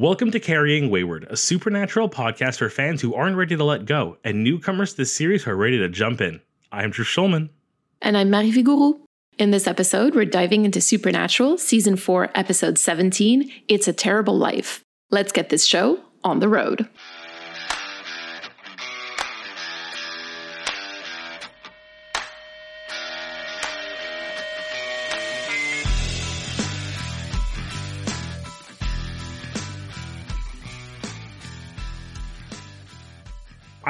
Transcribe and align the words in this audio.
Welcome 0.00 0.30
to 0.30 0.40
Carrying 0.40 0.88
Wayward, 0.88 1.26
a 1.28 1.36
supernatural 1.36 2.08
podcast 2.08 2.56
for 2.56 2.70
fans 2.70 3.02
who 3.02 3.14
aren't 3.14 3.36
ready 3.36 3.54
to 3.54 3.62
let 3.62 3.84
go 3.84 4.16
and 4.24 4.42
newcomers 4.42 4.92
to 4.92 4.96
this 4.96 5.14
series 5.14 5.44
who 5.44 5.50
are 5.50 5.56
ready 5.56 5.76
to 5.76 5.90
jump 5.90 6.22
in. 6.22 6.40
I'm 6.72 6.88
Drew 6.88 7.04
Schulman. 7.04 7.50
And 8.00 8.16
I'm 8.16 8.30
Marie 8.30 8.50
Vigourou. 8.50 8.98
In 9.36 9.50
this 9.50 9.66
episode, 9.66 10.14
we're 10.14 10.24
diving 10.24 10.64
into 10.64 10.80
Supernatural, 10.80 11.58
Season 11.58 11.96
4, 11.96 12.30
Episode 12.34 12.78
17 12.78 13.52
It's 13.68 13.88
a 13.88 13.92
Terrible 13.92 14.38
Life. 14.38 14.82
Let's 15.10 15.32
get 15.32 15.50
this 15.50 15.66
show 15.66 16.00
on 16.24 16.38
the 16.38 16.48
road. 16.48 16.88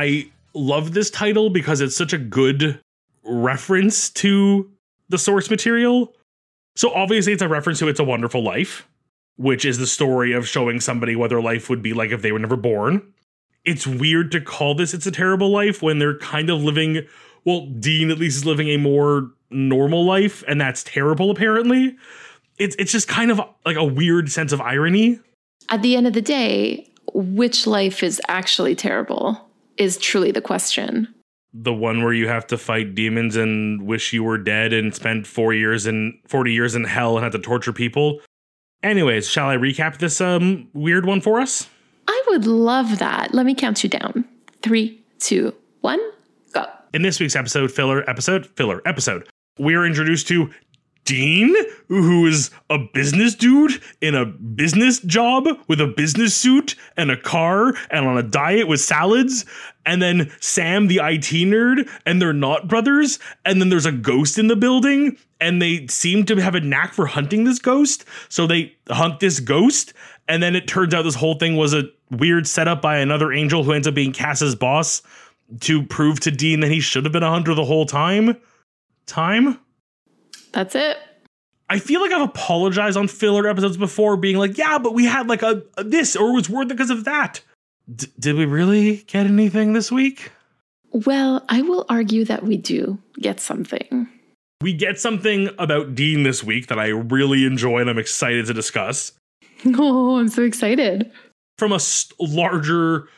I 0.00 0.30
love 0.54 0.95
this 0.95 1.10
title 1.10 1.50
because 1.50 1.82
it's 1.82 1.95
such 1.95 2.14
a 2.14 2.18
good 2.18 2.80
reference 3.22 4.09
to 4.10 4.70
the 5.10 5.18
source 5.18 5.50
material. 5.50 6.14
So 6.74 6.90
obviously 6.95 7.34
it's 7.34 7.42
a 7.42 7.48
reference 7.48 7.80
to 7.80 7.88
It's 7.88 8.00
a 8.00 8.04
Wonderful 8.04 8.42
Life, 8.42 8.88
which 9.36 9.66
is 9.66 9.76
the 9.76 9.86
story 9.86 10.32
of 10.32 10.48
showing 10.48 10.80
somebody 10.80 11.16
what 11.16 11.28
their 11.28 11.42
life 11.42 11.68
would 11.68 11.82
be 11.82 11.92
like 11.92 12.12
if 12.12 12.23
they 12.23 12.32
were 12.32 12.38
never 12.38 12.56
born. 12.56 13.12
It's 13.66 13.86
weird 13.86 14.32
to 14.32 14.40
call 14.40 14.74
this 14.74 14.95
It's 14.95 15.04
a 15.04 15.10
Terrible 15.10 15.50
Life 15.50 15.82
when 15.82 15.98
they're 15.98 16.16
kind 16.16 16.48
of 16.48 16.62
living, 16.62 17.06
well, 17.45 17.66
Dean 17.66 18.10
at 18.10 18.18
least 18.18 18.38
is 18.38 18.46
living 18.46 18.68
a 18.68 18.78
more 18.78 19.30
normal 19.51 20.06
life, 20.06 20.42
and 20.48 20.59
that's 20.59 20.82
terrible 20.82 21.30
apparently. 21.30 21.95
It's 22.56 22.74
it's 22.78 22.92
just 22.92 23.06
kind 23.06 23.30
of 23.30 23.38
like 23.66 23.76
a 23.76 23.84
weird 23.84 24.32
sense 24.32 24.52
of 24.52 24.62
irony. 24.62 25.20
At 25.68 25.82
the 25.82 25.95
end 25.95 26.06
of 26.06 26.14
the 26.14 26.23
day, 26.23 26.90
which 27.12 27.66
life 27.66 28.02
is 28.02 28.18
actually 28.28 28.74
terrible 28.74 29.49
is 29.77 29.97
truly 29.97 30.30
the 30.30 30.40
question. 30.40 31.09
The 31.52 31.73
one 31.73 32.04
where 32.04 32.13
you 32.13 32.29
have 32.29 32.46
to 32.49 32.59
fight 32.59 32.95
demons 32.95 33.35
and 33.37 33.82
wish 33.82 34.12
you 34.12 34.23
were 34.23 34.38
dead 34.38 34.73
and 34.73 34.95
spend 34.95 35.27
four 35.27 35.52
years 35.52 35.87
and 35.87 36.15
forty 36.29 36.52
years 36.52 36.74
in 36.74 36.85
hell 36.85 37.16
and 37.16 37.24
have 37.24 37.32
to 37.32 37.38
torture 37.38 37.73
people. 37.73 38.21
Anyways, 38.82 39.29
shall 39.29 39.49
I 39.49 39.57
recap 39.57 39.99
this 39.99 40.21
um 40.21 40.68
weird 40.73 41.07
one 41.07 41.21
for 41.21 41.40
us? 41.40 41.68
I 42.07 42.23
would 42.29 42.46
love 42.46 42.99
that. 42.99 43.35
Let 43.35 43.46
me 43.46 43.54
count 43.54 43.82
you 43.82 43.90
down. 43.90 44.24
Three, 44.62 45.02
two, 45.18 45.54
one, 45.80 46.01
go. 46.52 46.66
In 46.95 47.02
this 47.02 47.18
week's 47.21 47.37
episode, 47.37 47.71
filler 47.73 48.09
episode, 48.09 48.46
filler 48.46 48.80
episode, 48.87 49.29
we're 49.59 49.84
introduced 49.84 50.29
to 50.29 50.51
Dean, 51.10 51.56
who 51.88 52.24
is 52.24 52.52
a 52.70 52.78
business 52.78 53.34
dude 53.34 53.82
in 54.00 54.14
a 54.14 54.24
business 54.24 55.00
job 55.00 55.48
with 55.66 55.80
a 55.80 55.88
business 55.88 56.36
suit 56.36 56.76
and 56.96 57.10
a 57.10 57.16
car 57.16 57.74
and 57.90 58.06
on 58.06 58.16
a 58.16 58.22
diet 58.22 58.68
with 58.68 58.80
salads. 58.80 59.44
And 59.84 60.00
then 60.00 60.30
Sam, 60.38 60.86
the 60.86 60.98
IT 60.98 61.32
nerd, 61.48 61.90
and 62.06 62.22
they're 62.22 62.32
not 62.32 62.68
brothers. 62.68 63.18
And 63.44 63.60
then 63.60 63.70
there's 63.70 63.86
a 63.86 63.92
ghost 63.92 64.38
in 64.38 64.47
the 64.47 64.54
building, 64.54 65.16
and 65.41 65.60
they 65.60 65.88
seem 65.88 66.26
to 66.26 66.36
have 66.36 66.54
a 66.54 66.60
knack 66.60 66.94
for 66.94 67.06
hunting 67.06 67.42
this 67.42 67.58
ghost. 67.58 68.04
So 68.28 68.47
they 68.47 68.76
hunt 68.88 69.19
this 69.19 69.41
ghost. 69.41 69.92
And 70.28 70.41
then 70.41 70.54
it 70.54 70.69
turns 70.69 70.94
out 70.94 71.03
this 71.03 71.16
whole 71.16 71.34
thing 71.34 71.56
was 71.56 71.75
a 71.75 71.91
weird 72.12 72.47
setup 72.47 72.81
by 72.81 72.98
another 72.98 73.32
angel 73.32 73.64
who 73.64 73.72
ends 73.72 73.88
up 73.88 73.94
being 73.94 74.12
Cass's 74.12 74.54
boss 74.54 75.03
to 75.62 75.82
prove 75.86 76.20
to 76.20 76.31
Dean 76.31 76.60
that 76.60 76.70
he 76.70 76.78
should 76.78 77.03
have 77.03 77.12
been 77.12 77.25
a 77.25 77.31
hunter 77.31 77.53
the 77.56 77.64
whole 77.64 77.84
time. 77.84 78.36
Time? 79.06 79.58
That's 80.53 80.75
it. 80.75 80.98
I 81.69 81.78
feel 81.78 82.00
like 82.00 82.10
I've 82.10 82.28
apologized 82.28 82.97
on 82.97 83.06
filler 83.06 83.47
episodes 83.47 83.76
before, 83.76 84.16
being 84.16 84.37
like, 84.37 84.59
yeah, 84.59 84.78
but 84.78 84.93
we 84.93 85.04
had 85.04 85.28
like 85.28 85.43
a, 85.43 85.62
a 85.76 85.84
this 85.84 86.16
or 86.16 86.31
it 86.31 86.34
was 86.34 86.50
worth 86.50 86.65
it 86.65 86.75
because 86.76 86.91
of 86.91 87.04
that. 87.04 87.41
D- 87.94 88.09
did 88.19 88.37
we 88.37 88.44
really 88.44 89.04
get 89.06 89.26
anything 89.26 89.72
this 89.72 89.93
week? 89.93 90.32
Well, 90.93 91.44
I 91.48 91.62
will 91.62 91.87
argue 91.88 92.25
that 92.25 92.43
we 92.43 92.56
do 92.56 92.98
get 93.21 93.38
something. 93.38 94.09
We 94.61 94.72
get 94.72 94.99
something 94.99 95.49
about 95.59 95.94
Dean 95.94 96.25
this 96.25 96.43
week 96.43 96.67
that 96.67 96.78
I 96.78 96.88
really 96.88 97.47
enjoy 97.47 97.78
and 97.81 97.88
I'm 97.88 97.99
excited 97.99 98.47
to 98.47 98.55
discuss. 98.55 99.12
Oh, 99.67 100.19
I'm 100.19 100.31
so 100.31 100.43
excited. 100.43 101.11
From 101.59 101.72
a 101.72 101.78
st- 101.78 102.19
larger 102.19 103.09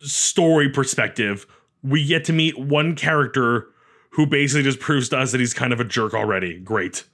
story 0.00 0.68
perspective, 0.68 1.46
we 1.84 2.04
get 2.04 2.24
to 2.24 2.32
meet 2.32 2.58
one 2.58 2.96
character 2.96 3.68
who 4.12 4.26
basically 4.26 4.62
just 4.62 4.80
proves 4.80 5.08
to 5.10 5.18
us 5.18 5.32
that 5.32 5.40
he's 5.40 5.54
kind 5.54 5.72
of 5.72 5.80
a 5.80 5.84
jerk 5.84 6.14
already. 6.14 6.58
Great. 6.58 7.04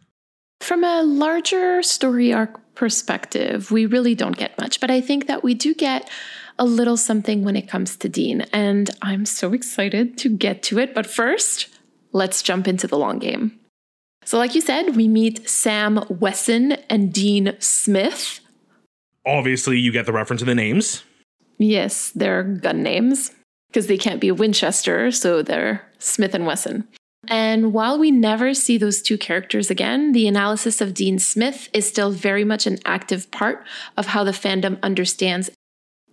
From 0.61 0.85
a 0.85 1.03
larger 1.03 1.83
story 1.83 2.33
arc 2.33 2.61
perspective, 2.75 3.71
we 3.71 3.87
really 3.87 4.15
don't 4.15 4.37
get 4.37 4.59
much, 4.59 4.81
but 4.81 4.91
I 4.91 5.01
think 5.01 5.27
that 5.27 5.43
we 5.43 5.55
do 5.55 5.75
get 5.75 6.11
a 6.59 6.65
little 6.65 6.97
something 6.97 7.45
when 7.45 7.57
it 7.57 7.69
comes 7.69 7.97
to 7.97 8.09
Dean, 8.09 8.43
and 8.53 8.91
I'm 9.01 9.25
so 9.25 9.53
excited 9.53 10.19
to 10.19 10.29
get 10.29 10.63
to 10.65 10.79
it. 10.81 10.93
But 10.95 11.07
first, 11.07 11.69
let's 12.13 12.43
jump 12.43 12.67
into 12.67 12.89
the 12.89 12.99
long 12.99 13.19
game. 13.19 13.59
So, 14.25 14.39
like 14.39 14.55
you 14.55 14.61
said, 14.61 14.97
we 14.97 15.09
meet 15.09 15.49
Sam 15.49 16.05
Wesson 16.09 16.73
and 16.91 17.13
Dean 17.13 17.57
Smith. 17.61 18.41
Obviously, 19.25 19.79
you 19.79 19.93
get 19.93 20.07
the 20.07 20.13
reference 20.13 20.41
to 20.41 20.47
the 20.47 20.55
names. 20.55 21.05
Yes, 21.59 22.11
they're 22.11 22.43
gun 22.43 22.83
names 22.83 23.31
because 23.69 23.87
they 23.87 23.99
can't 23.99 24.21
be 24.21 24.33
Winchester, 24.33 25.11
so 25.13 25.43
they're 25.43 25.88
Smith 25.99 26.35
and 26.35 26.47
Wesson. 26.47 26.87
And 27.27 27.73
while 27.73 27.99
we 27.99 28.11
never 28.11 28.55
see 28.55 28.79
those 28.79 29.03
two 29.03 29.19
characters 29.19 29.71
again, 29.71 30.13
the 30.13 30.29
analysis 30.29 30.81
of 30.81 30.95
Dean 30.95 31.19
Smith 31.19 31.69
is 31.73 31.87
still 31.87 32.11
very 32.11 32.45
much 32.45 32.67
an 32.67 32.79
active 32.85 33.31
part 33.31 33.65
of 33.97 34.07
how 34.07 34.25
the 34.25 34.31
fandom 34.31 34.81
understands 34.83 35.51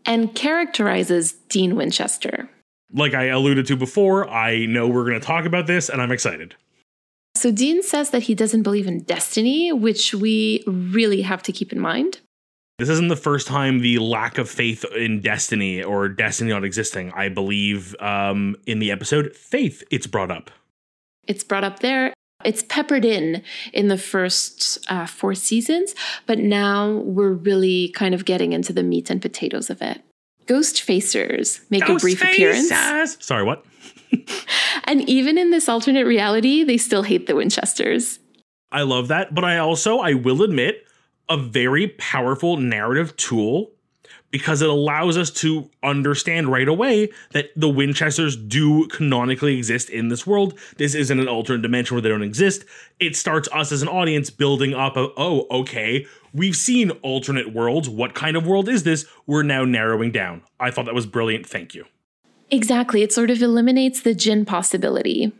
and 0.05 0.35
characterizes 0.35 1.33
Dean 1.49 1.75
Winchester. 1.75 2.49
Like 2.93 3.13
I 3.13 3.25
alluded 3.25 3.65
to 3.67 3.75
before, 3.75 4.29
I 4.29 4.65
know 4.65 4.87
we're 4.87 5.05
going 5.05 5.19
to 5.19 5.25
talk 5.25 5.45
about 5.45 5.67
this 5.67 5.89
and 5.89 6.01
I'm 6.01 6.11
excited. 6.11 6.55
So, 7.35 7.51
Dean 7.51 7.83
says 7.83 8.11
that 8.11 8.23
he 8.23 8.33
doesn't 8.33 8.63
believe 8.63 8.87
in 8.87 9.01
destiny, 9.01 9.73
which 9.73 10.13
we 10.13 10.63
really 10.65 11.21
have 11.21 11.43
to 11.43 11.51
keep 11.51 11.73
in 11.73 11.79
mind. 11.79 12.19
This 12.77 12.89
isn't 12.89 13.07
the 13.07 13.15
first 13.15 13.47
time 13.47 13.79
the 13.79 13.99
lack 13.99 14.37
of 14.37 14.49
faith 14.49 14.83
in 14.95 15.21
destiny 15.21 15.81
or 15.81 16.09
destiny 16.09 16.51
not 16.51 16.65
existing. 16.65 17.11
I 17.13 17.29
believe 17.29 17.95
um, 18.01 18.57
in 18.65 18.79
the 18.79 18.91
episode 18.91 19.33
Faith, 19.33 19.81
it's 19.91 20.07
brought 20.07 20.29
up. 20.29 20.51
It's 21.25 21.43
brought 21.43 21.63
up 21.63 21.79
there. 21.79 22.13
It's 22.43 22.63
peppered 22.63 23.05
in 23.05 23.41
in 23.71 23.87
the 23.87 23.97
first 23.97 24.85
uh, 24.89 25.05
four 25.05 25.35
seasons, 25.35 25.95
but 26.25 26.37
now 26.37 26.91
we're 26.91 27.31
really 27.31 27.89
kind 27.95 28.13
of 28.13 28.25
getting 28.25 28.51
into 28.51 28.73
the 28.73 28.83
meat 28.83 29.09
and 29.09 29.21
potatoes 29.21 29.69
of 29.69 29.81
it. 29.81 30.01
Ghost 30.45 30.75
Facers 30.75 31.61
make 31.71 31.85
Ghost 31.85 32.03
a 32.03 32.05
brief 32.05 32.19
Facers. 32.21 32.33
appearance. 32.69 33.25
Sorry, 33.25 33.43
what? 33.43 33.65
and 34.83 35.07
even 35.09 35.37
in 35.37 35.51
this 35.51 35.69
alternate 35.69 36.05
reality, 36.05 36.63
they 36.63 36.77
still 36.77 37.03
hate 37.03 37.25
the 37.25 37.35
Winchesters. 37.35 38.19
I 38.71 38.81
love 38.81 39.07
that, 39.07 39.33
but 39.33 39.45
I 39.45 39.57
also, 39.57 39.99
I 39.99 40.13
will 40.13 40.43
admit, 40.43 40.85
a 41.29 41.37
very 41.37 41.87
powerful 41.87 42.57
narrative 42.57 43.15
tool 43.17 43.71
because 44.31 44.61
it 44.61 44.69
allows 44.69 45.17
us 45.17 45.29
to 45.29 45.69
understand 45.81 46.51
right 46.51 46.67
away 46.67 47.09
that 47.31 47.51
the 47.55 47.69
Winchesters 47.69 48.35
do 48.35 48.85
canonically 48.87 49.57
exist 49.57 49.89
in 49.89 50.09
this 50.09 50.27
world. 50.27 50.59
This 50.75 50.93
isn't 50.93 51.19
an 51.19 51.29
alternate 51.29 51.61
dimension 51.61 51.95
where 51.95 52.01
they 52.01 52.09
don't 52.09 52.21
exist. 52.21 52.65
It 52.99 53.15
starts 53.15 53.47
us 53.53 53.71
as 53.71 53.81
an 53.81 53.87
audience 53.87 54.29
building 54.29 54.73
up 54.73 54.97
of, 54.97 55.11
oh, 55.15 55.47
okay, 55.49 56.05
we've 56.33 56.55
seen 56.55 56.91
alternate 57.01 57.53
worlds. 57.53 57.87
What 57.87 58.13
kind 58.13 58.35
of 58.35 58.45
world 58.45 58.67
is 58.67 58.83
this? 58.83 59.05
We're 59.25 59.43
now 59.43 59.63
narrowing 59.63 60.11
down. 60.11 60.41
I 60.59 60.69
thought 60.69 60.83
that 60.85 60.93
was 60.93 61.05
brilliant. 61.05 61.47
Thank 61.47 61.73
you. 61.73 61.85
Exactly. 62.51 63.03
It 63.03 63.13
sort 63.13 63.29
of 63.29 63.41
eliminates 63.41 64.01
the 64.01 64.13
jinn 64.13 64.43
possibility. 64.43 65.31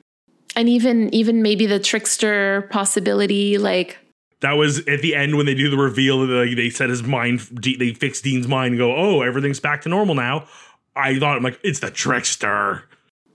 And 0.56 0.69
even 0.69 1.13
even 1.13 1.41
maybe 1.41 1.66
the 1.66 1.79
trickster 1.79 2.69
possibility, 2.72 3.57
like 3.57 3.97
that 4.45 4.53
was 4.53 4.79
at 4.88 5.01
the 5.01 5.16
end 5.16 5.35
when 5.35 5.45
they 5.45 5.56
do 5.56 5.69
the 5.69 5.78
reveal. 5.78 6.25
They, 6.25 6.53
they 6.53 6.69
set 6.69 6.89
his 6.89 7.03
mind. 7.03 7.39
They 7.51 7.94
fix 7.94 8.22
Dean's 8.22 8.47
mind 8.47 8.73
and 8.73 8.78
go, 8.78 8.95
"Oh, 8.95 9.22
everything's 9.22 9.59
back 9.59 9.81
to 9.81 9.89
normal 9.89 10.15
now." 10.15 10.47
I 10.95 11.19
thought, 11.19 11.38
I'm 11.38 11.44
like, 11.44 11.59
it's 11.63 11.80
the 11.80 11.92
trickster. 11.92 12.83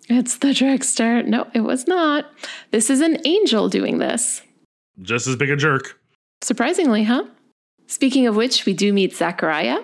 It's 0.09 0.39
the 0.39 0.55
trickster. 0.55 1.23
No, 1.23 1.47
it 1.55 1.61
was 1.61 1.87
not. 1.87 2.27
This 2.71 2.91
is 2.91 3.01
an 3.01 3.19
angel 3.27 3.69
doing 3.69 3.99
this. 3.99 4.43
Just 5.03 5.27
as 5.27 5.37
big 5.37 5.51
a 5.51 5.57
jerk. 5.57 6.01
Surprisingly, 6.43 7.05
huh? 7.05 7.25
Speaking 7.87 8.27
of 8.27 8.35
which, 8.37 8.65
we 8.65 8.73
do 8.73 8.93
meet 8.93 9.15
Zachariah. 9.15 9.81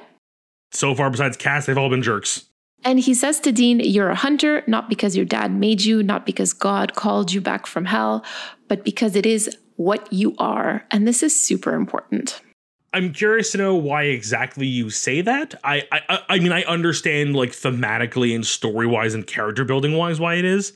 So 0.73 0.95
far, 0.95 1.11
besides 1.11 1.37
Cass, 1.37 1.67
they've 1.67 1.77
all 1.77 1.91
been 1.91 2.03
jerks. 2.03 2.47
And 2.85 3.01
he 3.01 3.15
says 3.15 3.41
to 3.41 3.53
Dean, 3.53 3.81
You're 3.81 4.11
a 4.11 4.15
hunter, 4.15 4.63
not 4.67 4.89
because 4.89 5.17
your 5.17 5.25
dad 5.25 5.53
made 5.53 5.83
you, 5.83 6.03
not 6.03 6.25
because 6.25 6.53
God 6.53 6.95
called 6.95 7.33
you 7.33 7.41
back 7.41 7.67
from 7.67 7.85
hell, 7.85 8.25
but 8.69 8.85
because 8.85 9.17
it 9.17 9.27
is 9.27 9.57
what 9.77 10.13
you 10.13 10.35
are. 10.39 10.85
And 10.91 11.07
this 11.07 11.23
is 11.23 11.41
super 11.41 11.75
important. 11.75 12.41
I'm 12.93 13.13
curious 13.13 13.53
to 13.53 13.59
know 13.59 13.75
why 13.75 14.05
exactly 14.05 14.67
you 14.67 14.89
say 14.89 15.21
that. 15.21 15.55
I, 15.63 15.83
I 15.93 16.21
I 16.31 16.39
mean 16.39 16.53
I 16.53 16.63
understand 16.63 17.37
like 17.37 17.51
thematically 17.51 18.35
and 18.35 18.47
story 18.47 18.87
wise 18.87 19.13
and 19.13 19.27
character 19.27 19.65
building 19.65 19.97
wise 19.97 20.19
why 20.19 20.35
it 20.37 20.47
is, 20.47 20.73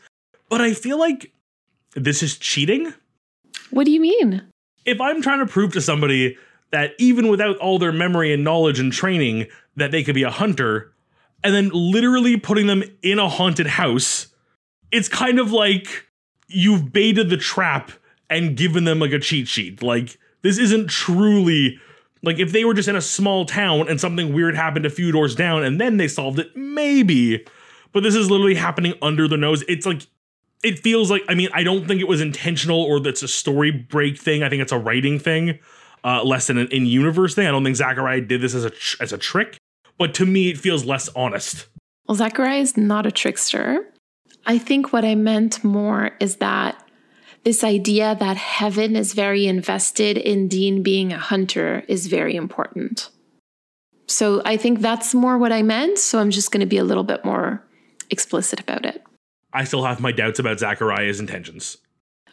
but 0.51 0.61
I 0.61 0.75
feel 0.75 0.99
like 0.99 1.33
this 1.95 2.23
is 2.23 2.37
cheating. 2.37 2.93
What 3.71 3.85
do 3.85 3.91
you 3.91 4.01
mean? 4.01 4.43
If 4.85 5.01
I'm 5.01 5.23
trying 5.23 5.39
to 5.39 5.51
prove 5.51 5.73
to 5.73 5.81
somebody 5.81 6.37
that 6.73 6.93
even 6.99 7.29
without 7.29 7.57
all 7.57 7.79
their 7.79 7.93
memory 7.93 8.33
and 8.33 8.45
knowledge 8.45 8.79
and 8.79 8.93
training, 8.93 9.47
that 9.77 9.91
they 9.91 10.03
could 10.03 10.15
be 10.15 10.23
a 10.23 10.31
hunter, 10.31 10.93
and 11.43 11.55
then 11.55 11.71
literally 11.73 12.37
putting 12.37 12.67
them 12.67 12.83
in 13.03 13.19
a 13.19 13.29
haunted 13.29 13.67
house. 13.67 14.27
It's 14.93 15.09
kind 15.09 15.39
of 15.39 15.53
like 15.53 16.07
you've 16.49 16.93
baited 16.93 17.31
the 17.31 17.37
trap 17.37 17.93
and 18.31 18.57
given 18.57 18.85
them 18.85 18.99
like 19.01 19.13
a 19.13 19.19
cheat 19.19 19.49
sheet. 19.49 19.83
Like 19.83 20.19
this 20.43 20.59
isn't 20.59 20.89
truly 20.89 21.79
like 22.23 22.39
if 22.39 22.53
they 22.53 22.65
were 22.65 22.75
just 22.75 22.89
in 22.89 22.97
a 22.97 23.01
small 23.01 23.45
town 23.45 23.89
and 23.89 24.01
something 24.01 24.33
weird 24.33 24.55
happened 24.55 24.87
a 24.87 24.91
few 24.91 25.11
doors 25.13 25.35
down 25.35 25.63
and 25.65 25.81
then 25.81 25.97
they 25.97 26.09
solved 26.09 26.39
it, 26.39 26.55
maybe. 26.55 27.45
But 27.93 28.03
this 28.03 28.15
is 28.15 28.31
literally 28.31 28.55
happening 28.55 28.95
under 29.03 29.27
the 29.27 29.37
nose. 29.37 29.65
It's 29.69 29.87
like 29.87 30.07
it 30.63 30.79
feels 30.79 31.11
like 31.11 31.23
I 31.29 31.35
mean, 31.35 31.49
I 31.53 31.63
don't 31.63 31.87
think 31.87 32.01
it 32.01 32.09
was 32.09 32.21
intentional 32.21 32.81
or 32.81 33.01
that's 33.01 33.23
a 33.23 33.29
story 33.29 33.71
break 33.71 34.19
thing. 34.19 34.43
I 34.43 34.49
think 34.49 34.63
it's 34.63 34.73
a 34.73 34.79
writing 34.79 35.19
thing, 35.19 35.59
uh, 36.05 36.23
less 36.23 36.47
than 36.47 36.59
an 36.59 36.69
in-universe 36.69 37.35
thing. 37.35 37.47
I 37.47 37.51
don't 37.51 37.65
think 37.65 37.77
Zachariah 37.77 38.21
did 38.21 38.41
this 38.41 38.55
as 38.55 38.65
a 38.65 38.71
tr- 38.71 39.03
as 39.03 39.13
a 39.13 39.19
trick, 39.19 39.59
but 39.99 40.15
to 40.15 40.27
me, 40.27 40.51
it 40.51 40.59
feels 40.59 40.85
less 40.85 41.09
honest. 41.17 41.67
Well, 42.07 42.17
Zachariah 42.17 42.61
is 42.61 42.77
not 42.77 43.07
a 43.07 43.11
trickster. 43.11 43.87
I 44.47 44.59
think 44.59 44.93
what 44.93 45.05
I 45.05 45.15
meant 45.15 45.63
more 45.63 46.13
is 46.19 46.37
that 46.37 46.83
this 47.45 47.65
idea 47.65 48.17
that 48.21 48.37
heaven 48.37 48.97
is 48.97 49.15
very 49.15 49.47
invested 49.47 50.19
in 50.19 50.49
Dean 50.49 50.83
being 50.83 51.13
a 51.13 51.19
hunter 51.19 51.85
is 51.89 52.07
very 52.07 52.37
important. 52.37 53.09
So 54.07 54.43
I 54.45 54.57
think 54.57 54.81
that's 54.81 55.15
more 55.15 55.39
what 55.39 55.53
I 55.53 55.63
meant. 55.63 55.99
So 55.99 56.19
I'm 56.19 56.31
just 56.31 56.51
going 56.51 56.61
to 56.61 56.67
be 56.67 56.79
a 56.79 56.85
little 56.85 57.05
bit 57.05 57.25
more 57.25 57.63
explicit 58.11 58.61
about 58.61 58.85
it. 58.85 59.03
I 59.53 59.65
still 59.65 59.85
have 59.85 60.01
my 60.01 60.13
doubts 60.13 60.39
about 60.39 60.59
Zachariah's 60.59 61.21
intentions. 61.21 61.79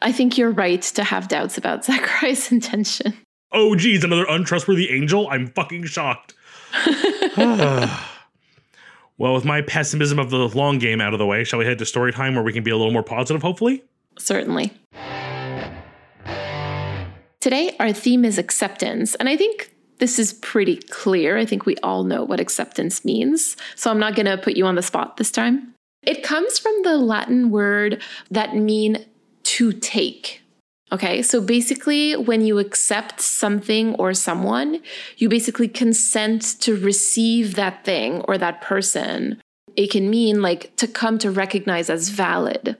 I 0.02 0.12
think 0.12 0.38
you're 0.38 0.52
right 0.52 0.82
to 0.82 1.04
have 1.04 1.28
doubts 1.28 1.58
about 1.58 1.86
Zachariah's 1.86 2.52
intention. 2.52 3.14
Oh, 3.52 3.76
geez, 3.76 4.04
another 4.04 4.26
untrustworthy 4.28 4.90
angel? 4.90 5.28
I'm 5.30 5.48
fucking 5.48 5.86
shocked. 5.86 6.34
well, 7.38 9.34
with 9.34 9.46
my 9.46 9.62
pessimism 9.62 10.20
of 10.20 10.30
the 10.30 10.50
long 10.50 10.80
game 10.80 11.00
out 11.00 11.14
of 11.14 11.20
the 11.20 11.26
way, 11.26 11.44
shall 11.44 11.60
we 11.60 11.66
head 11.66 11.80
to 11.80 11.86
story 11.86 12.12
time 12.12 12.36
where 12.36 12.44
we 12.44 12.52
can 12.52 12.64
be 12.64 12.72
a 12.72 12.76
little 12.76 12.92
more 12.92 13.04
positive, 13.04 13.42
hopefully? 13.42 13.84
Certainly. 14.18 14.74
Today, 17.40 17.76
our 17.80 17.94
theme 17.94 18.26
is 18.26 18.38
acceptance. 18.38 19.16
And 19.16 19.30
I 19.30 19.38
think 19.38 19.74
this 20.00 20.20
is 20.20 20.34
pretty 20.34 20.78
clear. 20.78 21.38
I 21.38 21.46
think 21.46 21.66
we 21.66 21.78
all 21.78 22.04
know 22.04 22.24
what 22.24 22.40
acceptance 22.40 23.06
means. 23.06 23.56
So 23.76 23.90
I'm 23.90 24.00
not 24.00 24.16
going 24.16 24.26
to 24.26 24.38
put 24.38 24.58
you 24.58 24.66
on 24.66 24.76
the 24.76 24.82
spot 24.82 25.18
this 25.18 25.32
time. 25.32 25.74
It 26.04 26.24
comes 26.24 26.60
from 26.60 26.74
the 26.84 26.98
Latin 26.98 27.50
word 27.50 28.02
that 28.32 28.56
mean 28.56 29.06
to 29.44 29.72
take. 29.72 30.42
Okay, 30.92 31.22
so 31.22 31.42
basically, 31.42 32.16
when 32.16 32.46
you 32.46 32.60
accept 32.60 33.20
something 33.20 33.94
or 33.96 34.14
someone, 34.14 34.82
you 35.18 35.28
basically 35.28 35.68
consent 35.68 36.42
to 36.62 36.78
receive 36.78 37.56
that 37.56 37.84
thing 37.84 38.22
or 38.22 38.38
that 38.38 38.62
person. 38.62 39.42
It 39.76 39.92
can 39.92 40.10
mean 40.10 40.42
like 40.42 40.74
to 40.78 40.88
come 40.88 41.18
to 41.20 41.30
recognize 41.30 41.90
as 41.90 42.08
valid. 42.10 42.78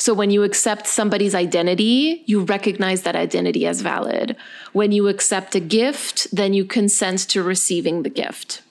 So 0.00 0.14
when 0.14 0.30
you 0.30 0.44
accept 0.44 0.86
somebody's 0.86 1.34
identity, 1.34 2.22
you 2.24 2.40
recognize 2.40 3.02
that 3.02 3.14
identity 3.14 3.66
as 3.66 3.82
valid. 3.82 4.34
When 4.72 4.92
you 4.92 5.08
accept 5.08 5.54
a 5.54 5.60
gift, 5.60 6.26
then 6.32 6.54
you 6.54 6.64
consent 6.64 7.18
to 7.28 7.42
receiving 7.42 8.02
the 8.02 8.08
gift. 8.08 8.62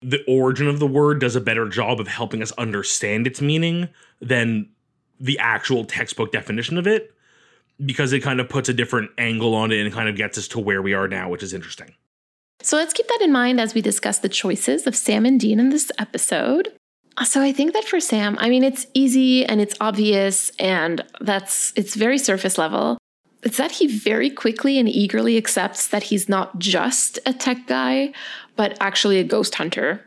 The 0.00 0.24
origin 0.26 0.66
of 0.66 0.78
the 0.78 0.86
word 0.86 1.20
does 1.20 1.36
a 1.36 1.42
better 1.42 1.68
job 1.68 2.00
of 2.00 2.08
helping 2.08 2.40
us 2.40 2.52
understand 2.52 3.26
its 3.26 3.42
meaning 3.42 3.90
than 4.22 4.70
the 5.20 5.38
actual 5.38 5.84
textbook 5.84 6.32
definition 6.32 6.78
of 6.78 6.86
it 6.86 7.12
because 7.84 8.14
it 8.14 8.20
kind 8.20 8.40
of 8.40 8.48
puts 8.48 8.70
a 8.70 8.74
different 8.74 9.10
angle 9.18 9.54
on 9.54 9.70
it 9.70 9.84
and 9.84 9.92
kind 9.92 10.08
of 10.08 10.16
gets 10.16 10.38
us 10.38 10.48
to 10.48 10.58
where 10.58 10.80
we 10.80 10.94
are 10.94 11.06
now, 11.06 11.28
which 11.28 11.42
is 11.42 11.52
interesting. 11.52 11.94
So 12.62 12.78
let's 12.78 12.94
keep 12.94 13.08
that 13.08 13.20
in 13.20 13.30
mind 13.30 13.60
as 13.60 13.74
we 13.74 13.82
discuss 13.82 14.18
the 14.18 14.28
choices 14.30 14.86
of 14.86 14.96
Sam 14.96 15.26
and 15.26 15.38
Dean 15.38 15.60
in 15.60 15.68
this 15.68 15.92
episode. 15.98 16.72
So 17.24 17.42
I 17.42 17.52
think 17.52 17.74
that 17.74 17.84
for 17.84 18.00
Sam, 18.00 18.36
I 18.40 18.48
mean, 18.48 18.64
it's 18.64 18.86
easy 18.94 19.44
and 19.44 19.60
it's 19.60 19.76
obvious 19.80 20.50
and 20.58 21.04
that's 21.20 21.72
it's 21.76 21.94
very 21.94 22.18
surface 22.18 22.56
level. 22.56 22.98
It's 23.42 23.58
that 23.58 23.72
he 23.72 23.86
very 23.86 24.30
quickly 24.30 24.78
and 24.78 24.88
eagerly 24.88 25.36
accepts 25.36 25.88
that 25.88 26.04
he's 26.04 26.28
not 26.28 26.58
just 26.58 27.18
a 27.26 27.32
tech 27.32 27.66
guy, 27.66 28.12
but 28.56 28.76
actually 28.80 29.18
a 29.18 29.24
ghost 29.24 29.54
hunter. 29.54 30.06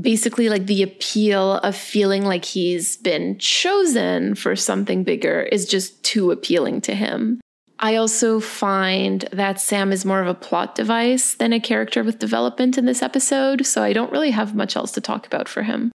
Basically, 0.00 0.48
like 0.48 0.66
the 0.66 0.82
appeal 0.82 1.54
of 1.54 1.74
feeling 1.74 2.24
like 2.24 2.44
he's 2.44 2.96
been 2.98 3.38
chosen 3.38 4.34
for 4.34 4.54
something 4.54 5.02
bigger 5.02 5.42
is 5.42 5.66
just 5.66 6.02
too 6.04 6.30
appealing 6.30 6.80
to 6.82 6.94
him. 6.94 7.40
I 7.80 7.96
also 7.96 8.40
find 8.40 9.22
that 9.32 9.60
Sam 9.60 9.92
is 9.92 10.04
more 10.04 10.20
of 10.20 10.26
a 10.26 10.34
plot 10.34 10.74
device 10.74 11.34
than 11.34 11.52
a 11.52 11.60
character 11.60 12.02
with 12.02 12.18
development 12.18 12.76
in 12.78 12.86
this 12.86 13.02
episode, 13.02 13.64
so 13.66 13.82
I 13.82 13.92
don't 13.92 14.12
really 14.12 14.32
have 14.32 14.54
much 14.54 14.76
else 14.76 14.92
to 14.92 15.00
talk 15.00 15.26
about 15.26 15.48
for 15.48 15.62
him. 15.62 15.92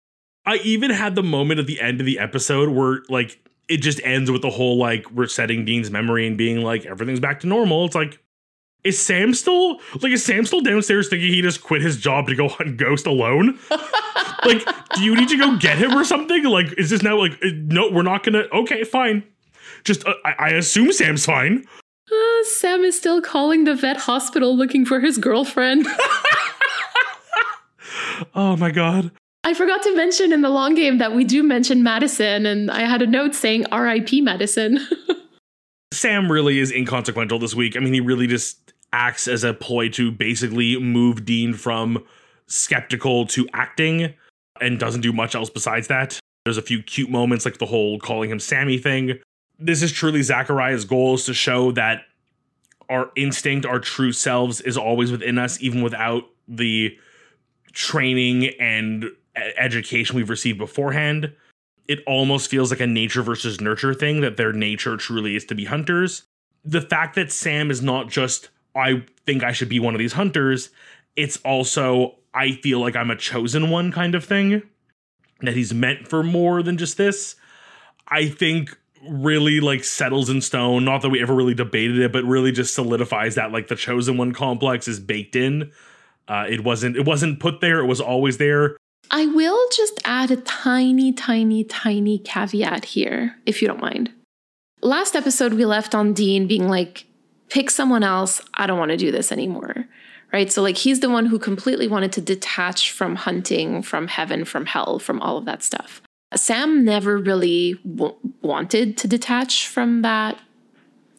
I 0.49 0.57
even 0.65 0.91
had 0.91 1.15
the 1.15 1.23
moment 1.23 1.61
at 1.61 1.67
the 1.67 1.79
end 1.79 2.01
of 2.01 2.07
the 2.07 2.19
episode 2.19 2.71
where 2.71 3.03
like 3.11 3.39
it 3.69 3.83
just 3.83 4.01
ends 4.03 4.31
with 4.31 4.41
the 4.41 4.49
whole 4.49 4.79
like 4.79 5.05
resetting 5.11 5.67
Dean's 5.67 5.91
memory 5.91 6.27
and 6.27 6.39
being 6.39 6.63
like 6.63 6.87
everything's 6.87 7.21
back 7.21 7.41
to 7.41 7.47
normal. 7.47 7.85
It's 7.85 7.95
like 7.95 8.19
is 8.83 8.99
Sam 8.99 9.35
still 9.35 9.79
like 10.01 10.13
is 10.13 10.25
Sam 10.25 10.47
still 10.47 10.63
downstairs 10.63 11.11
thinking 11.11 11.29
he 11.29 11.43
just 11.43 11.63
quit 11.63 11.83
his 11.83 11.99
job 11.99 12.29
to 12.29 12.35
go 12.35 12.49
hunt 12.49 12.79
Ghost 12.79 13.07
alone? 13.07 13.59
like, 14.47 14.67
do 14.95 15.05
you 15.05 15.15
need 15.15 15.29
to 15.29 15.37
go 15.37 15.55
get 15.59 15.77
him 15.77 15.93
or 15.93 16.03
something? 16.03 16.43
Like, 16.45 16.73
is 16.79 16.89
this 16.89 17.03
now 17.03 17.19
like 17.19 17.33
uh, 17.45 17.51
no? 17.53 17.91
We're 17.91 18.01
not 18.01 18.25
gonna. 18.25 18.45
Okay, 18.51 18.85
fine. 18.85 19.25
Just 19.85 20.09
uh, 20.09 20.15
I, 20.25 20.35
I 20.39 20.49
assume 20.53 20.93
Sam's 20.93 21.27
fine. 21.27 21.67
Uh, 22.11 22.45
Sam 22.45 22.85
is 22.85 22.97
still 22.97 23.21
calling 23.21 23.65
the 23.65 23.75
vet 23.75 23.99
hospital 23.99 24.57
looking 24.57 24.87
for 24.87 25.01
his 25.01 25.19
girlfriend. 25.19 25.87
oh 28.35 28.57
my 28.57 28.71
god. 28.71 29.11
I 29.49 29.55
forgot 29.55 29.83
to 29.85 29.97
mention 29.97 30.31
in 30.35 30.43
the 30.43 30.51
long 30.51 30.75
game 30.75 30.99
that 30.99 31.15
we 31.15 31.25
do 31.25 31.43
mention 31.43 31.83
Madison, 31.83 32.45
and 32.45 32.71
I 32.71 32.81
had 32.81 33.01
a 33.01 33.07
note 33.07 33.35
saying 33.35 33.65
RIP 33.73 34.23
Madison. 34.23 34.79
Sam 35.95 36.31
really 36.31 36.59
is 36.59 36.71
inconsequential 36.71 37.39
this 37.39 37.55
week. 37.55 37.75
I 37.75 37.81
mean, 37.81 37.95
he 37.95 38.01
really 38.01 38.27
just 38.27 38.75
acts 38.93 39.27
as 39.27 39.45
a 39.45 39.55
ploy 39.55 39.89
to 39.89 40.13
basically 40.13 40.79
move 40.79 41.25
Dean 41.25 41.55
from 41.55 42.05
skeptical 42.47 43.25
to 43.29 43.49
acting 43.55 44.13
and 44.61 44.79
doesn't 44.79 45.01
do 45.01 45.15
much 45.15 45.35
else 45.35 45.49
besides 45.49 45.89
that. 45.89 46.21
There's 46.45 46.59
a 46.59 46.63
few 46.63 46.83
cute 46.83 47.09
moments 47.09 47.47
like 47.47 47.57
the 47.57 47.65
whole 47.65 47.99
calling 47.99 48.31
him 48.31 48.41
Sammy 48.41 48.77
thing. 48.77 49.19
This 49.59 49.83
is 49.83 49.93
truly 49.93 50.21
Zachariah's 50.21 50.85
goal 50.85 51.15
is 51.15 51.25
to 51.25 51.33
show 51.33 51.73
that 51.73 52.03
our 52.91 53.11
instinct, 53.17 53.65
our 53.65 53.81
true 53.81 54.13
selves 54.13 54.61
is 54.61 54.77
always 54.77 55.11
within 55.11 55.39
us, 55.39 55.59
even 55.63 55.81
without 55.81 56.25
the 56.47 56.95
training 57.73 58.49
and 58.61 59.07
education 59.37 60.17
we've 60.17 60.31
received 60.31 60.59
beforehand. 60.59 61.33
It 61.87 62.01
almost 62.07 62.51
feels 62.51 62.71
like 62.71 62.81
a 62.81 62.87
nature 62.87 63.23
versus 63.23 63.61
nurture 63.61 63.95
thing 63.95 64.21
that 64.21 64.37
their 64.37 64.53
nature 64.53 64.97
truly 64.97 65.37
is 65.37 65.45
to 65.47 65.55
be 65.55 65.65
hunters. 65.65 66.25
The 66.65 66.83
fact 66.83 67.15
that 67.15 67.33
Sam 67.33 67.71
is 67.71 67.81
not 67.81 68.09
just, 68.09 68.51
I 68.75 69.05
think 69.25 69.43
I 69.43 69.53
should 69.53 69.69
be 69.69 69.81
one 69.81 69.95
of 69.95 69.99
these 69.99 70.13
hunters, 70.13 70.71
it's 71.17 71.39
also, 71.39 72.17
I 72.35 72.53
feel 72.53 72.81
like 72.81 72.95
I'm 72.95 73.11
a 73.11 73.17
chosen 73.17 73.71
one 73.71 73.91
kind 73.91 74.15
of 74.15 74.25
thing. 74.25 74.63
That 75.41 75.55
he's 75.55 75.73
meant 75.73 76.09
for 76.09 76.23
more 76.23 76.63
than 76.63 76.77
just 76.77 76.97
this. 76.97 77.37
I 78.09 78.29
think 78.29 78.77
really 79.09 79.61
like 79.61 79.85
settles 79.85 80.29
in 80.29 80.41
stone. 80.41 80.85
Not 80.85 81.03
that 81.03 81.11
we 81.11 81.23
ever 81.23 81.35
really 81.35 81.55
debated 81.55 81.99
it, 81.99 82.13
but 82.13 82.25
really 82.25 82.53
just 82.53 82.75
solidifies 82.75 83.37
that 83.37 83.53
like 83.53 83.69
the 83.69 83.77
chosen 83.77 84.17
one 84.17 84.33
complex 84.33 84.89
is 84.89 84.99
baked 84.99 85.37
in. 85.37 85.71
Uh, 86.27 86.45
it 86.49 86.65
wasn't 86.65 86.97
it 86.97 87.05
wasn't 87.05 87.41
put 87.41 87.61
there. 87.61 87.81
It 87.81 87.87
was 87.87 88.01
always 88.01 88.39
there. 88.39 88.77
I 89.11 89.27
will 89.27 89.59
just 89.73 90.01
add 90.05 90.31
a 90.31 90.37
tiny, 90.37 91.13
tiny, 91.13 91.65
tiny 91.65 92.19
caveat 92.19 92.85
here, 92.85 93.37
if 93.47 93.63
you 93.63 93.69
don't 93.69 93.81
mind. 93.81 94.13
Last 94.83 95.17
episode, 95.17 95.55
we 95.55 95.65
left 95.65 95.95
on 95.95 96.13
Dean 96.13 96.47
being 96.47 96.69
like, 96.69 97.07
pick 97.49 97.71
someone 97.71 98.05
else. 98.05 98.41
I 98.55 98.67
don't 98.67 98.79
want 98.79 98.91
to 98.91 98.97
do 98.97 99.11
this 99.11 99.33
anymore. 99.33 99.87
Right. 100.31 100.53
So, 100.53 100.61
like, 100.61 100.77
he's 100.77 101.01
the 101.01 101.09
one 101.09 101.27
who 101.27 101.39
completely 101.39 101.89
wanted 101.89 102.13
to 102.13 102.21
detach 102.21 102.93
from 102.93 103.17
hunting, 103.17 103.83
from 103.83 104.09
heaven, 104.09 104.45
from 104.45 104.67
hell, 104.67 104.99
from 104.99 105.23
all 105.23 105.39
of 105.39 105.47
that 105.47 105.63
stuff. 105.63 106.03
Sam 106.37 106.85
never 106.85 107.17
really 107.17 107.81
w- 107.97 108.15
wanted 108.43 108.99
to 108.99 109.09
detach 109.09 109.67
from 109.67 110.03
that 110.03 110.39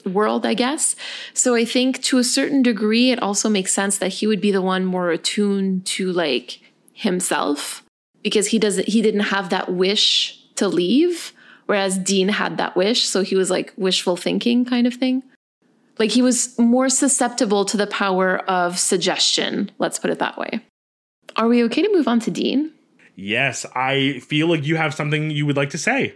world, 0.06 0.46
I 0.46 0.54
guess. 0.54 0.96
So, 1.34 1.56
I 1.56 1.66
think 1.66 2.04
to 2.04 2.20
a 2.20 2.24
certain 2.24 2.62
degree, 2.62 3.10
it 3.10 3.20
also 3.20 3.50
makes 3.50 3.74
sense 3.74 3.98
that 3.98 4.10
he 4.10 4.28
would 4.28 4.42
be 4.42 4.52
the 4.52 4.62
one 4.62 4.86
more 4.86 5.10
attuned 5.10 5.88
to 5.88 6.12
like 6.12 6.62
himself 7.00 7.84
because 8.24 8.48
he 8.48 8.60
doesn't 8.60 8.88
he 8.88 9.02
didn't 9.02 9.22
have 9.22 9.50
that 9.50 9.72
wish 9.72 10.38
to 10.56 10.68
leave 10.68 11.34
whereas 11.66 11.98
Dean 11.98 12.30
had 12.30 12.58
that 12.58 12.76
wish. 12.76 13.04
So 13.04 13.22
he 13.22 13.36
was 13.36 13.50
like 13.50 13.72
wishful 13.78 14.18
thinking 14.18 14.66
kind 14.66 14.86
of 14.86 14.96
thing. 14.96 15.24
Like 15.98 16.12
he 16.12 16.22
was 16.22 16.58
more 16.58 16.90
susceptible 16.90 17.64
to 17.66 17.78
the 17.78 17.88
power 17.88 18.40
of 18.50 18.78
suggestion 18.78 19.72
let's 19.80 19.98
put 19.98 20.12
it 20.12 20.20
that 20.20 20.38
way. 20.38 20.60
Are 21.38 21.48
we 21.48 21.64
okay 21.66 21.84
to 21.84 21.94
move 21.94 22.08
on 22.08 22.20
to 22.22 22.32
Dean? 22.32 22.74
Yes 23.16 23.66
i 23.76 24.20
feel 24.20 24.48
like 24.48 24.66
you 24.66 24.76
have 24.76 24.94
something 24.94 25.32
you 25.32 25.46
would 25.46 25.58
like 25.58 25.70
to 25.72 25.78
say. 25.78 26.16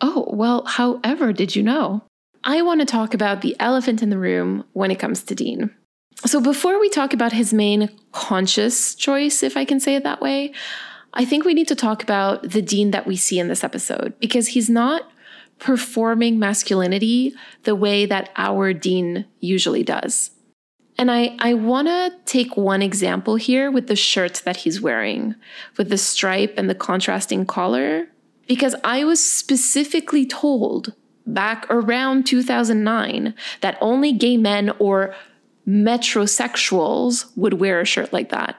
Oh 0.00 0.24
well 0.32 0.64
however 0.64 1.32
did 1.34 1.54
you 1.54 1.62
know? 1.62 2.02
I 2.42 2.62
want 2.62 2.80
to 2.80 2.86
talk 2.86 3.12
about 3.12 3.42
the 3.42 3.54
elephant 3.60 4.02
in 4.02 4.08
the 4.08 4.16
room 4.16 4.64
when 4.72 4.90
it 4.90 4.98
comes 4.98 5.22
to 5.24 5.34
Dean 5.34 5.70
So 6.26 6.40
before 6.40 6.78
we 6.78 6.88
talk 6.90 7.12
about 7.14 7.32
his 7.32 7.52
main 7.52 7.90
conscious 8.12 8.94
choice, 8.94 9.42
if 9.42 9.56
I 9.56 9.64
can 9.64 9.80
say 9.80 9.94
it 9.94 10.04
that 10.04 10.20
way, 10.20 10.52
I 11.14 11.24
think 11.24 11.44
we 11.44 11.54
need 11.54 11.68
to 11.68 11.74
talk 11.74 12.02
about 12.02 12.42
the 12.50 12.62
Dean 12.62 12.90
that 12.90 13.06
we 13.06 13.16
see 13.16 13.38
in 13.38 13.48
this 13.48 13.64
episode 13.64 14.14
because 14.20 14.48
he's 14.48 14.68
not 14.68 15.10
performing 15.58 16.38
masculinity 16.38 17.34
the 17.64 17.74
way 17.74 18.06
that 18.06 18.30
our 18.36 18.72
Dean 18.72 19.26
usually 19.40 19.82
does. 19.82 20.30
And 20.98 21.10
I, 21.10 21.36
I 21.38 21.54
want 21.54 21.88
to 21.88 22.12
take 22.26 22.56
one 22.56 22.82
example 22.82 23.36
here 23.36 23.70
with 23.70 23.86
the 23.86 23.96
shirt 23.96 24.42
that 24.44 24.58
he's 24.58 24.80
wearing, 24.80 25.34
with 25.78 25.88
the 25.88 25.96
stripe 25.96 26.54
and 26.58 26.68
the 26.68 26.74
contrasting 26.74 27.46
collar, 27.46 28.08
because 28.46 28.74
I 28.84 29.04
was 29.04 29.24
specifically 29.24 30.26
told 30.26 30.92
back 31.26 31.66
around 31.70 32.26
2009 32.26 33.34
that 33.60 33.78
only 33.80 34.12
gay 34.12 34.36
men 34.36 34.70
or 34.78 35.14
metrosexuals 35.66 37.30
would 37.36 37.54
wear 37.54 37.80
a 37.80 37.84
shirt 37.84 38.12
like 38.12 38.30
that. 38.30 38.56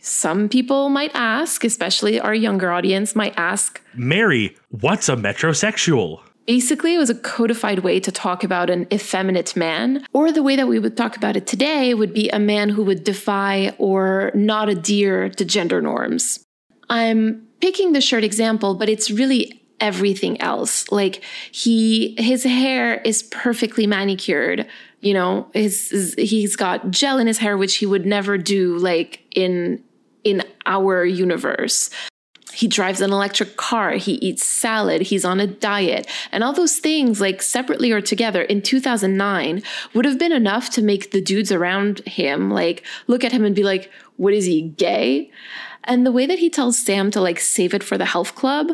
Some 0.00 0.48
people 0.50 0.90
might 0.90 1.12
ask, 1.14 1.64
especially 1.64 2.20
our 2.20 2.34
younger 2.34 2.70
audience, 2.70 3.16
might 3.16 3.32
ask 3.38 3.80
Mary, 3.94 4.54
what's 4.68 5.08
a 5.08 5.16
metrosexual? 5.16 6.20
Basically, 6.46 6.94
it 6.94 6.98
was 6.98 7.08
a 7.08 7.14
codified 7.14 7.78
way 7.78 7.98
to 8.00 8.12
talk 8.12 8.44
about 8.44 8.68
an 8.68 8.86
effeminate 8.92 9.56
man, 9.56 10.04
or 10.12 10.30
the 10.30 10.42
way 10.42 10.56
that 10.56 10.68
we 10.68 10.78
would 10.78 10.94
talk 10.94 11.16
about 11.16 11.36
it 11.36 11.46
today 11.46 11.94
would 11.94 12.12
be 12.12 12.28
a 12.28 12.38
man 12.38 12.68
who 12.68 12.84
would 12.84 13.02
defy 13.02 13.74
or 13.78 14.30
not 14.34 14.68
adhere 14.68 15.30
to 15.30 15.44
gender 15.44 15.80
norms. 15.80 16.44
I'm 16.90 17.46
picking 17.62 17.94
the 17.94 18.02
shirt 18.02 18.24
example, 18.24 18.74
but 18.74 18.90
it's 18.90 19.10
really 19.10 19.62
everything 19.80 20.40
else. 20.40 20.90
Like 20.92 21.22
he 21.50 22.14
his 22.18 22.44
hair 22.44 23.00
is 23.02 23.22
perfectly 23.22 23.86
manicured. 23.86 24.66
You 25.04 25.14
know, 25.14 25.48
his, 25.52 25.90
his, 25.90 26.14
he's 26.16 26.56
got 26.56 26.90
gel 26.90 27.18
in 27.18 27.26
his 27.26 27.38
hair 27.38 27.56
which 27.56 27.76
he 27.76 27.86
would 27.86 28.06
never 28.06 28.38
do 28.38 28.78
like 28.78 29.22
in 29.34 29.82
in 30.24 30.42
our 30.66 31.04
universe. 31.04 31.90
He 32.52 32.68
drives 32.68 33.00
an 33.00 33.12
electric 33.12 33.56
car, 33.56 33.92
he 33.92 34.12
eats 34.14 34.44
salad, 34.44 35.02
he's 35.02 35.24
on 35.24 35.40
a 35.40 35.46
diet. 35.46 36.06
And 36.30 36.44
all 36.44 36.52
those 36.52 36.78
things 36.78 37.20
like 37.20 37.42
separately 37.42 37.90
or 37.90 38.00
together 38.00 38.42
in 38.42 38.62
2009 38.62 39.62
would 39.92 40.04
have 40.04 40.20
been 40.20 40.32
enough 40.32 40.70
to 40.70 40.82
make 40.82 41.10
the 41.10 41.20
dudes 41.20 41.50
around 41.50 41.98
him 42.06 42.50
like 42.50 42.84
look 43.08 43.24
at 43.24 43.32
him 43.32 43.44
and 43.44 43.54
be 43.54 43.64
like, 43.64 43.90
"What 44.16 44.32
is 44.32 44.46
he, 44.46 44.62
gay?" 44.62 45.30
And 45.84 46.06
the 46.06 46.12
way 46.12 46.26
that 46.26 46.38
he 46.38 46.48
tells 46.48 46.78
Sam 46.78 47.10
to 47.10 47.20
like 47.20 47.40
save 47.40 47.74
it 47.74 47.84
for 47.84 47.98
the 47.98 48.06
health 48.06 48.34
club, 48.34 48.68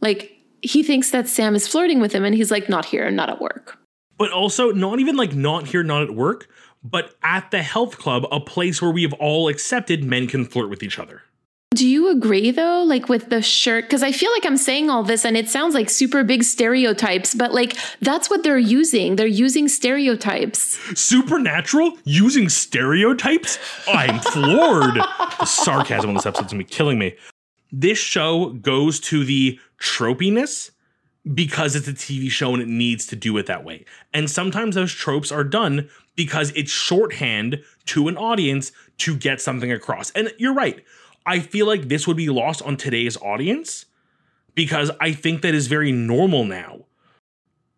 like 0.00 0.38
he 0.62 0.82
thinks 0.82 1.10
that 1.10 1.28
Sam 1.28 1.54
is 1.54 1.68
flirting 1.68 2.00
with 2.00 2.12
him 2.12 2.24
and 2.24 2.34
he's 2.34 2.50
like, 2.50 2.68
not 2.68 2.86
here, 2.86 3.10
not 3.10 3.30
at 3.30 3.40
work. 3.40 3.78
But 4.18 4.32
also, 4.32 4.72
not 4.72 4.98
even 4.98 5.16
like 5.16 5.34
not 5.34 5.68
here, 5.68 5.82
not 5.82 6.02
at 6.02 6.10
work, 6.14 6.48
but 6.82 7.14
at 7.22 7.50
the 7.50 7.62
health 7.62 7.98
club, 7.98 8.26
a 8.30 8.40
place 8.40 8.82
where 8.82 8.90
we 8.90 9.02
have 9.02 9.12
all 9.14 9.48
accepted 9.48 10.04
men 10.04 10.26
can 10.26 10.44
flirt 10.44 10.68
with 10.68 10.82
each 10.82 10.98
other. 10.98 11.22
Do 11.74 11.86
you 11.86 12.10
agree 12.10 12.50
though, 12.50 12.82
like 12.82 13.08
with 13.08 13.28
the 13.28 13.42
shirt? 13.42 13.84
Because 13.84 14.02
I 14.02 14.10
feel 14.10 14.32
like 14.32 14.46
I'm 14.46 14.56
saying 14.56 14.88
all 14.88 15.02
this 15.02 15.24
and 15.24 15.36
it 15.36 15.48
sounds 15.48 15.74
like 15.74 15.90
super 15.90 16.24
big 16.24 16.42
stereotypes, 16.42 17.34
but 17.34 17.52
like 17.52 17.76
that's 18.00 18.30
what 18.30 18.42
they're 18.42 18.58
using. 18.58 19.16
They're 19.16 19.26
using 19.26 19.68
stereotypes. 19.68 20.78
Supernatural 20.98 21.98
using 22.04 22.48
stereotypes? 22.48 23.58
I'm 23.86 24.18
floored. 24.18 24.94
the 24.94 25.44
sarcasm 25.44 26.10
on 26.10 26.14
this 26.16 26.26
episode's 26.26 26.52
gonna 26.52 26.64
be 26.64 26.68
killing 26.68 26.98
me. 26.98 27.14
This 27.70 27.98
show 27.98 28.50
goes 28.54 28.98
to 29.00 29.24
the 29.24 29.60
tropiness 29.78 30.70
because 31.34 31.76
it's 31.76 31.88
a 31.88 31.92
TV 31.92 32.30
show 32.30 32.52
and 32.54 32.62
it 32.62 32.68
needs 32.68 33.06
to 33.06 33.16
do 33.16 33.36
it 33.38 33.46
that 33.46 33.64
way. 33.64 33.84
And 34.14 34.30
sometimes 34.30 34.74
those 34.74 34.92
tropes 34.92 35.30
are 35.30 35.44
done 35.44 35.88
because 36.16 36.52
it's 36.56 36.70
shorthand 36.70 37.62
to 37.86 38.08
an 38.08 38.16
audience 38.16 38.72
to 38.98 39.16
get 39.16 39.40
something 39.40 39.70
across. 39.70 40.10
And 40.12 40.32
you're 40.38 40.54
right. 40.54 40.84
I 41.26 41.40
feel 41.40 41.66
like 41.66 41.88
this 41.88 42.06
would 42.06 42.16
be 42.16 42.28
lost 42.28 42.62
on 42.62 42.76
today's 42.76 43.16
audience 43.18 43.86
because 44.54 44.90
I 45.00 45.12
think 45.12 45.42
that 45.42 45.54
is 45.54 45.66
very 45.66 45.92
normal 45.92 46.44
now. 46.44 46.86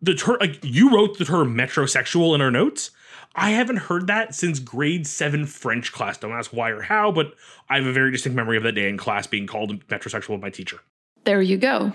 The 0.01 0.15
term, 0.15 0.37
like 0.39 0.59
you 0.63 0.95
wrote 0.95 1.17
the 1.17 1.25
term 1.25 1.55
metrosexual 1.55 2.33
in 2.33 2.41
our 2.41 2.51
notes. 2.51 2.91
I 3.35 3.51
haven't 3.51 3.77
heard 3.77 4.07
that 4.07 4.35
since 4.35 4.59
grade 4.59 5.05
seven 5.07 5.45
French 5.45 5.91
class. 5.91 6.17
Don't 6.17 6.31
ask 6.31 6.51
why 6.51 6.71
or 6.71 6.81
how, 6.81 7.11
but 7.11 7.33
I 7.69 7.77
have 7.77 7.85
a 7.85 7.93
very 7.93 8.11
distinct 8.11 8.35
memory 8.35 8.57
of 8.57 8.63
that 8.63 8.73
day 8.73 8.89
in 8.89 8.97
class 8.97 9.27
being 9.27 9.47
called 9.47 9.85
metrosexual 9.87 10.39
by 10.39 10.47
my 10.47 10.49
teacher. 10.49 10.79
There 11.23 11.41
you 11.41 11.57
go. 11.57 11.93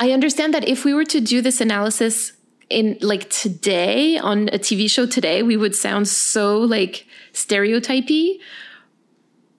I 0.00 0.12
understand 0.12 0.54
that 0.54 0.66
if 0.66 0.86
we 0.86 0.94
were 0.94 1.04
to 1.04 1.20
do 1.20 1.42
this 1.42 1.60
analysis 1.60 2.32
in 2.70 2.96
like 3.02 3.28
today 3.28 4.16
on 4.16 4.48
a 4.48 4.58
TV 4.58 4.90
show 4.90 5.04
today, 5.04 5.42
we 5.42 5.58
would 5.58 5.74
sound 5.74 6.08
so 6.08 6.58
like 6.58 7.06
stereotypy. 7.34 8.40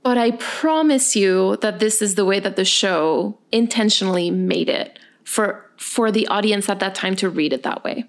But 0.01 0.17
I 0.17 0.31
promise 0.31 1.15
you 1.15 1.57
that 1.57 1.77
this 1.77 2.01
is 2.01 2.15
the 2.15 2.25
way 2.25 2.39
that 2.39 2.55
the 2.55 2.65
show 2.65 3.37
intentionally 3.51 4.31
made 4.31 4.67
it 4.67 4.97
for 5.23 5.69
for 5.77 6.11
the 6.11 6.27
audience 6.27 6.69
at 6.69 6.79
that 6.79 6.95
time 6.95 7.15
to 7.17 7.29
read 7.29 7.53
it 7.53 7.61
that 7.61 7.83
way. 7.83 8.05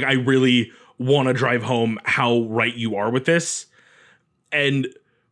I 0.00 0.12
really 0.12 0.70
want 0.98 1.26
to 1.26 1.34
drive 1.34 1.64
home 1.64 1.98
how 2.04 2.42
right 2.42 2.74
you 2.74 2.94
are 2.94 3.10
with 3.10 3.24
this. 3.24 3.66
And 4.52 4.86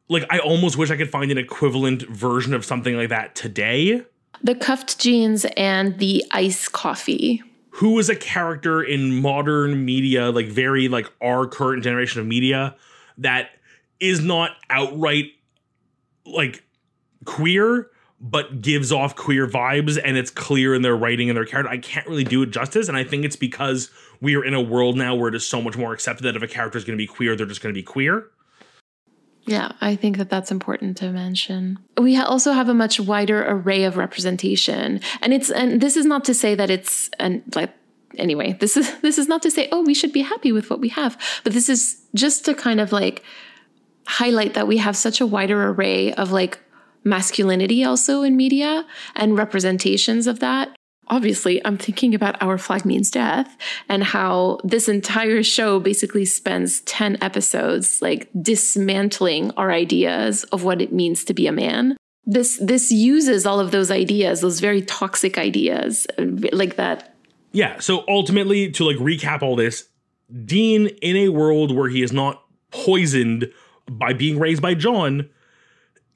like 0.09 0.25
I 0.29 0.41
almost 0.41 0.77
wish 0.77 0.91
I 0.91 0.97
could 0.97 1.11
find 1.11 1.31
an 1.31 1.39
equivalent 1.39 2.03
version 2.03 2.53
of 2.53 2.65
something 2.65 2.97
like 2.97 3.11
that 3.11 3.37
today. 3.37 4.03
The 4.43 4.55
cuffed 4.55 4.99
jeans 4.99 5.47
and 5.57 5.99
the 5.99 6.25
ice 6.31 6.69
coffee. 6.69 7.43
Who 7.71 7.99
is 7.99 8.09
a 8.09 8.17
character 8.17 8.83
in 8.83 9.21
modern 9.21 9.85
media, 9.85 10.31
like 10.31 10.47
very 10.47 10.89
like 10.89 11.11
our 11.21 11.47
current 11.47 11.83
generation 11.83 12.21
of 12.21 12.27
media, 12.27 12.77
that 13.19 13.51
is 14.01 14.21
not 14.21 14.53
outright 14.71 15.27
like 16.25 16.65
queer, 17.25 17.91
but 18.21 18.63
gives 18.63 18.93
off 18.93 19.15
queer 19.15 19.47
vibes 19.47 20.01
and 20.03 20.17
it's 20.17 20.31
clear 20.31 20.75
in 20.75 20.83
their 20.83 20.97
writing 20.97 21.29
and 21.29 21.37
their 21.37 21.45
character. 21.45 21.71
I 21.71 21.79
can't 21.79 22.07
really 22.07 22.25
do 22.25 22.43
it 22.43 22.51
justice. 22.51 22.89
And 22.89 22.97
I 22.97 23.05
think 23.05 23.25
it's 23.25 23.37
because 23.37 23.91
we 24.21 24.37
are 24.37 24.45
in 24.45 24.55
a 24.55 24.61
world 24.61 24.97
now 24.97 25.15
where 25.15 25.29
it 25.29 25.35
is 25.35 25.47
so 25.47 25.61
much 25.61 25.77
more 25.77 25.93
accepted 25.93 26.25
that 26.25 26.37
if 26.37 26.43
a 26.43 26.49
character 26.49 26.79
is 26.79 26.85
going 26.85 26.97
to 26.97 27.03
be 27.03 27.07
queer, 27.07 27.37
they're 27.37 27.47
just 27.47 27.63
going 27.63 27.75
to 27.75 27.79
be 27.79 27.85
queer. 27.85 28.31
Yeah, 29.47 29.73
I 29.81 29.95
think 29.95 30.19
that 30.19 30.29
that's 30.29 30.51
important 30.51 30.97
to 30.99 31.11
mention. 31.11 31.79
We 31.97 32.17
also 32.17 32.53
have 32.53 32.69
a 32.69 32.75
much 32.75 32.99
wider 32.99 33.45
array 33.47 33.85
of 33.85 33.97
representation, 33.97 35.01
and 35.23 35.33
it's 35.33 35.51
and 35.51 35.81
this 35.81 35.97
is 35.97 36.05
not 36.05 36.25
to 36.25 36.35
say 36.35 36.57
that 36.57 36.69
it's 36.69 37.11
and 37.21 37.43
like 37.55 37.71
anyway, 38.19 38.57
this 38.61 38.77
is 38.77 38.93
this 39.03 39.19
is 39.19 39.29
not 39.29 39.43
to 39.43 39.51
say 39.51 39.69
oh 39.71 39.83
we 39.83 39.95
should 39.95 40.13
be 40.13 40.23
happy 40.23 40.51
with 40.51 40.69
what 40.69 40.81
we 40.81 40.89
have, 40.91 41.17
but 41.45 41.53
this 41.53 41.69
is 41.69 42.03
just 42.15 42.45
to 42.47 42.55
kind 42.55 42.81
of 42.81 42.91
like 42.91 43.23
highlight 44.07 44.55
that 44.55 44.67
we 44.67 44.79
have 44.79 44.97
such 44.97 45.21
a 45.21 45.27
wider 45.27 45.69
array 45.69 46.13
of 46.15 46.33
like 46.33 46.59
masculinity 47.05 47.85
also 47.85 48.23
in 48.23 48.37
media 48.37 48.85
and 49.15 49.39
representations 49.39 50.27
of 50.27 50.41
that 50.41 50.76
obviously 51.09 51.65
I'm 51.65 51.79
thinking 51.79 52.15
about 52.15 52.41
Our 52.43 52.59
Flag 52.59 52.85
Means 52.85 53.11
Death 53.11 53.57
and 53.89 54.03
how 54.03 54.59
this 54.65 54.89
entire 54.89 55.43
show 55.43 55.81
basically 55.81 56.25
spends 56.25 56.81
10 56.83 57.19
episodes 57.21 58.01
like 58.03 58.29
dismantling 58.41 59.51
our 59.53 59.71
ideas 59.71 60.45
of 60.45 60.65
what 60.65 60.83
it 60.83 60.93
means 60.93 61.25
to 61.25 61.35
be 61.35 61.47
a 61.47 61.53
man. 61.53 61.97
This 62.25 62.59
this 62.61 62.91
uses 62.91 63.47
all 63.47 63.61
of 63.61 63.71
those 63.71 63.91
ideas, 63.91 64.41
those 64.41 64.59
very 64.59 64.83
toxic 64.83 65.39
ideas 65.39 66.09
like 66.53 66.75
that. 66.75 67.15
Yeah, 67.53 67.79
so 67.79 68.05
ultimately 68.09 68.71
to 68.73 68.85
like 68.85 68.97
recap 68.97 69.43
all 69.43 69.55
this, 69.55 69.89
Dean 70.45 70.89
in 71.03 71.17
a 71.17 71.29
world 71.29 71.75
where 71.75 71.89
he 71.89 72.03
is 72.03 72.13
not 72.13 72.43
poisoned 72.73 73.51
by 73.89 74.13
being 74.13 74.39
raised 74.39 74.61
by 74.61 74.75
John 74.75 75.31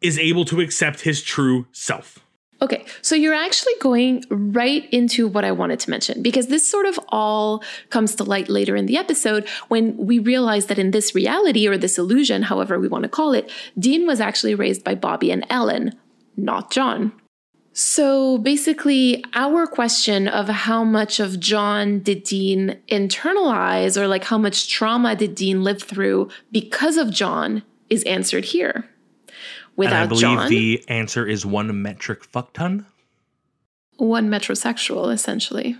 is 0.01 0.19
able 0.19 0.45
to 0.47 0.61
accept 0.61 1.03
his 1.03 1.23
true 1.23 1.67
self. 1.73 2.19
Okay, 2.63 2.85
so 3.01 3.15
you're 3.15 3.35
actually 3.35 3.73
going 3.81 4.23
right 4.29 4.87
into 4.93 5.27
what 5.27 5.47
I 5.47 5.53
wanted 5.53 5.81
to 5.81 5.91
mention 5.91 6.23
because 6.23 6.49
this 6.49 6.69
sort 6.69 6.85
of 6.85 7.01
all 7.09 7.65
comes 7.89 8.15
to 8.17 8.25
light 8.25 8.51
later 8.51 8.77
in 8.77 8.85
the 8.85 8.99
episode 8.99 9.49
when 9.69 9.97
we 9.97 10.19
realize 10.19 10.67
that 10.67 10.79
in 10.79 10.91
this 10.91 11.15
reality 11.15 11.67
or 11.67 11.79
this 11.79 11.97
illusion, 11.97 12.43
however 12.43 12.79
we 12.79 12.87
want 12.87 13.05
to 13.05 13.09
call 13.09 13.33
it, 13.33 13.51
Dean 13.79 14.07
was 14.07 14.21
actually 14.21 14.55
raised 14.55 14.85
by 14.85 14.95
Bobby 14.95 15.31
and 15.31 15.47
Ellen, 15.49 15.99
not 16.37 16.71
John. 16.71 17.13
So 17.73 18.37
basically, 18.37 19.25
our 19.33 19.67
question 19.67 20.29
of 20.29 20.49
how 20.49 20.85
much 20.85 21.19
of 21.19 21.41
John 21.41 22.01
did 22.01 22.25
Dean 22.25 22.79
internalize 22.89 23.97
or 23.97 24.07
like 24.07 24.25
how 24.25 24.37
much 24.37 24.69
trauma 24.69 25.17
did 25.17 25.35
Dean 25.35 25.65
live 25.65 25.83
through 25.83 26.29
because 26.53 26.99
of 26.99 27.11
John 27.11 27.63
is 27.89 28.03
answered 28.03 28.45
here 28.47 28.91
without 29.81 29.95
and 29.95 30.05
I 30.05 30.07
believe 30.07 30.23
John, 30.23 30.49
the 30.49 30.85
answer 30.89 31.27
is 31.27 31.45
one 31.45 31.83
metric 31.83 32.23
fuck 32.25 32.53
ton. 32.53 32.87
One 33.97 34.29
metrosexual, 34.29 35.13
essentially. 35.13 35.77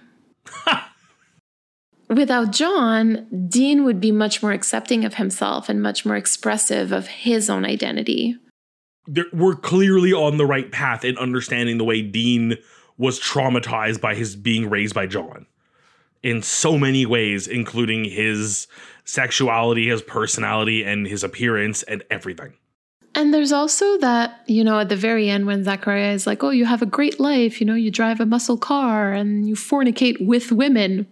without 2.09 2.51
John, 2.51 3.27
Dean 3.49 3.85
would 3.85 4.01
be 4.01 4.11
much 4.11 4.43
more 4.43 4.53
accepting 4.53 5.05
of 5.05 5.15
himself 5.15 5.69
and 5.69 5.83
much 5.83 6.05
more 6.05 6.17
expressive 6.17 6.93
of 6.93 7.07
his 7.07 7.49
own 7.51 7.65
identity. 7.65 8.37
We're 9.33 9.55
clearly 9.55 10.13
on 10.13 10.37
the 10.39 10.47
right 10.47 10.71
path 10.73 11.05
in 11.05 11.17
understanding 11.19 11.79
the 11.79 11.85
way 11.85 12.03
Dean 12.03 12.57
was 12.97 13.21
traumatized 13.21 14.01
by 14.01 14.15
his 14.15 14.35
being 14.37 14.69
raised 14.71 14.95
by 14.95 15.07
John. 15.07 15.47
in 16.23 16.43
so 16.43 16.79
many 16.79 17.07
ways, 17.07 17.47
including 17.49 18.05
his 18.05 18.67
sexuality, 19.05 19.89
his 19.89 20.03
personality, 20.03 20.85
and 20.85 21.07
his 21.07 21.25
appearance 21.25 21.83
and 21.85 22.03
everything. 22.11 22.55
And 23.15 23.35
there's 23.35 23.51
also 23.53 23.99
that, 23.99 24.43
you 24.47 24.63
know, 24.63 24.79
at 24.79 24.89
the 24.89 24.97
very 24.97 25.29
end 25.29 25.47
when 25.47 25.65
Zachariah 25.65 26.13
is 26.13 26.27
like, 26.27 26.45
oh, 26.45 26.51
you 26.51 26.65
have 26.65 26.81
a 26.81 26.87
great 26.87 27.19
life, 27.19 27.61
you 27.61 27.67
know, 27.67 27.75
you 27.75 27.91
drive 27.91 28.21
a 28.21 28.27
muscle 28.27 28.57
car 28.57 29.13
and 29.13 29.49
you 29.49 29.57
fornicate 29.57 30.25
with 30.25 30.53
women. 30.53 31.09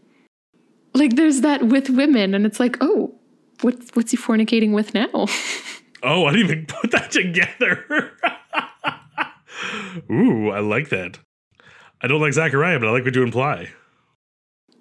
Like 0.94 1.16
there's 1.16 1.40
that 1.40 1.64
with 1.64 1.90
women, 1.90 2.34
and 2.34 2.46
it's 2.46 2.58
like, 2.58 2.76
oh, 2.80 3.14
what, 3.60 3.76
what's 3.94 4.12
he 4.12 4.16
fornicating 4.16 4.72
with 4.72 4.94
now? 4.94 5.08
oh, 6.02 6.24
I 6.26 6.32
didn't 6.32 6.50
even 6.50 6.66
put 6.66 6.92
that 6.92 7.10
together. 7.10 8.12
Ooh, 10.10 10.50
I 10.50 10.60
like 10.60 10.88
that. 10.90 11.18
I 12.00 12.06
don't 12.06 12.20
like 12.20 12.32
Zachariah, 12.32 12.78
but 12.78 12.88
I 12.88 12.92
like 12.92 13.04
what 13.04 13.14
you 13.14 13.22
imply. 13.22 13.70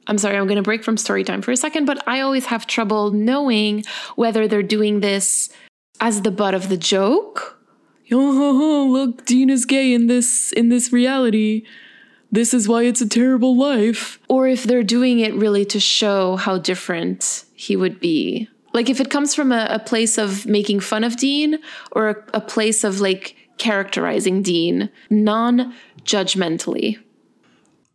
I'm 0.08 0.18
sorry, 0.18 0.38
I'm 0.38 0.46
going 0.46 0.58
to 0.58 0.64
break 0.64 0.84
from 0.84 0.98
story 0.98 1.24
time 1.24 1.42
for 1.42 1.52
a 1.52 1.58
second, 1.58 1.86
but 1.86 2.08
I 2.08 2.22
always 2.22 2.46
have 2.46 2.66
trouble 2.68 3.12
knowing 3.12 3.84
whether 4.16 4.48
they're 4.48 4.64
doing 4.64 5.02
this 5.02 5.50
as 6.00 6.22
the 6.22 6.32
butt 6.32 6.54
of 6.54 6.70
the 6.70 6.78
joke. 6.78 7.60
Oh, 8.12 8.88
look, 8.90 9.26
Dean 9.26 9.50
is 9.50 9.66
gay 9.66 9.94
in 9.94 10.08
this 10.08 10.52
in 10.54 10.70
this 10.70 10.94
reality. 10.94 11.64
This 12.32 12.54
is 12.54 12.68
why 12.68 12.84
it's 12.84 13.02
a 13.02 13.08
terrible 13.08 13.58
life. 13.58 14.20
Or 14.28 14.48
if 14.48 14.64
they're 14.64 14.84
doing 14.84 15.20
it 15.20 15.34
really 15.34 15.66
to 15.66 15.80
show 15.80 16.36
how 16.36 16.58
different 16.58 17.46
he 17.56 17.76
would 17.76 18.00
be. 18.00 18.50
Like 18.74 18.90
if 18.90 19.00
it 19.00 19.10
comes 19.10 19.34
from 19.34 19.52
a, 19.52 19.68
a 19.70 19.80
place 19.80 20.18
of 20.18 20.46
making 20.46 20.82
fun 20.82 21.04
of 21.04 21.18
Dean 21.18 21.60
or 21.94 22.10
a, 22.10 22.16
a 22.36 22.42
place 22.42 22.84
of 22.84 23.00
like 23.00 23.36
characterizing 23.58 24.42
Dean 24.42 24.90
non 25.10 25.74
judgmentally. 26.04 26.98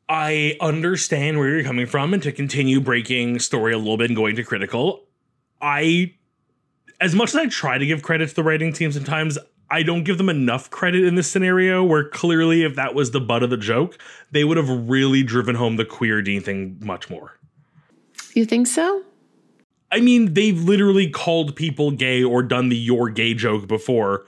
I 0.09 0.56
understand 0.61 1.38
where 1.38 1.49
you're 1.49 1.64
coming 1.64 1.87
from, 1.87 2.12
and 2.12 2.23
to 2.23 2.32
continue 2.32 2.80
breaking 2.80 3.38
story 3.38 3.73
a 3.73 3.78
little 3.78 3.97
bit 3.97 4.11
and 4.11 4.16
going 4.16 4.37
to 4.37 4.44
critical, 4.44 5.04
I, 5.61 6.14
as 7.02 7.16
much 7.16 7.30
as 7.30 7.37
I 7.37 7.47
try 7.49 7.78
to 7.78 7.85
give 7.85 8.02
credit 8.02 8.28
to 8.28 8.35
the 8.35 8.44
writing 8.44 8.73
team 8.73 8.92
sometimes, 8.92 9.37
I 9.68 9.82
don't 9.82 10.04
give 10.04 10.18
them 10.18 10.28
enough 10.28 10.71
credit 10.71 11.02
in 11.04 11.16
this 11.16 11.28
scenario 11.28 11.82
where 11.82 12.09
clearly, 12.09 12.62
if 12.62 12.76
that 12.76 12.94
was 12.94 13.11
the 13.11 13.21
butt 13.21 13.42
of 13.42 13.50
the 13.50 13.56
joke, 13.56 13.99
they 14.30 14.44
would 14.44 14.56
have 14.56 14.68
really 14.88 15.25
driven 15.25 15.56
home 15.56 15.76
the 15.76 15.85
queer 15.85 16.23
Dean 16.23 16.42
thing 16.42 16.78
much 16.80 17.11
more. 17.11 17.37
You 18.35 18.44
think 18.44 18.68
so? 18.68 19.02
I 19.90 20.00
mean, 20.00 20.35
they've 20.35 20.62
literally 20.62 21.11
called 21.11 21.56
people 21.56 21.90
gay 21.90 22.23
or 22.23 22.40
done 22.40 22.68
the 22.68 22.76
you're 22.76 23.09
gay 23.11 23.35
joke 23.35 23.66
before. 23.66 24.25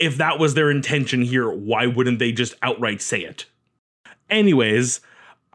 If 0.00 0.16
that 0.16 0.40
was 0.40 0.54
their 0.54 0.70
intention 0.70 1.22
here, 1.22 1.48
why 1.48 1.86
wouldn't 1.86 2.18
they 2.18 2.32
just 2.32 2.54
outright 2.60 3.00
say 3.00 3.20
it? 3.20 3.46
Anyways, 4.28 5.00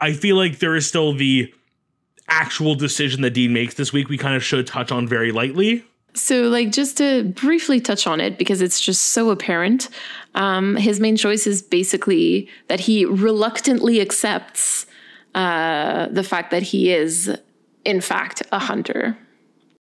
I 0.00 0.14
feel 0.14 0.36
like 0.36 0.58
there 0.58 0.74
is 0.74 0.86
still 0.86 1.12
the 1.12 1.52
actual 2.28 2.74
decision 2.74 3.20
that 3.22 3.34
Dean 3.34 3.52
makes 3.52 3.74
this 3.74 3.92
week 3.92 4.08
we 4.08 4.16
kind 4.16 4.34
of 4.34 4.42
should 4.42 4.66
touch 4.66 4.90
on 4.90 5.06
very 5.06 5.32
lightly. 5.32 5.84
So, 6.14 6.42
like, 6.48 6.70
just 6.70 6.98
to 6.98 7.24
briefly 7.24 7.80
touch 7.80 8.06
on 8.06 8.20
it 8.20 8.36
because 8.36 8.60
it's 8.60 8.80
just 8.80 9.02
so 9.10 9.30
apparent, 9.30 9.88
um, 10.34 10.76
his 10.76 11.00
main 11.00 11.16
choice 11.16 11.46
is 11.46 11.62
basically 11.62 12.48
that 12.68 12.80
he 12.80 13.04
reluctantly 13.06 14.00
accepts 14.00 14.86
uh, 15.34 16.08
the 16.08 16.22
fact 16.22 16.50
that 16.50 16.62
he 16.62 16.92
is, 16.92 17.34
in 17.84 18.00
fact, 18.00 18.42
a 18.52 18.58
hunter. 18.58 19.16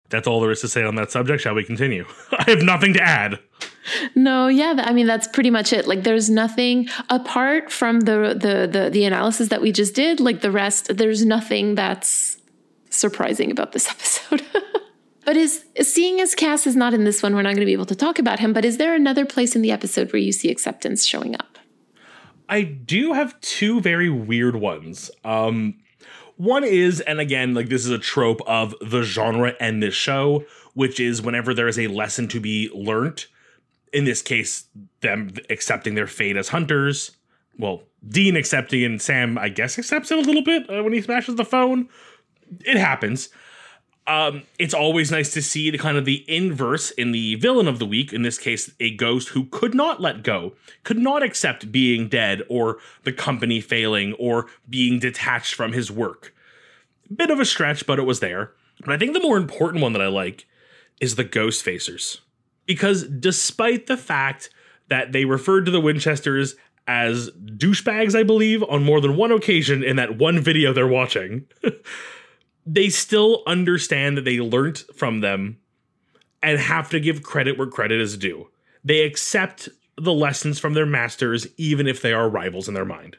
That's 0.10 0.27
all 0.27 0.39
there 0.41 0.51
is 0.51 0.62
to 0.62 0.67
say 0.67 0.84
on 0.84 0.96
that 0.96 1.12
subject. 1.12 1.41
Shall 1.41 1.55
we 1.55 1.63
continue? 1.63 2.05
I 2.32 2.43
have 2.51 2.62
nothing 2.62 2.93
to 2.93 3.01
add. 3.01 3.39
No, 4.15 4.48
yeah, 4.48 4.75
I 4.77 4.93
mean 4.93 5.08
that's 5.08 5.27
pretty 5.27 5.50
much 5.50 5.74
it. 5.74 5.88
Like 5.88 6.03
there's 6.03 6.29
nothing 6.29 6.88
apart 7.10 7.72
from 7.72 8.01
the 8.01 8.38
the 8.39 8.70
the 8.72 8.89
the 8.91 9.05
analysis 9.05 9.50
that 9.50 9.62
we 9.62 9.72
just 9.72 9.96
did, 9.96 10.20
like 10.20 10.41
the 10.41 10.51
rest 10.51 10.96
there's 10.96 11.25
nothing 11.25 11.75
that's 11.75 12.38
surprising 12.91 13.51
about 13.51 13.72
this 13.72 13.89
episode. 13.89 14.46
But 15.25 15.38
is, 15.38 15.65
seeing 15.82 16.20
as 16.22 16.36
Cass 16.36 16.68
is 16.68 16.75
not 16.75 16.94
in 16.94 17.03
this 17.03 17.24
one, 17.24 17.36
we're 17.36 17.42
not 17.42 17.50
going 17.50 17.60
to 17.60 17.65
be 17.65 17.74
able 17.74 17.86
to 17.86 17.96
talk 17.96 18.20
about 18.20 18.39
him, 18.39 18.53
but 18.53 18.65
is 18.65 18.77
there 18.77 18.96
another 18.96 19.25
place 19.25 19.56
in 19.56 19.62
the 19.62 19.72
episode 19.72 20.12
where 20.12 20.22
you 20.22 20.32
see 20.32 20.50
acceptance 20.50 21.06
showing 21.06 21.36
up? 21.36 21.58
I 22.50 22.63
do 22.63 23.13
have 23.13 23.39
two 23.42 23.82
very 23.82 24.10
weird 24.10 24.56
ones. 24.56 25.10
Um 25.24 25.76
one 26.36 26.63
is, 26.63 27.00
and 27.02 27.19
again, 27.19 27.54
like 27.54 27.69
this 27.69 27.86
is 27.86 27.91
a 27.91 28.00
trope 28.00 28.41
of 28.47 28.74
the 28.82 29.04
genre 29.04 29.54
and 29.60 29.84
this 29.84 29.93
show, 29.93 30.45
which 30.74 31.00
is 31.00 31.21
whenever 31.21 31.54
there 31.54 31.67
is 31.67 31.78
a 31.78 31.88
lesson 31.88 32.28
to 32.30 32.39
be 32.39 32.69
learned, 32.74 33.26
in 33.93 34.06
this 34.06 34.21
case, 34.21 34.65
them 35.02 35.34
accepting 35.50 35.93
their 35.93 36.08
fate 36.08 36.36
as 36.36 36.50
hunters. 36.50 37.12
Well, 37.58 37.84
Dean 38.08 38.36
accepting 38.36 38.84
and 38.84 39.02
Sam, 39.02 39.38
I 39.38 39.50
guess, 39.50 39.78
accepts 39.78 40.12
it 40.12 40.17
a 40.17 40.21
little 40.21 40.43
bit 40.43 40.69
uh, 40.69 40.84
when 40.84 40.93
he 40.93 41.02
smashes 41.02 41.36
the 41.36 41.45
phone. 41.45 41.88
It 42.65 42.78
happens. 42.78 43.30
Um, 44.06 44.44
it's 44.60 44.74
always 44.74 45.12
nice 45.12 45.32
to 45.34 45.42
see 45.42 45.70
the 45.70 45.78
kind 45.78 45.98
of 45.98 46.04
the 46.04 46.26
inverse 46.28 46.92
in 46.92 47.13
the 47.13 47.36
villain 47.36 47.68
of 47.68 47.80
the 47.80 47.86
week. 47.86 48.12
In 48.12 48.22
this 48.22 48.38
case, 48.38 48.70
a 48.80 48.94
ghost 48.96 49.30
who 49.30 49.46
could 49.46 49.74
not 49.74 50.02
let 50.02 50.24
go, 50.24 50.54
could 50.84 50.98
not 50.98 51.24
accept 51.24 51.72
being 51.72 52.10
dead 52.10 52.42
or 52.50 52.80
the 53.04 53.13
company 53.13 53.62
failing 53.62 54.13
or 54.13 54.48
being 54.70 55.00
detached 55.00 55.54
from 55.54 55.72
his 55.72 55.89
work. 55.89 56.36
Bit 57.16 57.32
of 57.32 57.39
a 57.39 57.46
stretch, 57.46 57.86
but 57.86 57.98
it 57.98 58.04
was 58.04 58.20
there. 58.20 58.52
But 58.82 58.89
I 58.92 58.98
think 58.98 59.13
the 59.13 59.22
more 59.22 59.38
important 59.38 59.82
one 59.82 59.94
that 59.94 60.02
I 60.02 60.08
like 60.08 60.46
is 61.00 61.16
the 61.16 61.24
ghost 61.24 61.66
facers 61.66 62.20
because 62.66 63.04
despite 63.04 63.88
the 63.88 63.98
fact 63.98 64.50
that 64.89 65.12
they 65.12 65.26
referred 65.26 65.66
to 65.66 65.72
the 65.72 65.82
Winchesters 65.82 66.56
as 66.88 67.30
douchebags, 67.32 68.18
I 68.18 68.24
believe, 68.24 68.63
on 68.63 68.84
more 68.84 69.00
than 69.00 69.16
one 69.16 69.32
occasion 69.32 69.84
in 69.84 69.96
that 69.96 70.18
one 70.18 70.39
video 70.39 70.74
they're 70.74 70.88
watching, 70.88 71.46
they 72.65 72.89
still 72.89 73.43
understand 73.45 74.17
that 74.17 74.26
they 74.26 74.39
learnt 74.39 74.84
from 74.95 75.21
them 75.21 75.58
and 76.41 76.60
have 76.60 76.89
to 76.89 76.99
give 76.99 77.23
credit 77.23 77.58
where 77.58 77.67
credit 77.67 77.99
is 77.99 78.17
due. 78.17 78.49
They 78.84 79.02
accept 79.02 79.69
the 79.97 80.13
lessons 80.13 80.60
from 80.60 80.73
their 80.73 80.86
masters, 80.86 81.47
even 81.58 81.88
if 81.88 82.02
they 82.02 82.13
are 82.13 82.30
rivals 82.30 82.67
in 82.67 82.73
their 82.73 82.86
mind. 82.86 83.17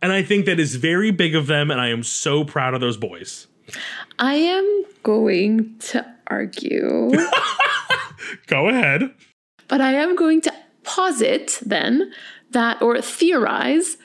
And 0.00 0.12
I 0.12 0.22
think 0.22 0.46
that 0.46 0.60
is 0.60 0.76
very 0.76 1.10
big 1.10 1.34
of 1.34 1.46
them, 1.46 1.70
and 1.70 1.80
I 1.80 1.88
am 1.88 2.02
so 2.02 2.44
proud 2.44 2.74
of 2.74 2.80
those 2.80 2.96
boys. 2.96 3.46
I 4.18 4.34
am 4.34 4.84
going 5.02 5.76
to 5.78 6.06
argue. 6.28 7.10
Go 8.46 8.68
ahead. 8.68 9.12
But 9.66 9.80
I 9.80 9.92
am 9.92 10.16
going 10.16 10.40
to 10.42 10.54
posit 10.82 11.58
then 11.64 12.12
that, 12.50 12.80
or 12.80 13.00
theorize 13.00 13.96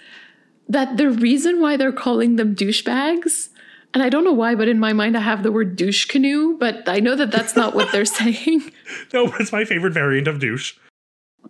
that 0.67 0.97
the 0.97 1.09
reason 1.09 1.61
why 1.61 1.77
they're 1.77 1.91
calling 1.91 2.35
them 2.35 2.55
douchebags, 2.55 3.49
and 3.93 4.03
I 4.03 4.09
don't 4.09 4.23
know 4.23 4.33
why, 4.33 4.55
but 4.55 4.67
in 4.67 4.79
my 4.79 4.93
mind 4.93 5.17
I 5.17 5.21
have 5.21 5.43
the 5.43 5.51
word 5.51 5.75
douche 5.75 6.05
canoe, 6.05 6.57
but 6.57 6.87
I 6.87 6.99
know 6.99 7.15
that 7.15 7.31
that's 7.31 7.55
not 7.55 7.75
what 7.75 7.91
they're 7.91 8.05
saying. 8.21 8.71
No, 9.13 9.33
it's 9.39 9.51
my 9.51 9.65
favorite 9.65 9.93
variant 9.93 10.27
of 10.27 10.39
douche. 10.39 10.75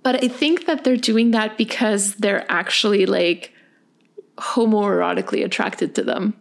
But 0.02 0.24
I 0.24 0.28
think 0.28 0.66
that 0.66 0.84
they're 0.84 0.98
doing 0.98 1.32
that 1.32 1.58
because 1.58 2.16
they're 2.16 2.50
actually 2.52 3.06
like 3.06 3.54
homoerotically 4.38 5.46
attracted 5.46 5.96
to 5.96 6.04
them 6.04 6.36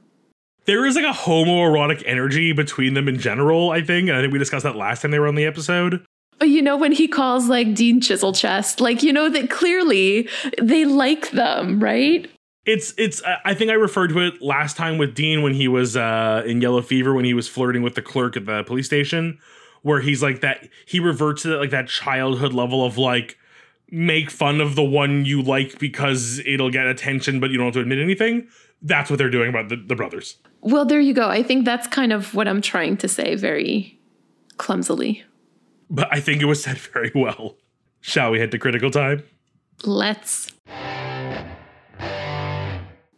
there 0.65 0.87
is 0.87 0.95
like 0.95 1.05
a 1.05 1.17
homoerotic 1.17 2.03
energy 2.07 2.53
between 2.53 2.95
them 2.95 3.09
in 3.09 3.19
general, 3.19 3.71
I 3.71 3.83
think. 3.83 4.09
And 4.09 4.17
I 4.17 4.21
think 4.21 4.33
we 4.33 4.39
discussed 4.39 4.65
that 4.65 4.77
last 4.77 5.03
time 5.03 5.11
they 5.11 5.19
were 5.19 5.29
on 5.29 5.35
the 5.35 5.45
episode. 5.45 6.05
You 6.41 6.63
know, 6.63 6.77
when 6.77 6.93
he 6.93 7.09
calls 7.09 7.49
like 7.49 7.75
Dean 7.75 8.01
Chiselchest, 8.01 8.81
like, 8.81 9.03
you 9.03 9.13
know, 9.13 9.29
that 9.29 9.51
clearly 9.51 10.29
they 10.61 10.85
like 10.85 11.31
them, 11.31 11.81
right? 11.81 12.29
It's, 12.65 12.95
it's, 12.97 13.21
I 13.45 13.55
think 13.55 13.71
I 13.71 13.75
referred 13.75 14.09
to 14.11 14.21
it 14.21 14.41
last 14.41 14.77
time 14.77 14.97
with 14.97 15.15
Dean 15.15 15.43
when 15.43 15.55
he 15.55 15.67
was 15.67 15.97
uh, 15.97 16.45
in 16.47 16.61
Yellow 16.61 16.83
Fever, 16.83 17.13
when 17.13 17.25
he 17.25 17.35
was 17.35 17.49
flirting 17.49 17.83
with 17.83 17.97
the 17.97 18.03
clerk 18.03 18.37
at 18.37 18.47
the 18.47 18.63
police 18.63 18.87
station, 18.87 19.39
where 19.83 20.01
he's 20.01 20.23
like 20.23 20.43
that, 20.43 20.69
he 20.87 21.01
reverts 21.01 21.43
to 21.43 21.49
that, 21.49 21.59
like 21.59 21.71
that 21.71 21.89
childhood 21.89 22.53
level 22.53 22.85
of 22.85 22.99
like, 22.99 23.37
make 23.93 24.31
fun 24.31 24.61
of 24.61 24.75
the 24.75 24.83
one 24.83 25.25
you 25.25 25.43
like 25.43 25.79
because 25.79 26.41
it'll 26.47 26.71
get 26.71 26.87
attention, 26.87 27.39
but 27.39 27.51
you 27.51 27.59
don't 27.59 27.67
have 27.67 27.75
to 27.75 27.81
admit 27.81 27.99
anything. 27.99 28.49
That's 28.81 29.11
what 29.11 29.19
they're 29.19 29.31
doing 29.31 29.51
about 29.51 29.69
the, 29.69 29.77
the 29.77 29.95
brothers. 29.95 30.39
Well, 30.63 30.85
there 30.85 31.01
you 31.01 31.13
go. 31.15 31.29
I 31.29 31.43
think 31.43 31.65
that's 31.65 31.87
kind 31.87 32.13
of 32.13 32.35
what 32.35 32.49
I'm 32.49 32.63
trying 32.63 32.97
to 32.99 33.09
say 33.09 33.37
very 33.37 34.01
clumsily. 34.57 35.23
But 35.91 36.09
I 36.11 36.21
think 36.21 36.41
it 36.41 36.47
was 36.47 36.63
said 36.63 36.79
very 36.93 37.13
well. 37.15 37.57
Shall 38.01 38.33
we 38.33 38.41
head 38.41 38.51
to 38.53 38.59
critical 38.59 38.91
time? 38.91 39.23
Let's. 39.85 40.49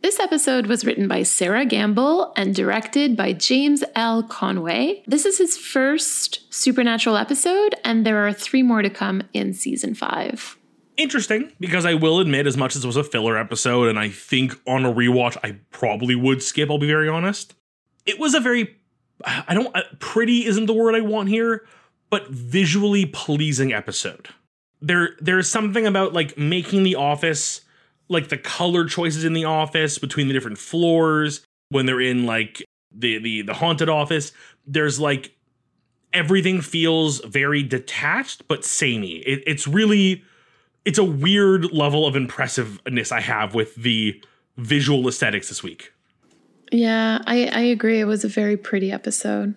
This 0.05 0.21
episode 0.21 0.67
was 0.67 0.85
written 0.85 1.09
by 1.09 1.23
Sarah 1.23 1.65
Gamble 1.65 2.35
and 2.37 2.55
directed 2.55 3.17
by 3.17 3.33
James 3.33 3.83
L. 3.95 4.23
Conway. 4.23 5.03
This 5.07 5.25
is 5.25 5.39
his 5.39 5.57
first 5.57 6.41
Supernatural 6.53 7.17
episode, 7.17 7.75
and 7.85 8.05
there 8.05 8.19
are 8.19 8.31
three 8.31 8.63
more 8.63 8.83
to 8.83 8.91
come 8.91 9.23
in 9.33 9.55
season 9.55 9.95
five 9.95 10.59
interesting 10.99 11.51
because 11.59 11.87
I 11.87 11.95
will 11.95 12.21
admit, 12.21 12.47
as 12.47 12.55
much 12.55 12.77
as 12.77 12.85
it 12.85 12.87
was 12.87 12.99
a 12.99 13.03
filler 13.03 13.39
episode, 13.39 13.89
and 13.89 13.99
I 13.99 14.11
think 14.11 14.53
on 14.67 14.85
a 14.85 14.93
rewatch 14.93 15.39
I 15.43 15.57
probably 15.71 16.15
would 16.15 16.43
skip. 16.43 16.71
I'll 16.71 16.77
be 16.77 16.87
very 16.87 17.09
honest. 17.09 17.55
It 18.05 18.21
was 18.21 18.35
a 18.35 18.41
very, 18.41 18.77
I 19.25 19.55
don't, 19.55 19.75
uh, 19.75 19.85
pretty 20.01 20.45
isn't 20.45 20.67
the 20.67 20.75
word 20.75 20.95
I 20.95 21.01
want 21.01 21.31
here, 21.31 21.67
but 22.11 22.29
visually 22.29 23.07
pleasing 23.07 23.73
episode. 23.73 24.29
There, 24.83 25.17
there's 25.19 25.49
something 25.49 25.87
about 25.87 26.13
like 26.13 26.37
making 26.37 26.83
the 26.83 26.97
office, 26.97 27.63
like 28.09 28.29
the 28.29 28.39
color 28.39 28.87
choices 28.87 29.25
in 29.25 29.33
the 29.33 29.45
office 29.45 29.99
between 29.99 30.29
the 30.29 30.35
different 30.35 30.59
floors, 30.59 31.45
when 31.71 31.87
they're 31.87 32.01
in 32.01 32.27
like 32.27 32.63
the 32.93 33.19
the 33.19 33.43
the 33.43 33.55
haunted 33.55 33.89
office. 33.89 34.33
There's 34.67 35.01
like 35.01 35.35
everything 36.13 36.61
feels 36.61 37.21
very 37.21 37.63
detached 37.63 38.47
but 38.49 38.65
samey. 38.65 39.17
It, 39.19 39.43
it's 39.47 39.67
really 39.67 40.23
it's 40.85 40.99
a 40.99 41.05
weird 41.05 41.73
level 41.73 42.07
of 42.07 42.15
impressiveness 42.15 43.11
I 43.11 43.21
have 43.21 43.55
with 43.55 43.75
the 43.75 44.23
visual 44.57 45.09
aesthetics 45.09 45.49
this 45.49 45.63
week. 45.63 45.93
Yeah, 46.71 47.21
I, 47.27 47.47
I 47.47 47.61
agree. 47.61 48.01
It 48.01 48.05
was 48.05 48.25
a 48.25 48.29
very 48.29 48.57
pretty 48.57 48.91
episode. 48.91 49.55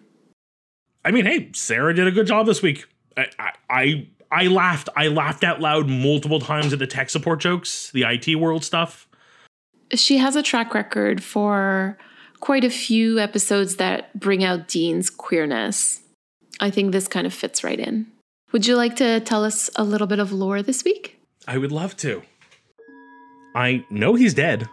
I 1.04 1.12
mean, 1.12 1.26
hey, 1.26 1.52
Sarah 1.54 1.94
did 1.94 2.08
a 2.08 2.12
good 2.12 2.28
job 2.28 2.46
this 2.46 2.62
week. 2.62 2.86
I, 3.16 3.28
I, 3.40 3.52
I 3.70 4.08
I 4.32 4.48
laughed. 4.48 4.90
I 4.96 5.08
laughed 5.08 5.44
out 5.44 5.62
loud 5.62 5.88
multiple 5.88 6.40
times 6.40 6.74
at 6.74 6.80
the 6.80 6.88
tech 6.88 7.10
support 7.10 7.40
jokes, 7.40 7.92
the 7.92 8.04
IT 8.04 8.36
world 8.36 8.64
stuff. 8.64 9.08
She 9.94 10.18
has 10.18 10.36
a 10.36 10.44
track 10.44 10.74
record 10.74 11.24
for 11.24 11.98
quite 12.40 12.64
a 12.64 12.70
few 12.70 13.20
episodes 13.20 13.78
that 13.78 14.18
bring 14.20 14.44
out 14.44 14.68
Dean's 14.68 15.10
queerness. 15.10 16.02
I 16.60 16.70
think 16.70 16.92
this 16.92 17.08
kind 17.08 17.26
of 17.26 17.34
fits 17.34 17.64
right 17.64 17.80
in. 17.80 18.08
Would 18.52 18.68
you 18.68 18.76
like 18.76 18.96
to 18.98 19.20
tell 19.22 19.44
us 19.44 19.70
a 19.76 19.84
little 19.84 20.08
bit 20.08 20.20
of 20.20 20.32
lore 20.32 20.62
this 20.62 20.84
week? 20.84 21.20
I 21.48 21.58
would 21.58 21.72
love 21.72 21.96
to. 21.98 22.22
I 23.56 23.86
know 23.90 24.16
he's 24.16 24.34
dead. 24.34 24.68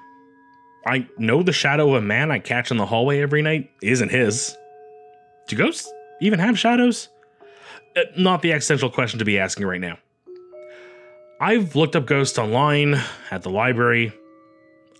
I 0.86 1.08
know 1.16 1.42
the 1.42 1.52
shadow 1.52 1.94
of 1.94 2.02
a 2.02 2.06
man 2.06 2.30
I 2.30 2.38
catch 2.38 2.70
in 2.70 2.76
the 2.76 2.86
hallway 2.86 3.20
every 3.20 3.40
night 3.42 3.70
isn't 3.82 4.10
his. 4.10 4.56
Do 5.48 5.56
ghosts 5.56 5.90
even 6.20 6.38
have 6.38 6.58
shadows? 6.58 7.08
Uh, 7.96 8.02
not 8.16 8.42
the 8.42 8.52
existential 8.52 8.90
question 8.90 9.18
to 9.18 9.24
be 9.24 9.38
asking 9.38 9.66
right 9.66 9.80
now. 9.80 9.98
I've 11.40 11.76
looked 11.76 11.96
up 11.96 12.06
ghosts 12.06 12.38
online, 12.38 13.00
at 13.30 13.42
the 13.42 13.50
library. 13.50 14.12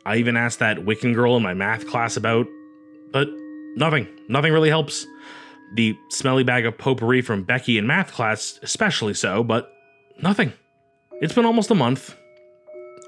I 0.04 0.16
even 0.16 0.36
asked 0.36 0.58
that 0.58 0.78
Wiccan 0.78 1.14
girl 1.14 1.36
in 1.36 1.42
my 1.42 1.54
math 1.54 1.86
class 1.86 2.16
about, 2.16 2.46
but 3.12 3.28
nothing. 3.76 4.06
Nothing 4.28 4.52
really 4.52 4.68
helps. 4.68 5.06
The 5.76 5.96
smelly 6.10 6.44
bag 6.44 6.66
of 6.66 6.76
potpourri 6.76 7.22
from 7.22 7.42
Becky 7.42 7.78
in 7.78 7.86
math 7.86 8.12
class, 8.12 8.58
especially 8.62 9.14
so, 9.14 9.42
but 9.42 9.72
nothing. 10.22 10.52
It's 11.20 11.32
been 11.32 11.46
almost 11.46 11.70
a 11.70 11.74
month. 11.74 12.14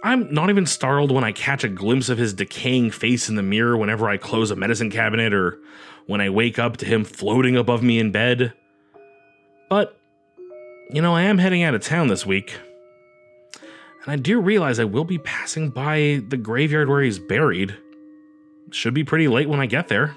I'm 0.02 0.32
not 0.32 0.50
even 0.50 0.66
startled 0.66 1.10
when 1.10 1.24
I 1.24 1.32
catch 1.32 1.64
a 1.64 1.68
glimpse 1.68 2.08
of 2.08 2.18
his 2.18 2.32
decaying 2.32 2.92
face 2.92 3.28
in 3.28 3.34
the 3.34 3.42
mirror 3.42 3.76
whenever 3.76 4.08
I 4.08 4.16
close 4.16 4.50
a 4.50 4.56
medicine 4.56 4.90
cabinet 4.90 5.32
or 5.34 5.58
when 6.06 6.20
I 6.20 6.30
wake 6.30 6.58
up 6.58 6.76
to 6.78 6.86
him 6.86 7.04
floating 7.04 7.56
above 7.56 7.82
me 7.82 7.98
in 7.98 8.12
bed. 8.12 8.52
But, 9.68 9.98
you 10.90 11.02
know, 11.02 11.14
I 11.14 11.22
am 11.22 11.38
heading 11.38 11.62
out 11.62 11.74
of 11.74 11.82
town 11.82 12.08
this 12.08 12.24
week. 12.24 12.58
And 14.04 14.12
I 14.12 14.16
do 14.16 14.40
realize 14.40 14.78
I 14.78 14.84
will 14.84 15.04
be 15.04 15.18
passing 15.18 15.70
by 15.70 16.22
the 16.28 16.36
graveyard 16.36 16.88
where 16.88 17.02
he's 17.02 17.18
buried. 17.18 17.76
Should 18.70 18.94
be 18.94 19.04
pretty 19.04 19.28
late 19.28 19.48
when 19.48 19.60
I 19.60 19.66
get 19.66 19.88
there. 19.88 20.14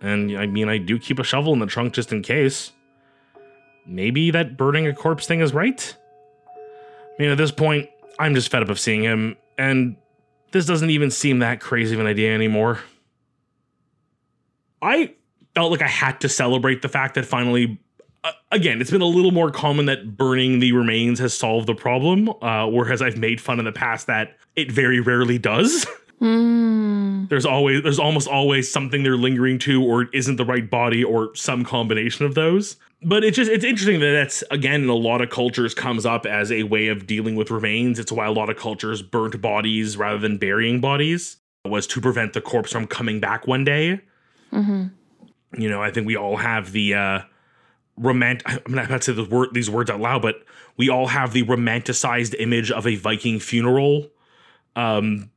And 0.00 0.36
I 0.38 0.46
mean, 0.46 0.68
I 0.68 0.78
do 0.78 0.98
keep 0.98 1.18
a 1.18 1.24
shovel 1.24 1.52
in 1.52 1.58
the 1.58 1.66
trunk 1.66 1.92
just 1.92 2.12
in 2.12 2.22
case. 2.22 2.72
Maybe 3.86 4.30
that 4.30 4.56
burning 4.56 4.86
a 4.86 4.94
corpse 4.94 5.26
thing 5.26 5.40
is 5.40 5.52
right? 5.52 5.96
I 6.56 7.22
mean, 7.22 7.30
at 7.30 7.38
this 7.38 7.50
point, 7.50 7.88
I'm 8.18 8.34
just 8.34 8.50
fed 8.50 8.62
up 8.62 8.68
of 8.68 8.78
seeing 8.78 9.02
him, 9.02 9.36
and 9.56 9.96
this 10.52 10.66
doesn't 10.66 10.90
even 10.90 11.10
seem 11.10 11.40
that 11.40 11.60
crazy 11.60 11.94
of 11.94 12.00
an 12.00 12.06
idea 12.06 12.34
anymore. 12.34 12.80
I 14.80 15.14
felt 15.54 15.72
like 15.72 15.82
I 15.82 15.88
had 15.88 16.20
to 16.20 16.28
celebrate 16.28 16.82
the 16.82 16.88
fact 16.88 17.14
that 17.14 17.26
finally, 17.26 17.80
uh, 18.28 18.32
again, 18.52 18.80
it's 18.80 18.90
been 18.90 19.02
a 19.02 19.06
little 19.06 19.30
more 19.30 19.50
common 19.50 19.86
that 19.86 20.16
burning 20.16 20.58
the 20.60 20.72
remains 20.72 21.18
has 21.18 21.36
solved 21.36 21.66
the 21.66 21.74
problem, 21.74 22.28
uh, 22.42 22.66
whereas 22.66 23.02
I've 23.02 23.16
made 23.16 23.40
fun 23.40 23.58
in 23.58 23.64
the 23.64 23.72
past 23.72 24.06
that 24.06 24.36
it 24.56 24.70
very 24.70 25.00
rarely 25.00 25.38
does. 25.38 25.86
Mm. 26.20 27.28
there's 27.28 27.46
always, 27.46 27.84
there's 27.84 28.00
almost 28.00 28.26
always 28.26 28.68
something 28.68 29.04
they're 29.04 29.16
lingering 29.16 29.56
to, 29.60 29.84
or 29.84 30.02
it 30.02 30.08
isn't 30.12 30.34
the 30.34 30.44
right 30.44 30.68
body, 30.68 31.04
or 31.04 31.32
some 31.36 31.62
combination 31.64 32.26
of 32.26 32.34
those. 32.34 32.74
But 33.04 33.22
it's 33.22 33.36
just, 33.36 33.48
it's 33.48 33.64
interesting 33.64 34.00
that 34.00 34.10
that's, 34.10 34.42
again, 34.50 34.82
in 34.82 34.88
a 34.88 34.94
lot 34.94 35.20
of 35.20 35.30
cultures 35.30 35.74
comes 35.74 36.04
up 36.04 36.26
as 36.26 36.50
a 36.50 36.64
way 36.64 36.88
of 36.88 37.06
dealing 37.06 37.36
with 37.36 37.52
remains. 37.52 38.00
It's 38.00 38.10
why 38.10 38.26
a 38.26 38.32
lot 38.32 38.50
of 38.50 38.56
cultures 38.56 39.00
burnt 39.00 39.40
bodies 39.40 39.96
rather 39.96 40.18
than 40.18 40.38
burying 40.38 40.80
bodies, 40.80 41.36
was 41.64 41.86
to 41.86 42.00
prevent 42.00 42.32
the 42.32 42.40
corpse 42.40 42.72
from 42.72 42.88
coming 42.88 43.20
back 43.20 43.46
one 43.46 43.62
day. 43.62 44.00
hmm 44.50 44.88
you 45.56 45.70
know, 45.70 45.82
I 45.82 45.90
think 45.90 46.06
we 46.06 46.16
all 46.16 46.36
have 46.36 46.72
the 46.72 46.94
uh 46.94 47.20
romant 47.98 48.42
I'm 48.46 48.74
not 48.74 48.86
about 48.86 49.02
to 49.02 49.14
say 49.14 49.22
the 49.22 49.24
word 49.28 49.50
these 49.52 49.70
words 49.70 49.90
out 49.90 50.00
loud, 50.00 50.22
but 50.22 50.36
we 50.76 50.88
all 50.88 51.08
have 51.08 51.32
the 51.32 51.42
romanticized 51.42 52.34
image 52.38 52.70
of 52.70 52.86
a 52.86 52.96
Viking 52.96 53.40
funeral. 53.40 54.08
Um 54.76 55.30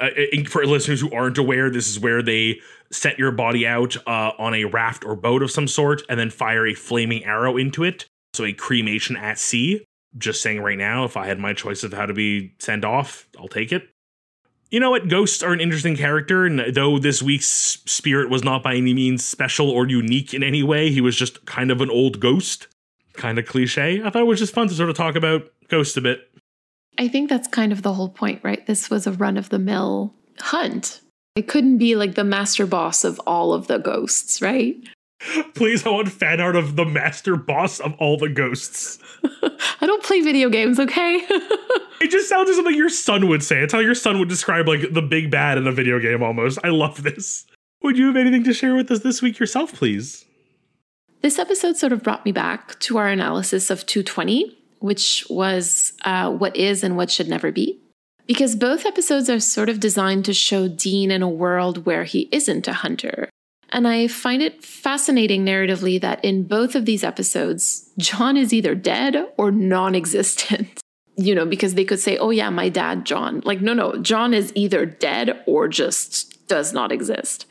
I- 0.00 0.28
I- 0.32 0.44
for 0.44 0.66
listeners 0.66 1.00
who 1.00 1.12
aren't 1.12 1.38
aware, 1.38 1.70
this 1.70 1.88
is 1.88 2.00
where 2.00 2.20
they 2.20 2.60
set 2.90 3.18
your 3.18 3.30
body 3.30 3.66
out 3.66 3.96
uh, 4.08 4.32
on 4.38 4.54
a 4.54 4.64
raft 4.64 5.04
or 5.04 5.14
boat 5.14 5.42
of 5.42 5.50
some 5.52 5.68
sort 5.68 6.02
and 6.08 6.18
then 6.18 6.30
fire 6.30 6.66
a 6.66 6.74
flaming 6.74 7.24
arrow 7.24 7.56
into 7.56 7.84
it. 7.84 8.06
So 8.34 8.44
a 8.44 8.52
cremation 8.52 9.16
at 9.16 9.38
sea. 9.38 9.84
Just 10.16 10.42
saying 10.42 10.60
right 10.60 10.78
now, 10.78 11.04
if 11.04 11.16
I 11.16 11.26
had 11.26 11.38
my 11.38 11.52
choice 11.52 11.84
of 11.84 11.92
how 11.92 12.06
to 12.06 12.14
be 12.14 12.54
sent 12.58 12.84
off, 12.84 13.28
I'll 13.38 13.46
take 13.46 13.72
it 13.72 13.88
you 14.70 14.80
know 14.80 14.90
what? 14.90 15.08
Ghosts 15.08 15.42
are 15.42 15.52
an 15.52 15.60
interesting 15.60 15.96
character, 15.96 16.44
and 16.44 16.74
though 16.74 16.98
this 16.98 17.22
week's 17.22 17.46
spirit 17.46 18.30
was 18.30 18.44
not 18.44 18.62
by 18.62 18.74
any 18.74 18.92
means 18.92 19.24
special 19.24 19.70
or 19.70 19.88
unique 19.88 20.34
in 20.34 20.42
any 20.42 20.62
way, 20.62 20.90
he 20.90 21.00
was 21.00 21.16
just 21.16 21.46
kind 21.46 21.70
of 21.70 21.80
an 21.80 21.90
old 21.90 22.20
ghost, 22.20 22.68
kind 23.14 23.38
of 23.38 23.46
cliche. 23.46 24.02
I 24.02 24.10
thought 24.10 24.22
it 24.22 24.26
was 24.26 24.38
just 24.38 24.54
fun 24.54 24.68
to 24.68 24.74
sort 24.74 24.90
of 24.90 24.96
talk 24.96 25.16
about 25.16 25.50
ghosts 25.68 25.96
a 25.96 26.00
bit. 26.00 26.30
I 26.98 27.08
think 27.08 27.30
that's 27.30 27.48
kind 27.48 27.72
of 27.72 27.82
the 27.82 27.94
whole 27.94 28.08
point, 28.08 28.40
right? 28.42 28.66
This 28.66 28.90
was 28.90 29.06
a 29.06 29.12
run 29.12 29.36
of 29.36 29.48
the 29.48 29.58
mill 29.58 30.12
hunt. 30.40 31.00
It 31.36 31.46
couldn't 31.46 31.78
be 31.78 31.94
like 31.94 32.16
the 32.16 32.24
master 32.24 32.66
boss 32.66 33.04
of 33.04 33.20
all 33.26 33.52
of 33.52 33.68
the 33.68 33.78
ghosts, 33.78 34.42
right? 34.42 34.76
Please, 35.54 35.84
I 35.86 35.90
want 35.90 36.10
fan 36.10 36.40
art 36.40 36.56
of 36.56 36.76
the 36.76 36.84
master 36.84 37.36
boss 37.36 37.80
of 37.80 37.94
all 37.98 38.16
the 38.16 38.28
ghosts. 38.28 38.98
I 39.24 39.86
don't 39.86 40.02
play 40.02 40.20
video 40.20 40.48
games, 40.48 40.78
okay? 40.78 41.22
It 42.00 42.12
just 42.12 42.28
sounds 42.28 42.46
like 42.48 42.54
something 42.54 42.76
your 42.76 42.90
son 42.90 43.28
would 43.28 43.42
say. 43.42 43.58
It's 43.58 43.72
how 43.72 43.80
your 43.80 43.96
son 43.96 44.20
would 44.20 44.28
describe 44.28 44.68
like 44.68 44.92
the 44.92 45.02
big 45.02 45.32
bad 45.32 45.58
in 45.58 45.66
a 45.66 45.72
video 45.72 45.98
game 45.98 46.22
almost. 46.22 46.56
I 46.62 46.68
love 46.68 47.02
this. 47.02 47.44
Would 47.82 47.98
you 47.98 48.06
have 48.06 48.16
anything 48.16 48.44
to 48.44 48.54
share 48.54 48.76
with 48.76 48.88
us 48.92 49.00
this 49.00 49.20
week 49.20 49.40
yourself, 49.40 49.72
please? 49.72 50.24
this 51.22 51.38
episode 51.38 51.76
sort 51.76 51.92
of 51.92 52.02
brought 52.02 52.24
me 52.24 52.32
back 52.32 52.78
to 52.80 52.96
our 52.96 53.08
analysis 53.08 53.70
of 53.70 53.84
220, 53.86 54.56
which 54.78 55.26
was 55.28 55.92
uh, 56.04 56.30
what 56.30 56.56
is 56.56 56.84
and 56.84 56.96
what 56.96 57.10
should 57.10 57.28
never 57.28 57.50
be. 57.50 57.80
Because 58.26 58.54
both 58.54 58.86
episodes 58.86 59.28
are 59.28 59.40
sort 59.40 59.68
of 59.68 59.80
designed 59.80 60.24
to 60.26 60.34
show 60.34 60.68
Dean 60.68 61.10
in 61.10 61.22
a 61.22 61.28
world 61.28 61.86
where 61.86 62.04
he 62.04 62.28
isn't 62.30 62.68
a 62.68 62.74
hunter. 62.74 63.28
And 63.70 63.86
I 63.86 64.08
find 64.08 64.42
it 64.42 64.64
fascinating 64.64 65.44
narratively 65.44 66.00
that 66.00 66.24
in 66.24 66.44
both 66.44 66.74
of 66.74 66.84
these 66.86 67.04
episodes, 67.04 67.90
John 67.98 68.36
is 68.36 68.52
either 68.52 68.74
dead 68.74 69.16
or 69.36 69.50
non 69.50 69.94
existent. 69.94 70.80
You 71.20 71.34
know, 71.34 71.46
because 71.46 71.74
they 71.74 71.84
could 71.84 71.98
say, 71.98 72.16
oh, 72.16 72.30
yeah, 72.30 72.48
my 72.48 72.68
dad, 72.68 73.04
John. 73.04 73.40
Like, 73.44 73.60
no, 73.60 73.72
no, 73.74 73.96
John 73.96 74.32
is 74.32 74.52
either 74.54 74.86
dead 74.86 75.42
or 75.46 75.66
just 75.66 76.46
does 76.46 76.72
not 76.72 76.92
exist. 76.92 77.44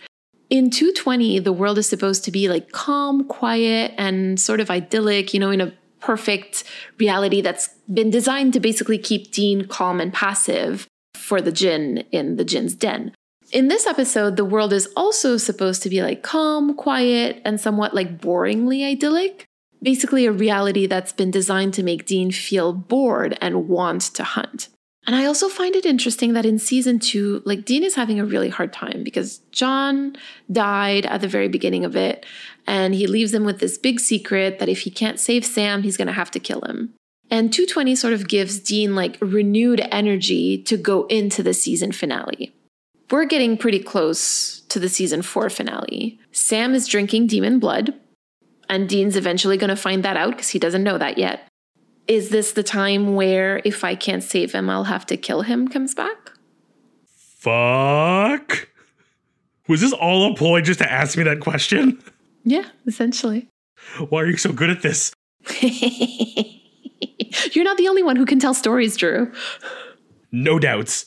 In 0.49 0.69
220, 0.69 1.39
the 1.39 1.51
world 1.51 1.77
is 1.77 1.85
supposed 1.89 2.23
to 2.23 2.31
be 2.31 2.47
like 2.47 2.71
calm, 2.71 3.27
quiet, 3.27 3.93
and 3.97 4.39
sort 4.39 4.61
of 4.61 4.71
idyllic, 4.71 5.33
you 5.33 5.41
know, 5.41 5.51
in 5.51 5.59
a 5.59 5.73
perfect 5.99 6.63
reality 6.97 7.41
that's 7.41 7.67
been 7.93 8.09
designed 8.09 8.53
to 8.53 8.61
basically 8.61 8.97
keep 8.97 9.31
Dean 9.31 9.67
calm 9.67 9.99
and 9.99 10.13
passive 10.13 10.87
for 11.15 11.41
the 11.41 11.51
Jinn 11.51 12.05
in 12.11 12.37
the 12.37 12.45
Jinn's 12.45 12.75
den. 12.75 13.13
In 13.51 13.69
this 13.69 13.87
episode, 13.87 14.35
the 14.35 14.43
world 14.43 14.73
is 14.73 14.89
also 14.97 15.37
supposed 15.37 15.81
to 15.83 15.89
be 15.89 16.01
like 16.01 16.21
calm, 16.21 16.75
quiet, 16.75 17.41
and 17.45 17.61
somewhat 17.61 17.95
like 17.95 18.19
boringly 18.19 18.85
idyllic. 18.85 19.45
Basically, 19.81 20.25
a 20.25 20.31
reality 20.31 20.85
that's 20.85 21.13
been 21.13 21.31
designed 21.31 21.73
to 21.75 21.83
make 21.83 22.05
Dean 22.05 22.31
feel 22.31 22.73
bored 22.73 23.37
and 23.39 23.69
want 23.69 24.01
to 24.01 24.23
hunt. 24.23 24.67
And 25.05 25.15
I 25.15 25.25
also 25.25 25.47
find 25.47 25.75
it 25.75 25.85
interesting 25.85 26.33
that 26.33 26.45
in 26.45 26.59
season 26.59 26.99
two, 26.99 27.41
like 27.45 27.63
Dean 27.63 27.83
is 27.83 27.95
having 27.95 28.19
a 28.19 28.25
really 28.25 28.49
hard 28.49 28.73
time 28.73 29.03
because 29.03 29.37
John 29.51 30.17
died 30.51 31.05
at 31.05 31.21
the 31.21 31.29
very 31.29 31.47
beginning 31.47 31.85
of 31.85 31.95
it, 31.95 32.25
and 32.65 32.93
he 32.93 33.07
leaves 33.07 33.33
him 33.33 33.45
with 33.45 33.59
this 33.59 33.77
big 33.77 34.01
secret 34.01 34.59
that 34.59 34.67
if 34.67 34.81
he 34.81 34.89
can't 34.89 35.21
save 35.21 35.45
Sam, 35.45 35.83
he's 35.83 35.95
gonna 35.95 36.11
have 36.11 36.31
to 36.31 36.39
kill 36.39 36.61
him. 36.61 36.93
And 37.31 37.53
220 37.53 37.95
sort 37.95 38.13
of 38.13 38.27
gives 38.27 38.59
Dean 38.59 38.93
like 38.93 39.17
renewed 39.21 39.87
energy 39.91 40.61
to 40.63 40.75
go 40.75 41.05
into 41.05 41.43
the 41.43 41.53
season 41.53 41.93
finale. 41.93 42.53
We're 43.09 43.25
getting 43.25 43.57
pretty 43.57 43.79
close 43.79 44.61
to 44.69 44.79
the 44.79 44.89
season 44.89 45.21
four 45.21 45.49
finale. 45.49 46.19
Sam 46.31 46.73
is 46.73 46.87
drinking 46.87 47.27
demon 47.27 47.57
blood, 47.59 47.93
and 48.69 48.89
Dean's 48.89 49.15
eventually 49.15 49.55
going 49.55 49.69
to 49.69 49.77
find 49.77 50.03
that 50.03 50.17
out 50.17 50.31
because 50.31 50.49
he 50.49 50.59
doesn't 50.59 50.83
know 50.83 50.97
that 50.97 51.17
yet. 51.17 51.47
Is 52.07 52.29
this 52.29 52.51
the 52.51 52.63
time 52.63 53.15
where 53.15 53.61
if 53.63 53.83
I 53.83 53.95
can't 53.95 54.23
save 54.23 54.51
him, 54.51 54.69
I'll 54.69 54.85
have 54.85 55.05
to 55.07 55.17
kill 55.17 55.41
him 55.41 55.67
comes 55.67 55.95
back? 55.95 56.31
Fuck. 57.07 58.69
Was 59.67 59.81
this 59.81 59.93
all 59.93 60.31
a 60.31 60.35
ploy 60.35 60.61
just 60.61 60.79
to 60.79 60.91
ask 60.91 61.17
me 61.17 61.23
that 61.23 61.39
question? 61.39 62.01
Yeah, 62.43 62.65
essentially. 62.85 63.47
Why 64.09 64.21
are 64.21 64.27
you 64.27 64.37
so 64.37 64.51
good 64.51 64.69
at 64.69 64.81
this? 64.81 65.11
You're 67.51 67.65
not 67.65 67.77
the 67.77 67.87
only 67.87 68.03
one 68.03 68.15
who 68.15 68.25
can 68.25 68.39
tell 68.39 68.53
stories, 68.53 68.97
Drew. 68.97 69.31
No 70.31 70.59
doubts. 70.59 71.05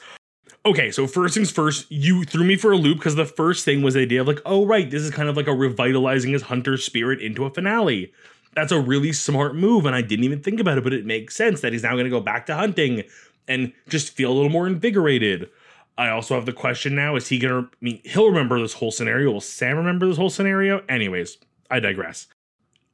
Okay, 0.65 0.91
so 0.91 1.07
first 1.07 1.35
things 1.35 1.51
first, 1.51 1.91
you 1.91 2.25
threw 2.25 2.45
me 2.45 2.57
for 2.57 2.73
a 2.73 2.77
loop 2.77 2.99
because 2.99 3.15
the 3.15 3.25
first 3.25 3.65
thing 3.65 3.83
was 3.83 3.95
the 3.95 4.01
idea 4.01 4.21
of 4.21 4.27
like, 4.27 4.41
oh 4.45 4.67
right, 4.67 4.91
this 4.91 5.03
is 5.03 5.11
kind 5.11 5.29
of 5.29 5.37
like 5.37 5.47
a 5.47 5.55
revitalizing 5.55 6.33
his 6.33 6.43
hunter 6.43 6.77
spirit 6.77 7.21
into 7.21 7.45
a 7.45 7.51
finale. 7.51 8.13
That's 8.55 8.73
a 8.73 8.81
really 8.81 9.13
smart 9.13 9.55
move, 9.55 9.87
and 9.87 9.95
I 9.95 10.03
didn't 10.03 10.25
even 10.25 10.43
think 10.43 10.59
about 10.61 10.79
it, 10.79 10.85
but 10.85 10.93
it 10.93 11.07
makes 11.07 11.37
sense 11.37 11.61
that 11.61 11.73
he's 11.73 11.85
now 11.85 11.93
going 11.93 12.05
to 12.05 12.11
go 12.11 12.21
back 12.21 12.47
to 12.47 12.55
hunting 12.55 13.05
and 13.47 13.73
just 13.89 14.13
feel 14.15 14.33
a 14.33 14.35
little 14.35 14.51
more 14.51 14.67
invigorated. 14.67 15.49
I 15.97 16.09
also 16.09 16.35
have 16.35 16.47
the 16.47 16.53
question 16.53 16.95
now: 16.95 17.15
Is 17.15 17.29
he 17.29 17.39
going 17.39 17.65
to? 17.65 17.71
I 17.71 17.77
mean, 17.81 18.01
he'll 18.05 18.29
remember 18.29 18.61
this 18.61 18.73
whole 18.73 18.91
scenario. 18.91 19.31
Will 19.31 19.41
Sam 19.41 19.77
remember 19.77 20.09
this 20.09 20.17
whole 20.17 20.31
scenario? 20.31 20.83
Anyways, 20.89 21.39
I 21.71 21.79
digress. 21.79 22.27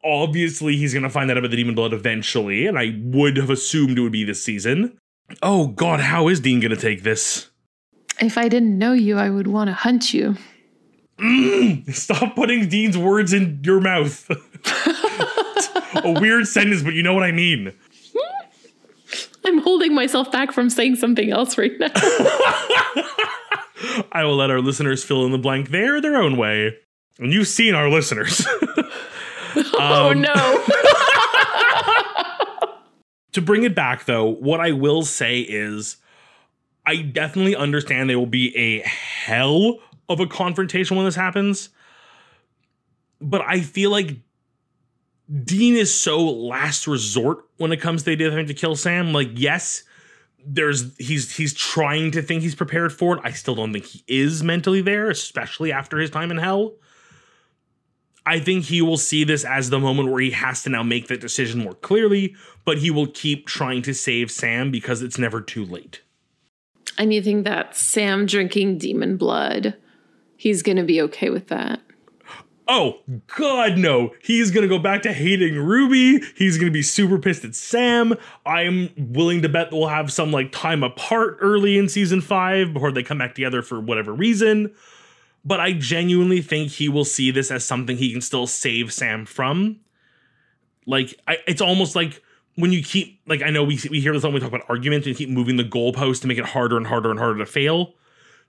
Obviously, 0.05 0.77
he's 0.77 0.93
going 0.93 1.05
to 1.05 1.11
find 1.11 1.31
out 1.31 1.39
about 1.39 1.51
the 1.51 1.57
demon 1.57 1.75
blood 1.75 1.95
eventually, 1.95 2.67
and 2.67 2.79
I 2.79 2.99
would 3.01 3.37
have 3.39 3.51
assumed 3.51 3.99
it 3.99 4.03
would 4.03 4.13
be 4.13 4.25
this 4.25 4.43
season. 4.43 4.99
Oh 5.43 5.69
God, 5.69 6.01
how 6.01 6.29
is 6.29 6.41
Dean 6.41 6.61
going 6.61 6.71
to 6.71 6.77
take 6.77 7.03
this? 7.03 7.51
If 8.21 8.39
I 8.39 8.49
didn't 8.49 8.79
know 8.79 8.93
you, 8.93 9.19
I 9.19 9.31
would 9.31 9.47
want 9.47 9.69
to 9.69 9.75
hunt 9.75 10.15
you. 10.15 10.37
Mm, 11.19 11.95
stop 11.95 12.35
putting 12.35 12.69
Dean's 12.69 12.97
words 12.99 13.33
in 13.33 13.61
your 13.63 13.81
mouth. 13.81 14.29
a 16.05 16.21
weird 16.21 16.47
sentence, 16.47 16.83
but 16.83 16.95
you 16.95 17.03
know 17.03 17.15
what 17.15 17.23
I 17.23 17.33
mean. 17.33 17.73
I'm 19.45 19.59
holding 19.59 19.95
myself 19.95 20.31
back 20.31 20.53
from 20.53 20.69
saying 20.69 20.97
something 20.97 21.31
else 21.31 21.57
right 21.57 21.73
now. 21.79 21.91
I 24.13 24.25
will 24.25 24.37
let 24.37 24.51
our 24.51 24.61
listeners 24.61 25.05
fill 25.05 25.25
in 25.25 25.33
the 25.33 25.39
blank 25.39 25.71
there 25.71 26.01
their 26.01 26.17
own 26.17 26.37
way. 26.37 26.77
And 27.19 27.33
you've 27.33 27.49
seen 27.49 27.75
our 27.75 27.89
listeners. 27.89 28.47
oh 29.57 30.11
um, 30.11 30.21
no. 30.21 30.65
to 33.33 33.41
bring 33.41 33.63
it 33.63 33.75
back 33.75 34.05
though, 34.05 34.25
what 34.25 34.61
I 34.61 34.73
will 34.73 35.03
say 35.03 35.41
is 35.41 35.97
I 36.87 37.03
definitely 37.03 37.57
understand 37.57 38.09
there 38.09 38.19
will 38.19 38.27
be 38.27 38.57
a 38.57 38.81
hell 38.81 39.79
of 40.09 40.21
a 40.21 40.27
confrontation 40.27 40.97
when 40.97 41.05
this 41.05 41.17
happens. 41.17 41.69
But 43.21 43.43
I 43.43 43.61
feel 43.61 43.91
like 43.91 44.17
Dean 45.45 45.75
is 45.75 45.93
so 45.93 46.25
last 46.25 46.87
resort 46.87 47.45
when 47.57 47.73
it 47.73 47.81
comes 47.81 48.03
to 48.03 48.07
the 48.07 48.13
idea 48.13 48.29
of 48.29 48.33
having 48.35 48.47
to 48.47 48.55
kill 48.55 48.77
Sam. 48.77 49.13
Like, 49.13 49.31
yes, 49.35 49.83
there's 50.47 50.97
he's 50.99 51.37
he's 51.37 51.53
trying 51.53 52.13
to 52.13 52.23
think 52.23 52.43
he's 52.43 52.55
prepared 52.55 52.93
for 52.93 53.17
it. 53.17 53.23
I 53.25 53.33
still 53.33 53.57
don't 53.57 53.73
think 53.73 53.87
he 53.87 54.05
is 54.07 54.45
mentally 54.45 54.81
there, 54.81 55.11
especially 55.11 55.73
after 55.73 55.99
his 55.99 56.11
time 56.11 56.31
in 56.31 56.37
hell. 56.37 56.75
I 58.25 58.41
think 58.41 58.65
he 58.65 58.83
will 58.83 58.97
see 58.97 59.25
this 59.25 59.45
as 59.45 59.71
the 59.71 59.79
moment 59.79 60.11
where 60.11 60.21
he 60.21 60.33
has 60.33 60.63
to 60.65 60.71
now 60.71 60.83
make 60.83 61.09
that 61.09 61.21
decision 61.21 61.63
more 61.63 61.75
clearly, 61.75 62.35
but 62.65 62.79
he 62.79 62.91
will 62.91 63.07
keep 63.07 63.47
trying 63.47 63.83
to 63.83 63.95
save 63.95 64.31
Sam 64.31 64.71
because 64.71 65.01
it's 65.01 65.19
never 65.19 65.41
too 65.41 65.65
late. 65.65 66.01
Think 66.97 67.45
that 67.45 67.77
Sam 67.77 68.27
drinking 68.27 68.79
demon 68.79 69.17
blood, 69.17 69.75
he's 70.37 70.63
going 70.63 70.77
to 70.77 70.85
be 70.85 71.01
okay 71.03 71.31
with 71.31 71.49
that? 71.49 71.81
Oh, 72.69 72.99
God, 73.37 73.79
no. 73.79 74.13
He's 74.23 74.51
going 74.51 74.63
to 74.63 74.69
go 74.69 74.81
back 74.81 75.03
to 75.03 75.13
hating 75.13 75.57
Ruby. 75.57 76.25
He's 76.37 76.57
going 76.57 76.67
to 76.67 76.73
be 76.73 76.83
super 76.83 77.17
pissed 77.19 77.45
at 77.45 77.55
Sam. 77.55 78.15
I'm 78.45 78.91
willing 78.97 79.43
to 79.43 79.49
bet 79.49 79.71
we'll 79.71 79.87
have 79.87 80.13
some 80.13 80.33
like 80.33 80.51
time 80.51 80.83
apart 80.83 81.39
early 81.41 81.79
in 81.79 81.89
season 81.89 82.21
five 82.21 82.73
before 82.73 82.91
they 82.91 83.05
come 83.05 83.19
back 83.19 83.37
together 83.37 83.63
for 83.63 83.79
whatever 83.79 84.13
reason. 84.13 84.75
But 85.45 85.61
I 85.61 85.75
genuinely 85.75 86.43
think 86.43 86.73
he 86.73 86.89
will 86.89 87.05
see 87.05 87.31
this 87.31 87.53
as 87.53 87.65
something 87.65 87.97
he 87.97 88.11
can 88.11 88.21
still 88.21 88.49
save 88.49 88.93
Sam 88.93 89.27
from. 89.27 89.79
Like, 90.87 91.15
I, 91.29 91.39
it's 91.47 91.61
almost 91.61 91.95
like 91.95 92.21
when 92.57 92.73
you 92.73 92.83
keep, 92.83 93.21
like, 93.27 93.43
I 93.43 93.51
know 93.51 93.65
we, 93.65 93.79
we 93.91 94.01
hear 94.01 94.13
this 94.13 94.23
when 94.23 94.35
we 94.35 94.41
talk 94.41 94.49
about 94.49 94.69
arguments 94.69 95.07
and 95.07 95.17
keep 95.17 95.29
moving 95.29 95.57
the 95.57 95.65
goalpost 95.65 96.23
to 96.23 96.27
make 96.27 96.39
it 96.39 96.45
harder 96.45 96.77
and 96.77 96.87
harder 96.87 97.11
and 97.11 97.19
harder 97.19 97.39
to 97.39 97.47
fail 97.47 97.95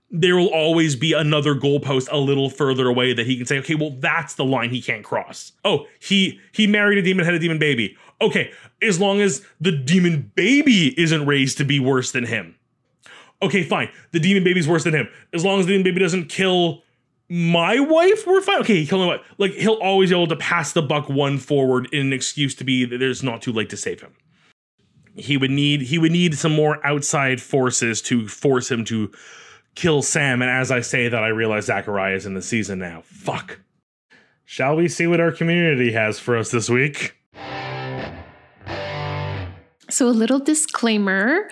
there 0.09 0.37
will 0.37 0.47
always 0.47 0.95
be 0.95 1.13
another 1.13 1.53
goalpost 1.53 2.07
a 2.11 2.17
little 2.17 2.49
further 2.49 2.87
away 2.87 3.13
that 3.13 3.25
he 3.25 3.35
can 3.35 3.45
say, 3.45 3.59
okay, 3.59 3.75
well, 3.75 3.91
that's 3.99 4.35
the 4.35 4.45
line 4.45 4.69
he 4.69 4.81
can't 4.81 5.03
cross. 5.03 5.51
Oh, 5.65 5.85
he 5.99 6.39
he 6.51 6.65
married 6.65 6.97
a 6.97 7.01
demon, 7.01 7.25
had 7.25 7.33
a 7.33 7.39
demon 7.39 7.59
baby. 7.59 7.97
Okay, 8.21 8.51
as 8.81 8.99
long 8.99 9.19
as 9.19 9.45
the 9.59 9.71
demon 9.71 10.31
baby 10.35 10.99
isn't 10.99 11.25
raised 11.25 11.57
to 11.57 11.65
be 11.65 11.79
worse 11.79 12.11
than 12.11 12.25
him. 12.25 12.55
Okay, 13.41 13.63
fine. 13.63 13.89
The 14.11 14.19
demon 14.19 14.43
baby's 14.43 14.67
worse 14.67 14.83
than 14.83 14.95
him. 14.95 15.09
As 15.33 15.43
long 15.43 15.59
as 15.59 15.65
the 15.65 15.73
demon 15.73 15.83
baby 15.83 15.99
doesn't 15.99 16.29
kill 16.29 16.83
my 17.29 17.79
wife, 17.79 18.25
we're 18.25 18.41
fine. 18.41 18.61
Okay, 18.61 18.75
he 18.75 18.85
killed 18.85 19.01
my 19.01 19.07
wife. 19.07 19.21
Like 19.37 19.51
he'll 19.53 19.73
always 19.73 20.09
be 20.09 20.15
able 20.15 20.27
to 20.27 20.35
pass 20.35 20.73
the 20.73 20.81
buck 20.81 21.09
one 21.09 21.37
forward 21.37 21.89
in 21.91 22.07
an 22.07 22.13
excuse 22.13 22.55
to 22.55 22.63
be 22.63 22.85
that 22.85 22.97
there's 22.97 23.23
not 23.23 23.41
too 23.41 23.51
late 23.51 23.69
to 23.69 23.77
save 23.77 24.01
him. 24.01 24.13
He 25.15 25.35
would 25.35 25.51
need 25.51 25.81
he 25.81 25.97
would 25.97 26.11
need 26.11 26.37
some 26.37 26.53
more 26.53 26.85
outside 26.85 27.41
forces 27.41 28.01
to 28.03 28.27
force 28.27 28.71
him 28.71 28.85
to 28.85 29.11
kill 29.75 30.01
Sam. 30.01 30.41
And 30.41 30.51
as 30.51 30.71
I 30.71 30.81
say 30.81 31.09
that, 31.09 31.23
I 31.23 31.27
realize 31.29 31.65
Zachariah 31.65 32.15
is 32.15 32.25
in 32.25 32.33
the 32.33 32.41
season 32.41 32.79
now. 32.79 33.01
Fuck. 33.05 33.59
Shall 34.45 34.75
we 34.75 34.87
see 34.87 35.07
what 35.07 35.19
our 35.19 35.31
community 35.31 35.91
has 35.91 36.19
for 36.19 36.37
us 36.37 36.51
this 36.51 36.69
week? 36.69 37.15
So, 39.89 40.07
a 40.07 40.11
little 40.11 40.39
disclaimer. 40.39 41.49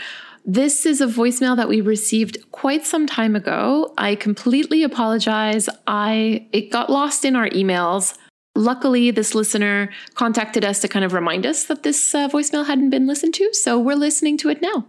This 0.47 0.85
is 0.85 1.01
a 1.01 1.07
voicemail 1.07 1.55
that 1.57 1.67
we 1.67 1.81
received 1.81 2.37
quite 2.51 2.85
some 2.85 3.07
time 3.07 3.35
ago. 3.35 3.93
I 3.97 4.13
completely 4.13 4.83
apologize. 4.83 5.67
I 5.87 6.47
it 6.51 6.71
got 6.71 6.91
lost 6.91 7.25
in 7.25 7.35
our 7.35 7.49
emails. 7.49 8.15
Luckily, 8.53 9.09
this 9.09 9.33
listener 9.33 9.89
contacted 10.13 10.63
us 10.63 10.79
to 10.81 10.87
kind 10.87 11.03
of 11.03 11.13
remind 11.13 11.47
us 11.47 11.63
that 11.65 11.81
this 11.81 12.13
uh, 12.13 12.29
voicemail 12.29 12.67
hadn't 12.67 12.91
been 12.91 13.07
listened 13.07 13.33
to, 13.33 13.53
so 13.53 13.79
we're 13.79 13.95
listening 13.95 14.37
to 14.37 14.49
it 14.49 14.61
now. 14.61 14.85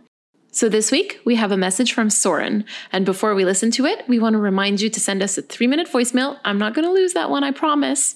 So 0.57 0.71
this 0.71 0.91
week, 0.91 1.21
we 1.27 1.35
have 1.35 1.53
a 1.53 1.57
message 1.59 1.93
from 1.93 2.09
Soren. 2.09 2.65
And 2.91 3.05
before 3.05 3.35
we 3.35 3.45
listen 3.45 3.71
to 3.73 3.85
it, 3.85 4.09
we 4.09 4.19
want 4.19 4.33
to 4.33 4.39
remind 4.39 4.81
you 4.81 4.89
to 4.89 4.99
send 4.99 5.23
us 5.23 5.37
a 5.37 5.43
three 5.43 5.67
minute 5.67 5.87
voicemail. 5.87 6.39
I'm 6.47 6.57
not 6.57 6.73
going 6.73 6.87
to 6.87 6.91
lose 6.91 7.13
that 7.13 7.29
one, 7.29 7.45
I 7.45 7.51
promise. 7.51 8.15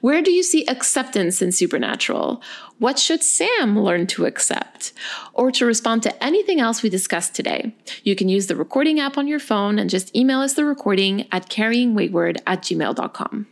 Where 0.00 0.22
do 0.22 0.30
you 0.30 0.44
see 0.44 0.64
acceptance 0.66 1.42
in 1.42 1.50
Supernatural? 1.50 2.40
What 2.78 3.00
should 3.00 3.24
Sam 3.24 3.76
learn 3.76 4.06
to 4.06 4.24
accept? 4.24 4.92
Or 5.34 5.50
to 5.50 5.66
respond 5.66 6.04
to 6.04 6.22
anything 6.22 6.60
else 6.60 6.80
we 6.80 6.90
discussed 6.90 7.34
today, 7.34 7.74
you 8.04 8.14
can 8.14 8.28
use 8.28 8.46
the 8.46 8.54
recording 8.54 9.00
app 9.00 9.18
on 9.18 9.26
your 9.26 9.40
phone 9.40 9.76
and 9.76 9.90
just 9.90 10.14
email 10.14 10.38
us 10.38 10.54
the 10.54 10.64
recording 10.64 11.26
at 11.32 11.50
carryingwayward 11.50 12.40
at 12.46 12.62
gmail.com. 12.62 13.48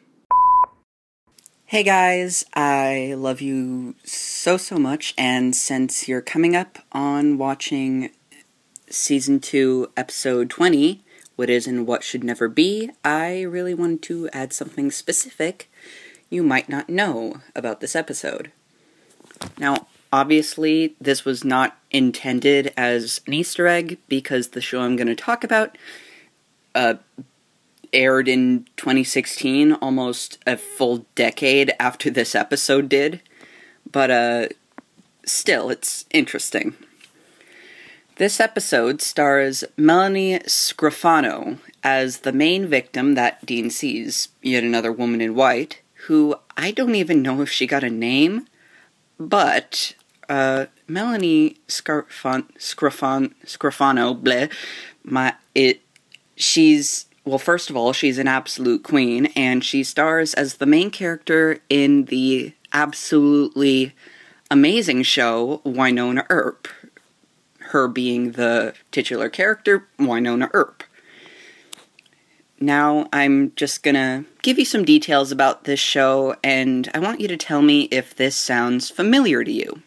Hey 1.64 1.82
guys, 1.82 2.46
I 2.54 3.14
love 3.18 3.40
you 3.40 3.96
so, 4.04 4.56
so 4.56 4.78
much. 4.78 5.12
And 5.18 5.56
since 5.56 6.08
you're 6.08 6.22
coming 6.22 6.56
up 6.56 6.78
on 6.92 7.36
watching 7.36 8.10
season 8.90 9.40
2, 9.40 9.90
episode 9.96 10.50
20, 10.50 11.02
What 11.36 11.50
Is 11.50 11.66
and 11.66 11.86
What 11.86 12.02
Should 12.02 12.24
Never 12.24 12.48
Be, 12.48 12.90
I 13.04 13.42
really 13.42 13.74
wanted 13.74 14.02
to 14.02 14.28
add 14.32 14.52
something 14.52 14.90
specific 14.90 15.70
you 16.30 16.42
might 16.42 16.68
not 16.68 16.88
know 16.88 17.40
about 17.54 17.80
this 17.80 17.96
episode. 17.96 18.52
Now, 19.58 19.86
obviously, 20.12 20.94
this 21.00 21.24
was 21.24 21.44
not 21.44 21.78
intended 21.90 22.72
as 22.76 23.20
an 23.26 23.32
Easter 23.34 23.66
egg 23.66 23.98
because 24.08 24.48
the 24.48 24.60
show 24.60 24.80
I'm 24.80 24.96
going 24.96 25.08
to 25.08 25.14
talk 25.14 25.44
about 25.44 25.78
uh, 26.74 26.94
aired 27.92 28.28
in 28.28 28.66
2016, 28.76 29.74
almost 29.74 30.38
a 30.46 30.56
full 30.56 31.06
decade 31.14 31.72
after 31.80 32.10
this 32.10 32.34
episode 32.34 32.88
did. 32.88 33.20
But 33.90 34.10
uh, 34.10 34.48
still, 35.24 35.70
it's 35.70 36.04
interesting. 36.10 36.74
This 38.18 38.40
episode 38.40 39.00
stars 39.00 39.62
Melanie 39.76 40.40
Scrofano 40.40 41.58
as 41.84 42.18
the 42.18 42.32
main 42.32 42.66
victim 42.66 43.14
that 43.14 43.46
Dean 43.46 43.70
sees, 43.70 44.30
yet 44.42 44.64
another 44.64 44.90
woman 44.90 45.20
in 45.20 45.36
white, 45.36 45.82
who 46.08 46.34
I 46.56 46.72
don't 46.72 46.96
even 46.96 47.22
know 47.22 47.42
if 47.42 47.48
she 47.48 47.64
got 47.68 47.84
a 47.84 47.90
name, 47.90 48.48
but 49.20 49.94
uh, 50.28 50.66
Melanie 50.88 51.58
Scrofan, 51.68 52.52
Scrofan, 52.58 53.34
Scrofano, 53.44 54.20
bleh, 54.20 54.52
my, 55.04 55.34
it, 55.54 55.80
she's, 56.34 57.06
well, 57.24 57.38
first 57.38 57.70
of 57.70 57.76
all, 57.76 57.92
she's 57.92 58.18
an 58.18 58.26
absolute 58.26 58.82
queen, 58.82 59.26
and 59.36 59.64
she 59.64 59.84
stars 59.84 60.34
as 60.34 60.54
the 60.56 60.66
main 60.66 60.90
character 60.90 61.60
in 61.70 62.06
the 62.06 62.52
absolutely 62.72 63.94
amazing 64.50 65.04
show 65.04 65.62
Wynonna 65.64 66.26
Earp 66.30 66.66
her 67.68 67.88
being 67.88 68.32
the 68.32 68.74
titular 68.90 69.28
character, 69.28 69.86
Wynonna 69.98 70.50
Earp. 70.52 70.82
Now, 72.60 73.08
I'm 73.12 73.52
just 73.54 73.82
gonna 73.82 74.24
give 74.42 74.58
you 74.58 74.64
some 74.64 74.84
details 74.84 75.30
about 75.30 75.64
this 75.64 75.78
show, 75.78 76.34
and 76.42 76.90
I 76.92 76.98
want 76.98 77.20
you 77.20 77.28
to 77.28 77.36
tell 77.36 77.62
me 77.62 77.82
if 77.92 78.14
this 78.14 78.34
sounds 78.34 78.90
familiar 78.90 79.44
to 79.44 79.52
you. 79.52 79.82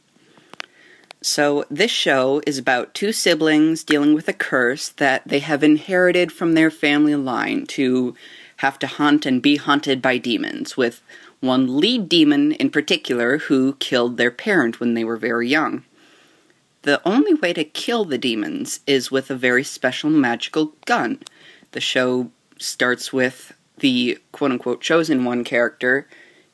So, 1.21 1.65
this 1.69 1.91
show 1.91 2.41
is 2.47 2.57
about 2.57 2.93
two 2.93 3.11
siblings 3.11 3.83
dealing 3.83 4.13
with 4.13 4.27
a 4.27 4.33
curse 4.33 4.89
that 4.89 5.27
they 5.27 5.39
have 5.39 5.63
inherited 5.63 6.31
from 6.31 6.53
their 6.53 6.71
family 6.71 7.15
line 7.15 7.65
to 7.67 8.15
have 8.57 8.79
to 8.79 8.87
hunt 8.87 9.25
and 9.25 9.41
be 9.41 9.57
hunted 9.57 10.01
by 10.01 10.17
demons, 10.17 10.77
with 10.77 11.01
one 11.41 11.77
lead 11.77 12.07
demon 12.07 12.53
in 12.53 12.69
particular 12.69 13.39
who 13.39 13.73
killed 13.75 14.17
their 14.17 14.31
parent 14.31 14.79
when 14.79 14.93
they 14.93 15.03
were 15.03 15.17
very 15.17 15.47
young. 15.49 15.83
The 16.83 17.01
only 17.07 17.33
way 17.33 17.53
to 17.53 17.63
kill 17.63 18.05
the 18.05 18.17
demons 18.17 18.79
is 18.87 19.11
with 19.11 19.29
a 19.29 19.35
very 19.35 19.63
special 19.63 20.09
magical 20.09 20.73
gun. 20.85 21.19
The 21.71 21.81
show 21.81 22.31
starts 22.59 23.13
with 23.13 23.53
the 23.79 24.19
quote 24.31 24.51
unquote 24.51 24.81
chosen 24.81 25.25
one 25.25 25.43
character 25.43 26.07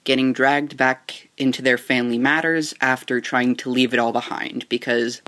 getting 0.03 0.31
dragged 0.31 0.77
back 0.77 1.29
into 1.37 1.61
their 1.61 1.77
family 1.77 2.17
matters 2.17 2.73
after 2.79 3.19
trying 3.19 3.55
to 3.55 3.69
leave 3.69 3.93
it 3.93 3.99
all 3.99 4.13
behind 4.13 4.67
because 4.69 5.21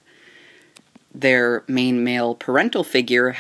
their 1.14 1.64
main 1.68 2.04
male 2.04 2.34
parental 2.36 2.84
figure 2.84 3.36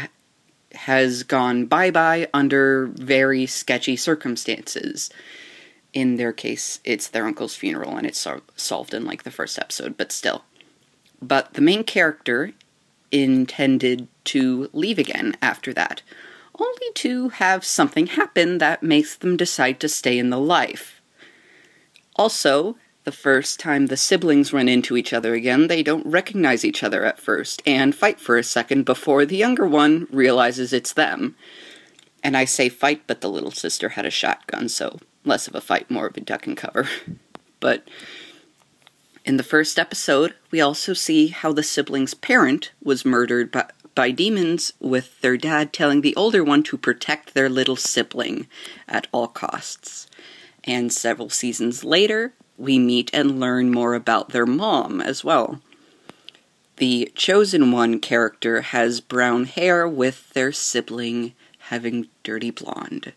has 0.74 1.24
gone 1.24 1.65
bye 1.65 1.91
bye 1.91 2.28
under 2.34 2.88
very 2.88 3.45
sketchy 3.45 3.95
circumstances. 3.95 5.10
In 5.93 6.17
their 6.17 6.34
case, 6.34 6.80
it's 6.84 7.08
their 7.08 7.26
uncle's 7.26 7.56
funeral 7.56 7.98
and 7.98 8.06
it's 8.06 8.28
solved 8.56 8.93
in 8.93 9.06
like 9.06 9.24
the 9.24 9.32
first 9.32 9.58
episode, 9.58 9.98
but 9.98 10.12
still. 10.12 10.43
But 11.21 11.53
the 11.53 11.62
main 11.62 11.84
character 11.84 12.53
intended 13.12 14.08
to 14.25 14.69
leave 14.73 14.99
again 14.99 15.36
after 15.41 15.73
that, 15.73 16.01
only 16.58 16.91
to 16.95 17.29
have 17.29 17.65
something 17.65 18.08
happen 18.08 18.58
that 18.60 18.84
makes 18.84 19.15
them 19.15 19.38
decide 19.38 19.79
to 19.79 19.89
stay 19.89 20.17
in 20.17 20.29
the 20.29 20.39
life. 20.39 21.01
Also, 22.15 22.75
the 23.05 23.12
first 23.12 23.60
time 23.60 23.88
the 23.88 23.97
siblings 23.97 24.53
run 24.53 24.67
into 24.67 24.97
each 24.97 25.13
other 25.13 25.34
again, 25.34 25.67
they 25.67 25.82
don't 25.82 26.05
recognize 26.05 26.65
each 26.65 26.84
other 26.84 27.05
at 27.05 27.19
first 27.19 27.62
and 27.65 27.95
fight 27.95 28.19
for 28.19 28.38
a 28.38 28.43
second 28.43 28.84
before 28.84 29.25
the 29.25 29.38
younger 29.38 29.65
one 29.65 30.08
realizes 30.12 30.73
it's 30.73 30.93
them. 30.93 31.36
And 32.21 32.36
I 32.36 32.45
say 32.45 32.67
fight, 32.67 33.03
but 33.08 33.21
the 33.21 33.29
little 33.29 33.51
sister 33.51 33.89
had 33.89 34.05
a 34.05 34.12
shotgun, 34.12 34.67
so 34.67 34.99
less 35.23 35.47
of 35.47 35.55
a 35.55 35.62
fight, 35.62 35.89
more 35.89 36.08
of 36.08 36.17
a 36.17 36.21
duck 36.21 36.45
and 36.45 36.58
cover. 36.58 36.89
but 37.60 37.88
in 39.25 39.38
the 39.38 39.43
first 39.43 39.77
episode, 39.77 40.34
we 40.51 40.62
also 40.62 40.93
see 40.93 41.27
how 41.27 41.51
the 41.51 41.63
siblings' 41.63 42.13
parent 42.13 42.71
was 42.84 43.05
murdered 43.05 43.51
by, 43.51 43.69
by 43.95 44.12
demons, 44.12 44.73
with 44.79 45.19
their 45.21 45.38
dad 45.38 45.73
telling 45.73 46.01
the 46.01 46.15
older 46.15 46.43
one 46.43 46.63
to 46.63 46.77
protect 46.77 47.34
their 47.34 47.49
little 47.49 47.75
sibling 47.75 48.47
at 48.88 49.08
all 49.12 49.27
costs. 49.27 50.08
And 50.63 50.91
several 50.91 51.29
seasons 51.29 51.84
later, 51.84 52.34
we 52.58 52.79
meet 52.79 53.10
and 53.13 53.39
learn 53.39 53.71
more 53.71 53.93
about 53.93 54.29
their 54.29 54.45
mom 54.45 55.01
as 55.01 55.23
well. 55.23 55.62
The 56.77 57.12
Chosen 57.15 57.71
One 57.71 57.99
character 57.99 58.62
has 58.62 59.01
brown 59.01 59.45
hair 59.45 59.88
with 59.88 60.29
their 60.32 60.51
sibling 60.51 61.34
having 61.69 62.08
dirty 62.23 62.51
blonde. 62.51 63.13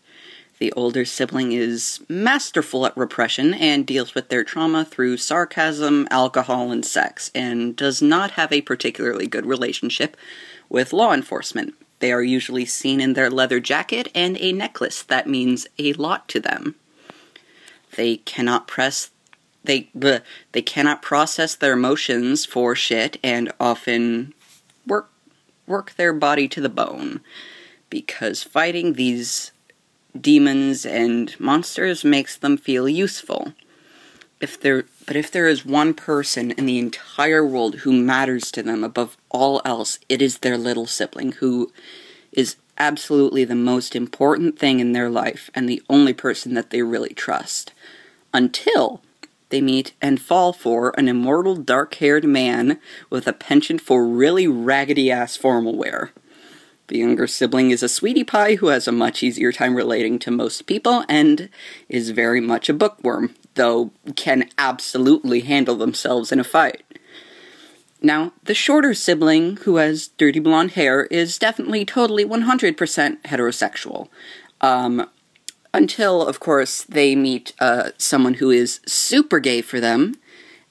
The 0.63 0.71
older 0.77 1.03
sibling 1.03 1.51
is 1.51 1.99
masterful 2.07 2.85
at 2.85 2.95
repression 2.95 3.53
and 3.53 3.85
deals 3.85 4.15
with 4.15 4.29
their 4.29 4.45
trauma 4.45 4.85
through 4.85 5.17
sarcasm, 5.17 6.07
alcohol, 6.09 6.71
and 6.71 6.85
sex, 6.85 7.29
and 7.35 7.75
does 7.75 8.01
not 8.01 8.31
have 8.39 8.49
a 8.53 8.61
particularly 8.61 9.27
good 9.27 9.45
relationship 9.45 10.15
with 10.69 10.93
law 10.93 11.11
enforcement. 11.13 11.73
They 11.99 12.13
are 12.13 12.23
usually 12.23 12.63
seen 12.63 13.01
in 13.01 13.11
their 13.11 13.29
leather 13.29 13.59
jacket 13.59 14.07
and 14.15 14.37
a 14.37 14.53
necklace 14.53 15.03
that 15.03 15.27
means 15.27 15.67
a 15.77 15.91
lot 15.91 16.29
to 16.29 16.39
them. 16.39 16.75
They 17.97 18.15
cannot 18.15 18.65
press 18.65 19.11
they 19.65 19.89
bleh, 19.93 20.21
they 20.53 20.61
cannot 20.61 21.01
process 21.01 21.55
their 21.55 21.73
emotions 21.73 22.45
for 22.45 22.73
shit 22.73 23.17
and 23.21 23.51
often 23.59 24.33
work 24.87 25.09
work 25.67 25.95
their 25.97 26.13
body 26.13 26.47
to 26.47 26.61
the 26.61 26.69
bone 26.69 27.19
because 27.89 28.43
fighting 28.43 28.93
these 28.93 29.51
demons 30.19 30.85
and 30.85 31.37
monsters 31.39 32.03
makes 32.03 32.37
them 32.37 32.57
feel 32.57 32.87
useful. 32.87 33.53
If 34.39 34.59
there 34.59 34.85
but 35.05 35.15
if 35.15 35.31
there 35.31 35.47
is 35.47 35.65
one 35.65 35.93
person 35.93 36.51
in 36.51 36.65
the 36.65 36.79
entire 36.79 37.45
world 37.45 37.75
who 37.79 37.91
matters 37.91 38.51
to 38.51 38.63
them 38.63 38.83
above 38.83 39.17
all 39.29 39.61
else, 39.65 39.99
it 40.07 40.21
is 40.21 40.39
their 40.39 40.57
little 40.57 40.87
sibling 40.87 41.33
who 41.33 41.71
is 42.31 42.55
absolutely 42.77 43.43
the 43.43 43.55
most 43.55 43.95
important 43.95 44.57
thing 44.57 44.79
in 44.79 44.93
their 44.93 45.09
life 45.09 45.49
and 45.53 45.67
the 45.67 45.81
only 45.89 46.13
person 46.13 46.53
that 46.53 46.69
they 46.69 46.81
really 46.81 47.13
trust. 47.13 47.73
Until 48.33 49.01
they 49.49 49.61
meet 49.61 49.93
and 50.01 50.19
fall 50.19 50.51
for 50.51 50.97
an 50.97 51.07
immortal 51.07 51.55
dark 51.55 51.93
haired 51.95 52.23
man 52.23 52.79
with 53.09 53.27
a 53.27 53.33
penchant 53.33 53.81
for 53.81 54.05
really 54.05 54.47
raggedy 54.47 55.11
ass 55.11 55.35
formal 55.35 55.75
wear. 55.75 56.11
The 56.87 56.97
younger 56.97 57.27
sibling 57.27 57.71
is 57.71 57.81
a 57.81 57.89
sweetie 57.89 58.23
pie 58.23 58.55
who 58.55 58.67
has 58.67 58.87
a 58.87 58.91
much 58.91 59.23
easier 59.23 59.51
time 59.51 59.75
relating 59.75 60.19
to 60.19 60.31
most 60.31 60.65
people 60.65 61.05
and 61.07 61.49
is 61.87 62.09
very 62.09 62.41
much 62.41 62.67
a 62.67 62.73
bookworm, 62.73 63.35
though 63.55 63.91
can 64.15 64.49
absolutely 64.57 65.41
handle 65.41 65.75
themselves 65.75 66.31
in 66.31 66.39
a 66.39 66.43
fight. 66.43 66.83
Now, 68.01 68.33
the 68.43 68.53
shorter 68.53 68.93
sibling, 68.93 69.57
who 69.57 69.77
has 69.77 70.09
dirty 70.09 70.39
blonde 70.39 70.71
hair, 70.71 71.05
is 71.05 71.39
definitely 71.39 71.85
totally 71.85 72.25
100% 72.25 72.75
heterosexual. 73.21 74.09
Um, 74.59 75.09
until, 75.73 76.21
of 76.27 76.41
course, 76.41 76.83
they 76.83 77.15
meet 77.15 77.53
uh, 77.59 77.91
someone 77.97 78.35
who 78.35 78.51
is 78.51 78.81
super 78.85 79.39
gay 79.39 79.61
for 79.61 79.79
them, 79.79 80.15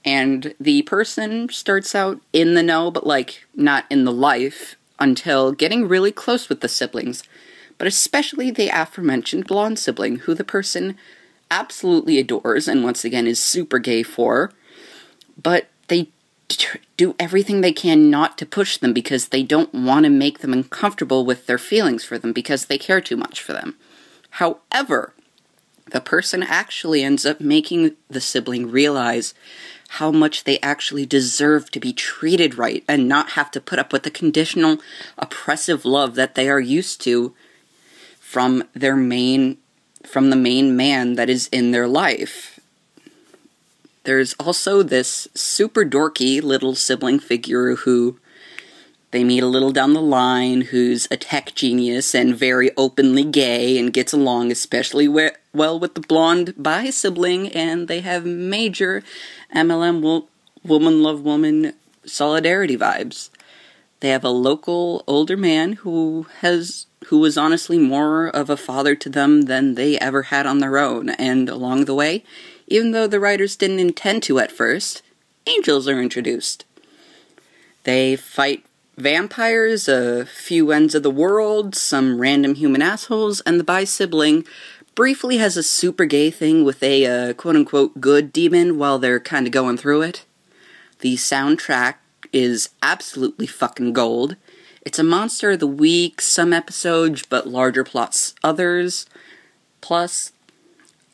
and 0.05 0.55
the 0.61 0.83
person 0.83 1.49
starts 1.49 1.95
out 1.95 2.21
in 2.35 2.53
the 2.53 2.63
know, 2.63 2.91
but 2.91 3.07
like 3.07 3.47
not 3.55 3.87
in 3.89 4.05
the 4.05 4.13
life, 4.13 4.77
until 5.03 5.53
getting 5.53 5.89
really 5.89 6.13
close 6.13 6.49
with 6.49 6.61
the 6.61 6.69
siblings, 6.69 7.23
but 7.79 7.87
especially 7.87 8.51
the 8.51 8.69
aforementioned 8.69 9.47
blonde 9.47 9.79
sibling, 9.79 10.19
who 10.21 10.35
the 10.35 10.45
person 10.45 10.97
absolutely 11.51 12.19
adores 12.19 12.69
and 12.69 12.83
once 12.83 13.05
again 13.05 13.27
is 13.27 13.43
super 13.43 13.79
gay 13.79 14.03
for, 14.03 14.53
but 15.41 15.69
they 15.89 16.09
do 16.97 17.15
everything 17.19 17.61
they 17.61 17.73
can 17.73 18.11
not 18.11 18.39
to 18.39 18.47
push 18.47 18.77
them 18.77 18.93
because 18.93 19.29
they 19.29 19.43
don't 19.43 19.75
want 19.75 20.05
to 20.05 20.11
make 20.11 20.41
them 20.41 20.53
uncomfortable 20.53 21.25
with 21.25 21.47
their 21.47 21.59
feelings 21.59 22.05
for 22.05 22.19
them 22.19 22.33
because 22.33 22.67
they 22.67 22.79
care 22.79 23.01
too 23.01 23.17
much 23.17 23.41
for 23.43 23.53
them. 23.53 23.77
However, 24.31 25.13
the 25.91 26.01
person 26.01 26.43
actually 26.43 27.03
ends 27.03 27.27
up 27.27 27.41
making 27.41 27.97
the 28.09 28.21
sibling 28.21 28.71
realize 28.71 29.35
how 29.97 30.11
much 30.11 30.45
they 30.45 30.59
actually 30.61 31.05
deserve 31.05 31.71
to 31.71 31.79
be 31.79 31.93
treated 31.93 32.57
right 32.57 32.83
and 32.89 33.07
not 33.07 33.33
have 33.33 33.51
to 33.51 33.61
put 33.61 33.79
up 33.79 33.93
with 33.93 34.05
the 34.05 34.11
conditional, 34.11 34.79
oppressive 35.19 35.85
love 35.85 36.15
that 36.15 36.35
they 36.35 36.49
are 36.49 36.59
used 36.59 36.99
to 36.99 37.35
from 38.19 38.65
their 38.73 38.97
main 38.97 39.59
from 40.07 40.31
the 40.31 40.37
main 40.37 40.75
man 40.75 41.15
that 41.17 41.29
is 41.29 41.47
in 41.49 41.73
their 41.73 41.87
life. 41.87 42.59
There's 44.05 44.33
also 44.41 44.83
this 44.83 45.29
super 45.35 45.85
dorky 45.85 46.43
little 46.43 46.75
sibling 46.75 47.21
figure 47.21 47.77
who 47.77 48.19
they 49.13 49.25
meet 49.25 49.43
a 49.43 49.47
little 49.47 49.73
down 49.73 49.93
the 49.93 50.03
line 50.03 50.63
who's 50.63 51.07
a 51.11 51.17
tech 51.17 51.55
genius 51.55 52.15
and 52.15 52.35
very 52.35 52.71
openly 52.77 53.25
gay 53.25 53.79
and 53.79 53.93
gets 53.93 54.13
along 54.13 54.51
especially 54.51 55.07
we- 55.07 55.31
well 55.55 55.79
with 55.79 55.95
the 55.95 56.01
blonde 56.01 56.55
bi 56.57 56.91
sibling, 56.91 57.49
and 57.49 57.89
they 57.89 58.01
have 58.01 58.25
major 58.25 59.03
MLM 59.55 60.01
wo- 60.01 60.29
woman 60.65 61.03
love 61.03 61.21
woman 61.21 61.75
solidarity 62.05 62.77
vibes. 62.77 63.29
They 64.01 64.09
have 64.09 64.25
a 64.25 64.31
local 64.31 65.05
older 65.07 65.37
man 65.37 65.75
who 65.75 66.27
has 66.41 66.87
who 67.07 67.19
was 67.19 67.37
honestly 67.37 67.79
more 67.79 68.29
of 68.29 68.49
a 68.49 68.57
father 68.57 68.95
to 68.95 69.09
them 69.09 69.43
than 69.43 69.75
they 69.75 69.99
ever 69.99 70.23
had 70.25 70.47
on 70.47 70.59
their 70.59 70.79
own, 70.79 71.11
and 71.11 71.49
along 71.49 71.85
the 71.85 71.95
way, 71.95 72.25
even 72.67 72.93
though 72.93 73.07
the 73.07 73.21
writers 73.21 73.57
didn't 73.57 73.81
intend 73.81 74.23
to 74.23 74.39
at 74.39 74.51
first, 74.53 75.03
angels 75.47 75.87
are 75.87 76.01
introduced. 76.01 76.65
They 77.85 78.17
fight 78.17 78.65
vampires, 78.97 79.89
a 79.89 80.27
few 80.27 80.73
ends 80.73 80.95
of 80.95 81.03
the 81.03 81.11
world, 81.11 81.75
some 81.75 82.21
random 82.21 82.55
human 82.55 82.83
assholes, 82.83 83.41
and 83.43 83.59
the 83.59 83.65
bi 83.65 83.85
sibling 83.85 84.45
briefly 84.95 85.39
has 85.39 85.57
a 85.57 85.63
super 85.63 86.05
gay 86.05 86.31
thing 86.31 86.65
with 86.65 86.83
a 86.83 87.07
uh, 87.07 87.33
quote 87.35 87.57
unquote 87.57 88.01
good 88.01 88.33
demon 88.33 88.79
while 88.79 88.99
they're 88.99 89.21
kind 89.21 89.47
of 89.47 89.53
going 89.53 89.77
through 89.77 90.03
it. 90.03 90.25
The 91.01 91.17
soundtrack 91.17 91.95
is 92.33 92.71
absolutely 92.83 93.47
fucking 93.47 93.93
gold. 93.93 94.37
It's 94.85 94.99
a 94.99 95.05
monster 95.05 95.53
of 95.53 95.61
the 95.61 95.67
week, 95.67 96.21
some 96.21 96.53
episodes, 96.53 97.25
but 97.25 97.47
larger 97.47 97.85
plots 97.85 98.35
others. 98.43 99.07
Plus, 99.81 100.33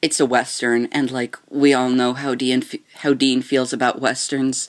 it's 0.01 0.21
a 0.21 0.27
western, 0.27 0.87
and 0.87 1.11
like 1.11 1.37
we 1.51 1.74
all 1.74 1.91
know 1.91 2.14
how 2.14 2.35
Dean 2.35 2.62
how 2.97 3.14
Dean 3.14 3.43
feels 3.43 3.72
about 3.72 4.01
westerns 4.01 4.68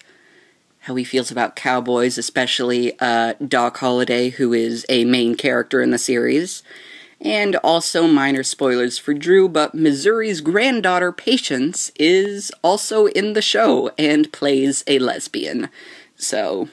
how 0.82 0.96
he 0.96 1.04
feels 1.04 1.30
about 1.32 1.56
cowboys, 1.56 2.18
especially 2.18 2.98
uh, 3.00 3.34
Doc 3.46 3.78
Holliday, 3.78 4.30
who 4.30 4.54
is 4.54 4.86
a 4.90 5.06
main 5.06 5.36
character 5.36 5.82
in 5.82 5.92
the 5.92 5.98
series. 5.98 6.64
And 7.22 7.58
also, 7.58 8.08
minor 8.08 8.44
spoilers 8.44 8.98
for 8.98 9.14
Drew, 9.14 9.50
but 9.50 9.76
Missouri's 9.76 10.40
granddaughter, 10.40 11.12
Patience, 11.12 11.92
is 12.00 12.50
also 12.62 13.08
in 13.08 13.34
the 13.34 13.42
show 13.42 13.92
and 13.98 14.32
plays 14.32 14.86
a 14.88 15.00
lesbian. 15.00 15.70
So, 16.16 16.70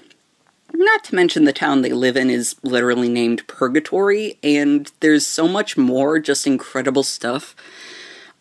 not 0.73 1.03
to 1.05 1.17
mention 1.17 1.45
the 1.45 1.53
town 1.53 1.83
they 1.83 1.93
live 1.93 2.17
in 2.17 2.31
is 2.31 2.55
literally 2.63 3.09
named 3.09 3.47
Purgatory, 3.49 4.39
and 4.43 4.91
there's 5.01 5.27
so 5.27 5.49
much 5.49 5.77
more 5.77 6.21
just 6.21 6.47
incredible 6.47 7.03
stuff. 7.03 7.57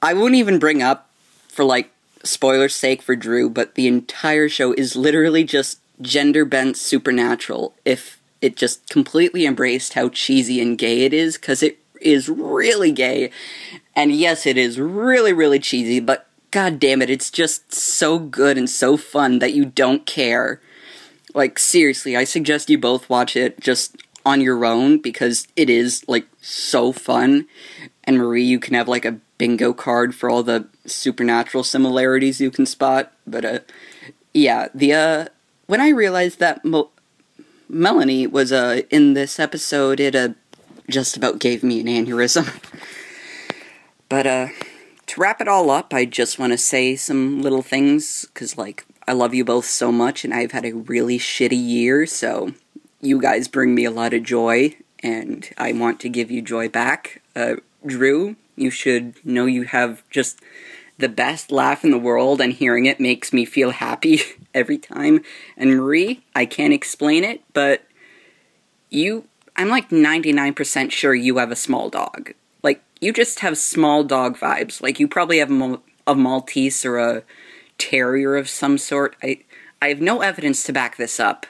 I 0.02 0.14
wouldn't 0.14 0.36
even 0.36 0.60
bring 0.60 0.84
up 0.84 1.10
for 1.48 1.64
like 1.64 1.92
spoiler's 2.24 2.76
sake 2.76 3.02
for 3.02 3.16
Drew, 3.16 3.50
but 3.50 3.76
the 3.76 3.88
entire 3.88 4.50
show 4.50 4.74
is 4.74 4.96
literally 4.96 5.44
just 5.44 5.80
gender 6.02 6.46
bent 6.46 6.78
supernatural 6.78 7.74
if 7.86 8.20
it 8.42 8.56
just 8.56 8.90
completely 8.90 9.46
embraced 9.46 9.94
how 9.94 10.10
cheesy 10.10 10.62
and 10.62 10.78
gay 10.78 11.02
it 11.02 11.14
is, 11.14 11.38
because 11.38 11.64
it 11.64 11.80
is 12.02 12.30
really 12.30 12.92
gay. 12.92 13.32
And 13.96 14.12
yes, 14.12 14.46
it 14.46 14.58
is 14.58 14.80
really, 14.80 15.34
really 15.34 15.60
cheesy, 15.60 16.00
but 16.00 16.28
god 16.52 16.80
damn 16.80 17.02
it, 17.02 17.10
it's 17.10 17.32
just 17.32 17.74
so 17.74 18.20
good 18.20 18.58
and 18.58 18.70
so 18.70 18.98
fun 18.98 19.40
that 19.40 19.54
you 19.54 19.66
don't 19.66 20.06
care. 20.06 20.62
Like, 21.34 21.60
seriously, 21.60 22.16
I 22.16 22.24
suggest 22.24 22.70
you 22.70 22.78
both 22.78 23.10
watch 23.10 23.36
it 23.36 23.60
just 23.60 23.98
on 24.26 24.42
your 24.42 24.66
own 24.66 25.00
because 25.00 25.48
it 25.56 25.70
is, 25.70 26.04
like, 26.08 26.28
so 26.42 26.92
fun. 26.92 27.48
And 28.04 28.18
Marie, 28.18 28.44
you 28.44 28.60
can 28.60 28.74
have, 28.74 28.88
like, 28.88 29.06
a 29.06 29.20
bingo 29.38 29.74
card 29.74 30.16
for 30.16 30.30
all 30.30 30.44
the 30.44 30.68
supernatural 30.86 31.64
similarities 31.64 32.42
you 32.42 32.52
can 32.52 32.66
spot. 32.66 33.12
But, 33.28 33.46
uh, 33.46 33.60
yeah, 34.34 34.68
the, 34.74 34.94
uh, 34.94 35.26
when 35.68 35.82
I 35.82 35.90
realized 35.90 36.40
that 36.40 36.64
Mo- 36.64 36.92
Melanie 37.68 38.28
was, 38.28 38.52
uh, 38.52 38.82
in 38.90 39.14
this 39.14 39.40
episode, 39.40 40.00
it, 40.00 40.16
uh, 40.16 40.30
just 40.90 41.18
about 41.18 41.40
gave 41.40 41.64
me 41.64 41.80
an 41.80 41.88
aneurysm. 41.88 42.62
but, 44.10 44.28
uh, 44.28 44.48
to 45.08 45.22
wrap 45.22 45.42
it 45.42 45.48
all 45.48 45.70
up, 45.70 45.94
I 45.94 46.06
just 46.06 46.40
want 46.40 46.54
to 46.54 46.58
say 46.58 46.96
some 46.96 47.42
little 47.42 47.62
things, 47.62 48.26
because, 48.34 48.58
like, 48.58 48.86
I 49.08 49.14
love 49.14 49.34
you 49.34 49.46
both 49.46 49.66
so 49.66 49.92
much, 49.92 50.26
and 50.26 50.34
I've 50.34 50.52
had 50.52 50.66
a 50.66 50.74
really 50.74 51.20
shitty 51.20 51.64
year, 51.64 52.06
so 52.08 52.54
you 53.02 53.22
guys 53.22 53.48
bring 53.48 53.76
me 53.76 53.86
a 53.86 53.92
lot 53.92 54.14
of 54.14 54.24
joy, 54.24 54.76
and 55.04 55.48
I 55.58 55.74
want 55.74 56.00
to 56.02 56.10
give 56.10 56.32
you 56.32 56.42
joy 56.42 56.70
back. 56.70 57.22
Uh, 57.36 57.58
Drew, 57.86 58.36
you 58.56 58.70
should 58.70 59.24
know 59.26 59.46
you 59.46 59.64
have 59.64 60.04
just 60.10 60.40
the 60.98 61.10
best 61.10 61.52
laugh 61.52 61.84
in 61.84 61.92
the 61.92 61.98
world, 61.98 62.40
and 62.40 62.54
hearing 62.54 62.86
it 62.86 63.00
makes 63.00 63.34
me 63.34 63.46
feel 63.46 63.72
happy 63.72 64.22
every 64.54 64.78
time. 64.78 65.22
And 65.58 65.76
Marie, 65.76 66.24
I 66.34 66.46
can't 66.46 66.74
explain 66.74 67.24
it, 67.24 67.42
but 67.54 67.84
you, 68.90 69.28
I'm 69.56 69.70
like 69.70 69.90
99% 69.90 70.92
sure 70.92 71.14
you 71.14 71.38
have 71.38 71.52
a 71.52 71.56
small 71.56 71.90
dog. 71.90 72.34
Like, 72.64 72.82
you 73.02 73.12
just 73.12 73.42
have 73.42 73.58
small 73.58 74.04
dog 74.04 74.38
vibes. 74.38 74.82
Like, 74.82 75.00
you 75.00 75.08
probably 75.08 75.40
have 75.40 75.52
a 76.08 76.16
Maltese 76.16 76.86
or 76.86 76.98
a 76.98 77.24
terrier 77.78 78.36
of 78.36 78.50
some 78.50 78.78
sort. 78.78 79.16
I 79.22 79.40
I 79.82 79.90
have 79.90 80.02
no 80.02 80.22
evidence 80.22 80.64
to 80.64 80.74
back 80.74 80.98
this 80.98 81.20
up, 81.20 81.46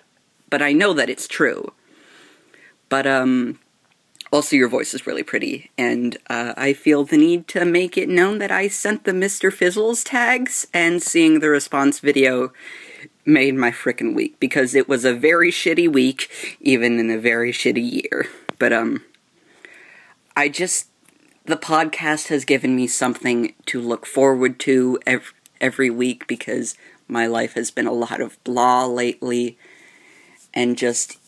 but 0.49 0.62
I 0.62 0.74
know 0.74 0.93
that 0.93 1.10
it's 1.10 1.28
true. 1.28 1.72
But 2.89 3.08
um 3.08 3.60
also 4.36 4.58
your 4.58 4.68
voice 4.68 4.94
is 4.94 5.08
really 5.08 5.24
pretty 5.24 5.72
and 5.78 6.18
uh, 6.30 6.54
I 6.58 6.74
feel 6.74 7.06
the 7.06 7.18
need 7.18 7.48
to 7.50 7.64
make 7.64 7.98
it 7.98 8.10
known 8.10 8.40
that 8.40 8.52
I 8.52 8.68
sent 8.68 9.06
the 9.06 9.14
Mr. 9.14 9.52
Fizzles 9.52 10.04
tags 10.04 10.68
and 10.74 11.02
seeing 11.02 11.40
the 11.40 11.50
response 11.50 12.00
video 12.00 12.52
made 13.26 13.56
my 13.56 13.72
frickin' 13.72 14.14
week 14.14 14.38
because 14.42 14.76
it 14.76 14.90
was 14.90 15.06
a 15.06 15.14
very 15.14 15.52
shitty 15.52 15.92
week 15.92 16.58
even 16.60 17.00
in 17.00 17.10
a 17.10 17.18
very 17.18 17.54
shitty 17.54 18.04
year. 18.04 18.28
But 18.60 18.74
um 18.74 19.06
I 20.36 20.50
just 20.50 20.90
the 21.46 21.56
podcast 21.56 22.28
has 22.28 22.44
given 22.44 22.76
me 22.76 22.88
something 22.88 23.54
to 23.68 23.80
look 23.80 24.06
forward 24.06 24.60
to 24.60 25.00
every, 25.08 25.34
every 25.62 25.90
week 25.90 26.28
because 26.28 26.76
my 27.08 27.26
life 27.26 27.54
has 27.54 27.72
been 27.72 27.88
a 27.88 27.94
lot 27.94 28.20
of 28.20 28.44
blah 28.44 28.86
lately 28.86 29.58
and 30.54 30.78
just 30.78 31.20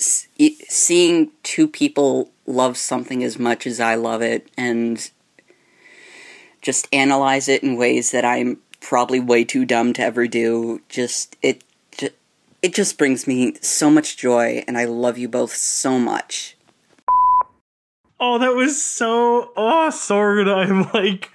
seeing 0.00 1.30
two 1.42 1.68
people 1.68 2.30
love 2.46 2.76
something 2.76 3.22
as 3.22 3.38
much 3.38 3.66
as 3.66 3.80
I 3.80 3.94
love 3.94 4.22
it 4.22 4.48
and 4.56 5.10
just 6.62 6.88
analyze 6.92 7.48
it 7.48 7.62
in 7.62 7.76
ways 7.76 8.10
that 8.10 8.24
I'm 8.24 8.58
probably 8.80 9.20
way 9.20 9.44
too 9.44 9.64
dumb 9.64 9.92
to 9.94 10.02
ever 10.02 10.26
do 10.26 10.80
just 10.88 11.36
it 11.42 11.64
it 12.62 12.74
just 12.74 12.98
brings 12.98 13.26
me 13.26 13.54
so 13.62 13.90
much 13.90 14.18
joy 14.18 14.62
and 14.66 14.76
I 14.76 14.84
love 14.84 15.16
you 15.16 15.28
both 15.28 15.54
so 15.54 15.98
much. 15.98 16.56
Oh, 18.18 18.38
that 18.38 18.54
was 18.54 18.82
so 18.82 19.52
oh 19.56 19.90
sorry 19.90 20.50
I'm 20.50 20.90
like 20.92 21.30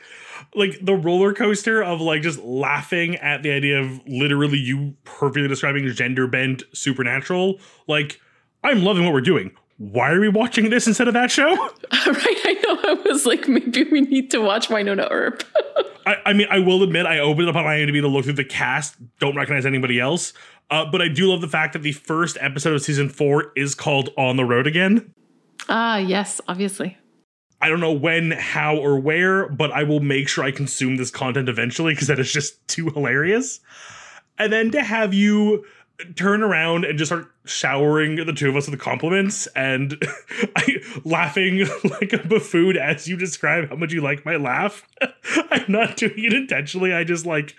like 0.55 0.79
the 0.81 0.95
roller 0.95 1.33
coaster 1.33 1.83
of 1.83 2.01
like 2.01 2.21
just 2.21 2.39
laughing 2.39 3.17
at 3.17 3.43
the 3.43 3.51
idea 3.51 3.79
of 3.79 3.99
literally 4.07 4.57
you 4.57 4.95
perfectly 5.03 5.47
describing 5.47 5.87
gender 5.89 6.27
bent 6.27 6.63
supernatural. 6.73 7.59
Like, 7.87 8.21
I'm 8.65 8.83
loving 8.83 9.03
what 9.03 9.13
we're 9.13 9.21
doing. 9.21 9.51
Why 9.77 10.11
are 10.11 10.19
we 10.19 10.29
watching 10.29 10.69
this 10.69 10.87
instead 10.87 11.07
of 11.07 11.13
that 11.13 11.29
show? 11.29 11.49
right, 11.53 11.77
I 11.91 12.53
know. 12.63 12.79
I 12.83 12.93
was 13.05 13.25
like, 13.25 13.47
maybe 13.47 13.83
we 13.83 14.01
need 14.01 14.31
to 14.31 14.39
watch 14.39 14.69
Wynonna 14.69 15.07
Earp. 15.11 15.43
I, 16.05 16.15
I, 16.27 16.33
mean, 16.33 16.47
I 16.49 16.59
will 16.59 16.81
admit, 16.81 17.05
I 17.05 17.19
opened 17.19 17.49
up 17.49 17.55
on 17.55 17.65
IMDb 17.65 18.01
to 18.01 18.07
look 18.07 18.23
through 18.23 18.33
the 18.33 18.45
cast. 18.45 18.95
Don't 19.19 19.35
recognize 19.35 19.65
anybody 19.65 19.99
else. 19.99 20.33
Uh, 20.71 20.85
but 20.85 21.01
I 21.01 21.09
do 21.09 21.29
love 21.29 21.41
the 21.41 21.47
fact 21.47 21.73
that 21.73 21.83
the 21.83 21.91
first 21.91 22.37
episode 22.39 22.73
of 22.73 22.81
season 22.81 23.09
four 23.09 23.51
is 23.55 23.75
called 23.75 24.09
On 24.17 24.37
the 24.37 24.45
Road 24.45 24.65
Again. 24.65 25.13
Ah, 25.69 25.97
yes, 25.97 26.41
obviously. 26.47 26.97
I 27.61 27.69
don't 27.69 27.79
know 27.79 27.93
when, 27.93 28.31
how, 28.31 28.77
or 28.77 28.99
where, 28.99 29.49
but 29.49 29.71
I 29.71 29.83
will 29.83 29.99
make 29.99 30.27
sure 30.27 30.43
I 30.43 30.51
consume 30.51 30.97
this 30.97 31.11
content 31.11 31.49
eventually 31.49 31.93
because 31.93 32.07
that 32.07 32.19
is 32.19 32.31
just 32.31 32.65
too 32.67 32.89
hilarious. 32.89 33.59
And 34.37 34.51
then 34.51 34.71
to 34.71 34.81
have 34.81 35.13
you 35.13 35.65
turn 36.15 36.43
around 36.43 36.83
and 36.83 36.97
just 36.97 37.09
start 37.09 37.31
showering 37.45 38.15
the 38.15 38.33
two 38.33 38.49
of 38.49 38.55
us 38.55 38.67
with 38.67 38.79
compliments 38.79 39.47
and 39.55 39.97
I, 40.55 40.81
laughing 41.05 41.59
like 42.01 42.11
a 42.11 42.17
buffoon 42.17 42.75
as 42.75 43.07
you 43.07 43.15
describe 43.15 43.69
how 43.69 43.75
much 43.75 43.93
you 43.93 44.01
like 44.01 44.25
my 44.25 44.35
laugh. 44.35 44.85
I'm 45.51 45.65
not 45.69 45.95
doing 45.95 46.13
it 46.17 46.33
intentionally. 46.33 46.93
I 46.93 47.03
just 47.03 47.25
like 47.25 47.55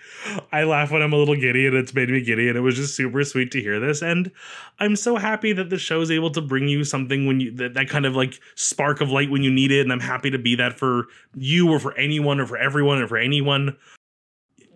I 0.51 0.63
laugh 0.63 0.91
when 0.91 1.01
I'm 1.01 1.13
a 1.13 1.17
little 1.17 1.35
giddy 1.35 1.65
and 1.65 1.75
it's 1.75 1.93
made 1.93 2.09
me 2.09 2.21
giddy 2.21 2.47
and 2.47 2.57
it 2.57 2.61
was 2.61 2.75
just 2.75 2.95
super 2.95 3.23
sweet 3.23 3.51
to 3.51 3.61
hear 3.61 3.79
this 3.79 4.01
and 4.01 4.31
I'm 4.79 4.95
so 4.95 5.15
happy 5.15 5.53
that 5.53 5.69
the 5.69 5.79
show 5.79 6.01
is 6.01 6.11
able 6.11 6.29
to 6.31 6.41
bring 6.41 6.67
you 6.67 6.83
something 6.83 7.25
when 7.25 7.39
you 7.39 7.51
that, 7.53 7.73
that 7.73 7.89
kind 7.89 8.05
of 8.05 8.15
like 8.15 8.39
spark 8.55 9.01
of 9.01 9.09
light 9.09 9.31
when 9.31 9.41
you 9.41 9.51
need 9.51 9.71
it 9.71 9.81
and 9.81 9.91
I'm 9.91 9.99
happy 9.99 10.29
to 10.29 10.39
be 10.39 10.55
that 10.55 10.77
for 10.77 11.07
you 11.35 11.71
or 11.71 11.79
for 11.79 11.97
anyone 11.97 12.39
or 12.39 12.45
for 12.45 12.57
everyone 12.57 13.01
or 13.01 13.07
for 13.07 13.17
anyone. 13.17 13.75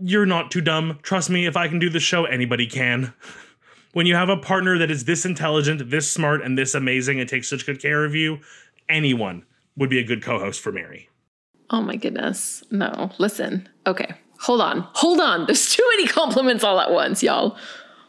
You're 0.03 0.26
not 0.26 0.49
too 0.49 0.62
dumb. 0.62 0.97
Trust 1.03 1.30
me, 1.30 1.45
if 1.45 1.55
I 1.55 1.68
can 1.68 1.78
do 1.78 1.88
this 1.88 2.01
show, 2.01 2.26
anybody 2.26 2.66
can 2.66 3.14
when 3.94 4.06
you 4.06 4.16
have 4.16 4.30
a 4.30 4.38
partner 4.38 4.78
that 4.78 4.92
is 4.92 5.06
this 5.06 5.26
intelligent, 5.26 5.89
this 5.89 6.12
smart, 6.12 6.42
and 6.42 6.58
this 6.58 6.74
amazing 6.74 7.20
and 7.20 7.28
takes 7.28 7.50
such 7.50 7.66
good 7.66 7.82
care 7.82 8.06
of 8.06 8.16
you, 8.16 8.39
anyone 8.89 9.46
would 9.76 9.89
be 9.89 10.00
a 10.00 10.04
good 10.04 10.24
co 10.24 10.39
host 10.39 10.62
for 10.62 10.72
Mary. 10.72 11.10
Oh 11.70 11.82
my 11.82 11.96
goodness. 11.96 12.64
No, 12.72 13.12
listen. 13.18 13.68
Okay, 13.88 14.14
hold 14.39 14.62
on. 14.62 14.88
Hold 14.94 15.20
on. 15.20 15.46
There's 15.46 15.70
too 15.74 15.88
many 15.96 16.08
compliments 16.08 16.64
all 16.64 16.80
at 16.80 16.92
once, 16.92 17.24
y'all. 17.24 17.58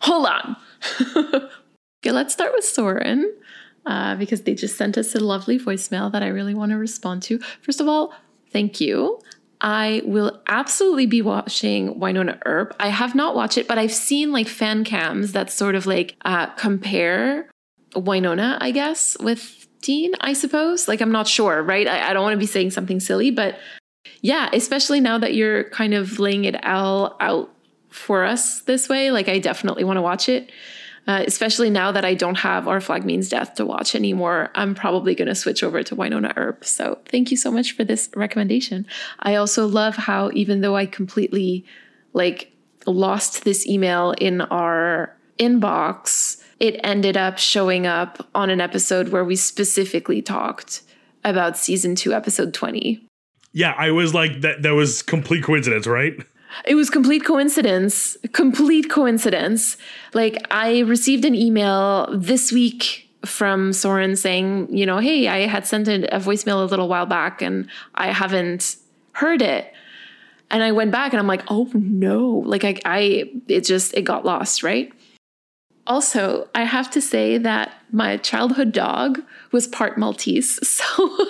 Hold 0.00 0.26
on. 0.26 0.56
okay, 1.16 2.10
let's 2.10 2.34
start 2.34 2.52
with 2.54 2.64
Soren. 2.64 3.32
Uh, 3.84 4.14
because 4.14 4.42
they 4.42 4.54
just 4.54 4.76
sent 4.76 4.96
us 4.96 5.12
a 5.12 5.18
lovely 5.18 5.58
voicemail 5.58 6.10
that 6.12 6.22
I 6.22 6.28
really 6.28 6.54
want 6.54 6.70
to 6.70 6.78
respond 6.78 7.20
to. 7.24 7.40
First 7.62 7.80
of 7.80 7.88
all, 7.88 8.12
thank 8.52 8.80
you. 8.80 9.18
I 9.62 10.02
will 10.04 10.42
absolutely 10.48 11.06
be 11.06 11.22
watching 11.22 11.94
Wynonna 11.94 12.38
Earp. 12.44 12.74
I 12.80 12.88
have 12.88 13.14
not 13.14 13.36
watched 13.36 13.56
it, 13.56 13.68
but 13.68 13.78
I've 13.78 13.92
seen 13.92 14.32
like 14.32 14.48
fan 14.48 14.82
cams 14.82 15.32
that 15.32 15.50
sort 15.50 15.76
of 15.76 15.86
like 15.86 16.16
uh, 16.24 16.46
compare 16.56 17.48
Wynonna, 17.94 18.58
I 18.60 18.72
guess, 18.72 19.16
with 19.20 19.68
Dean, 19.80 20.12
I 20.20 20.32
suppose. 20.32 20.88
Like, 20.88 21.00
I'm 21.00 21.12
not 21.12 21.28
sure, 21.28 21.62
right? 21.62 21.86
I, 21.86 22.10
I 22.10 22.12
don't 22.12 22.22
want 22.22 22.34
to 22.34 22.38
be 22.38 22.46
saying 22.46 22.72
something 22.72 22.98
silly, 22.98 23.30
but 23.30 23.58
yeah, 24.20 24.50
especially 24.52 25.00
now 25.00 25.18
that 25.18 25.34
you're 25.34 25.64
kind 25.70 25.94
of 25.94 26.18
laying 26.18 26.44
it 26.44 26.64
all 26.64 27.16
out 27.20 27.50
for 27.90 28.24
us 28.24 28.62
this 28.62 28.88
way, 28.88 29.12
like, 29.12 29.28
I 29.28 29.38
definitely 29.38 29.84
want 29.84 29.96
to 29.96 30.02
watch 30.02 30.28
it. 30.28 30.50
Uh, 31.06 31.24
especially 31.26 31.68
now 31.68 31.90
that 31.90 32.04
I 32.04 32.14
don't 32.14 32.36
have 32.36 32.68
Our 32.68 32.80
Flag 32.80 33.04
Means 33.04 33.28
Death 33.28 33.54
to 33.54 33.66
watch 33.66 33.96
anymore, 33.96 34.50
I'm 34.54 34.74
probably 34.74 35.16
going 35.16 35.28
to 35.28 35.34
switch 35.34 35.64
over 35.64 35.82
to 35.82 35.96
Wynonna 35.96 36.32
Earp. 36.36 36.64
So 36.64 36.98
thank 37.06 37.32
you 37.32 37.36
so 37.36 37.50
much 37.50 37.72
for 37.72 37.82
this 37.82 38.08
recommendation. 38.14 38.86
I 39.18 39.34
also 39.34 39.66
love 39.66 39.96
how, 39.96 40.30
even 40.32 40.60
though 40.60 40.76
I 40.76 40.86
completely 40.86 41.64
like 42.12 42.52
lost 42.86 43.44
this 43.44 43.66
email 43.66 44.12
in 44.18 44.42
our 44.42 45.16
inbox, 45.38 46.40
it 46.60 46.78
ended 46.84 47.16
up 47.16 47.38
showing 47.38 47.86
up 47.86 48.28
on 48.34 48.48
an 48.48 48.60
episode 48.60 49.08
where 49.08 49.24
we 49.24 49.34
specifically 49.34 50.22
talked 50.22 50.82
about 51.24 51.56
season 51.56 51.96
two, 51.96 52.12
episode 52.12 52.54
20. 52.54 53.04
Yeah, 53.52 53.74
I 53.76 53.90
was 53.90 54.14
like, 54.14 54.40
that, 54.42 54.62
that 54.62 54.74
was 54.74 55.02
complete 55.02 55.42
coincidence, 55.42 55.86
right? 55.86 56.14
It 56.64 56.74
was 56.74 56.90
complete 56.90 57.24
coincidence, 57.24 58.16
complete 58.32 58.90
coincidence. 58.90 59.76
Like 60.14 60.46
I 60.50 60.80
received 60.80 61.24
an 61.24 61.34
email 61.34 62.08
this 62.12 62.52
week 62.52 63.08
from 63.24 63.72
Soren 63.72 64.16
saying, 64.16 64.74
you 64.76 64.84
know, 64.84 64.98
hey, 64.98 65.28
I 65.28 65.46
had 65.46 65.66
sent 65.66 65.88
a 65.88 66.18
voicemail 66.18 66.62
a 66.62 66.66
little 66.66 66.88
while 66.88 67.06
back 67.06 67.40
and 67.42 67.68
I 67.94 68.12
haven't 68.12 68.76
heard 69.12 69.42
it. 69.42 69.72
And 70.50 70.62
I 70.62 70.72
went 70.72 70.92
back 70.92 71.12
and 71.12 71.20
I'm 71.20 71.26
like, 71.26 71.42
oh 71.48 71.70
no, 71.72 72.42
like 72.44 72.64
I, 72.64 72.78
I 72.84 73.30
it 73.48 73.62
just 73.62 73.94
it 73.94 74.02
got 74.02 74.24
lost, 74.24 74.62
right? 74.62 74.92
Also, 75.86 76.48
I 76.54 76.64
have 76.64 76.90
to 76.90 77.00
say 77.00 77.38
that 77.38 77.72
my 77.90 78.16
childhood 78.18 78.72
dog 78.72 79.20
was 79.50 79.66
part 79.66 79.98
Maltese. 79.98 80.58
So 80.82 81.26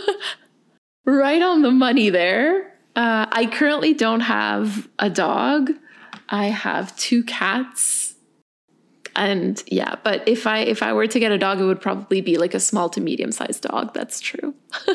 right 1.07 1.43
on 1.43 1.63
the 1.63 1.71
money 1.71 2.11
there. 2.11 2.72
Uh, 2.95 3.27
I 3.31 3.47
currently 3.47 3.95
don't 3.95 4.21
have 4.21 4.89
a 4.99 5.09
dog. 5.09 5.71
I 6.29 6.47
have 6.47 6.97
two 6.97 7.23
cats, 7.25 8.15
And 9.17 9.63
yeah, 9.67 9.97
but 10.03 10.27
if 10.27 10.47
I 10.47 10.61
if 10.61 10.83
I 10.83 10.93
were 10.93 11.07
to 11.07 11.19
get 11.21 11.33
a 11.33 11.39
dog, 11.39 11.61
it 11.61 11.65
would 11.65 11.81
probably 11.81 12.21
be 12.21 12.39
like 12.39 12.55
a 12.55 12.61
small 12.61 12.89
to 12.91 13.01
medium 13.01 13.33
sized 13.33 13.63
dog. 13.63 13.93
That's 13.95 14.21
true. 14.21 14.55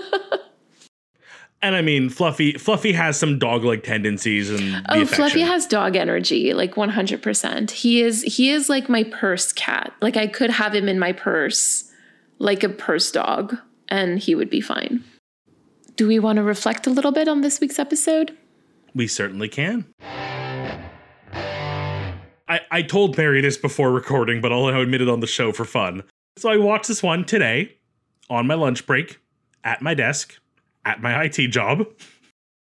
And 1.59 1.75
I 1.75 1.81
mean, 1.81 2.09
Fluffy 2.09 2.53
Fluffy 2.53 2.91
has 2.93 3.17
some 3.17 3.39
dog 3.39 3.63
like 3.63 3.83
tendencies 3.83 4.49
and 4.51 4.85
Oh. 4.89 5.05
Fluffy 5.05 5.41
has 5.41 5.65
dog 5.65 5.95
energy, 5.95 6.53
like 6.53 6.75
100%. 6.75 7.71
He 7.71 8.01
is 8.01 8.21
he 8.21 8.51
is 8.51 8.69
like 8.69 8.89
my 8.89 9.03
purse 9.03 9.51
cat. 9.51 9.91
Like 9.99 10.17
I 10.17 10.27
could 10.27 10.51
have 10.51 10.75
him 10.75 10.87
in 10.87 10.99
my 10.99 11.13
purse 11.13 11.91
like 12.37 12.63
a 12.63 12.69
purse 12.69 13.09
dog 13.11 13.57
and 13.89 14.19
he 14.19 14.35
would 14.35 14.51
be 14.51 14.61
fine. 14.61 15.03
Do 15.97 16.07
we 16.07 16.19
want 16.19 16.37
to 16.37 16.43
reflect 16.43 16.85
a 16.85 16.91
little 16.91 17.11
bit 17.11 17.27
on 17.27 17.41
this 17.41 17.59
week's 17.59 17.79
episode? 17.79 18.37
We 18.93 19.07
certainly 19.07 19.49
can. 19.49 19.87
I, 22.47 22.59
I 22.69 22.83
told 22.83 23.17
Mary 23.17 23.41
this 23.41 23.57
before 23.57 23.91
recording, 23.91 24.39
but 24.39 24.53
I'll 24.53 24.67
admit 24.67 25.01
it 25.01 25.09
on 25.09 25.21
the 25.21 25.27
show 25.27 25.51
for 25.51 25.65
fun. 25.65 26.03
So 26.37 26.49
I 26.49 26.57
watched 26.57 26.87
this 26.87 27.01
one 27.01 27.25
today 27.25 27.77
on 28.29 28.45
my 28.45 28.53
lunch 28.53 28.85
break 28.85 29.19
at 29.63 29.81
my 29.81 29.95
desk 29.95 30.35
at 30.85 31.01
my 31.01 31.23
IT 31.23 31.47
job, 31.47 31.83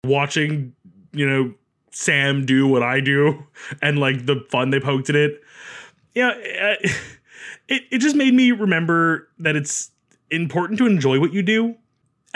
watching, 0.06 0.74
you 1.12 1.28
know, 1.28 1.56
Sam 1.92 2.46
do 2.46 2.68
what 2.68 2.84
I 2.84 3.00
do 3.00 3.48
and 3.82 3.98
like 3.98 4.28
the 4.28 4.46
fun 4.52 4.70
they 4.70 4.80
poked 4.80 5.10
at 5.10 5.16
it. 5.16 5.42
Yeah, 6.14 6.34
it, 6.38 6.92
it 7.68 7.98
just 7.98 8.16
made 8.16 8.36
me 8.36 8.52
remember 8.52 9.28
that 9.40 9.56
it's 9.56 9.90
important 10.30 10.78
to 10.78 10.86
enjoy 10.86 11.20
what 11.20 11.34
you 11.34 11.42
do. 11.42 11.76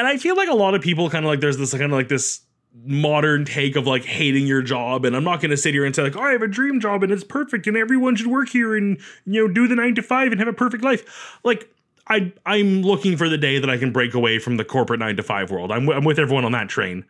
And 0.02 0.08
I 0.08 0.18
feel 0.18 0.36
like 0.36 0.50
a 0.50 0.56
lot 0.56 0.74
of 0.74 0.82
people 0.82 1.12
kind 1.12 1.24
of 1.26 1.30
like 1.30 1.42
there's 1.42 1.58
this 1.58 1.74
kind 1.74 1.84
of 1.84 1.92
like 1.92 2.08
this 2.08 2.42
modern 2.84 3.46
take 3.46 3.76
of 3.76 3.86
like 3.86 4.04
hating 4.04 4.48
your 4.48 4.64
job. 4.64 5.06
And 5.06 5.16
i'm 5.16 5.24
not 5.24 5.42
going 5.42 5.52
to 5.52 5.58
sit 5.58 5.76
here 5.76 5.86
and 5.86 5.96
say 5.96 6.02
like 6.02 6.16
oh, 6.16 6.24
i 6.24 6.32
have 6.32 6.42
a 6.42 6.48
dream 6.48 6.80
job 6.80 7.04
and 7.04 7.12
it's 7.12 7.24
perfect 7.24 7.68
and 7.68 7.78
everyone 7.78 8.16
should 8.16 8.26
work 8.26 8.50
here 8.50 8.76
and 8.76 9.00
you 9.28 9.46
know 9.46 9.54
do 9.54 9.68
the 9.68 9.76
nine 9.76 9.94
to 9.94 10.02
five 10.02 10.32
and 10.32 10.40
have 10.40 10.48
a 10.48 10.54
perfect 10.54 10.84
life. 10.84 11.38
Like 11.44 11.70
i 12.08 12.34
i'm 12.48 12.82
looking 12.82 13.16
for 13.16 13.30
the 13.30 13.38
day 13.38 13.60
that 13.60 13.70
i 13.70 13.78
can 13.78 13.92
break 13.92 14.16
away 14.16 14.40
from 14.40 14.58
the 14.58 14.66
corporate 14.66 15.00
nine 15.00 15.18
to 15.18 15.22
five 15.22 15.52
world. 15.52 15.72
I'm, 15.72 15.88
I'm 15.88 16.04
with 16.04 16.18
everyone 16.18 16.46
on 16.46 16.52
that 16.54 16.68
train. 16.68 17.06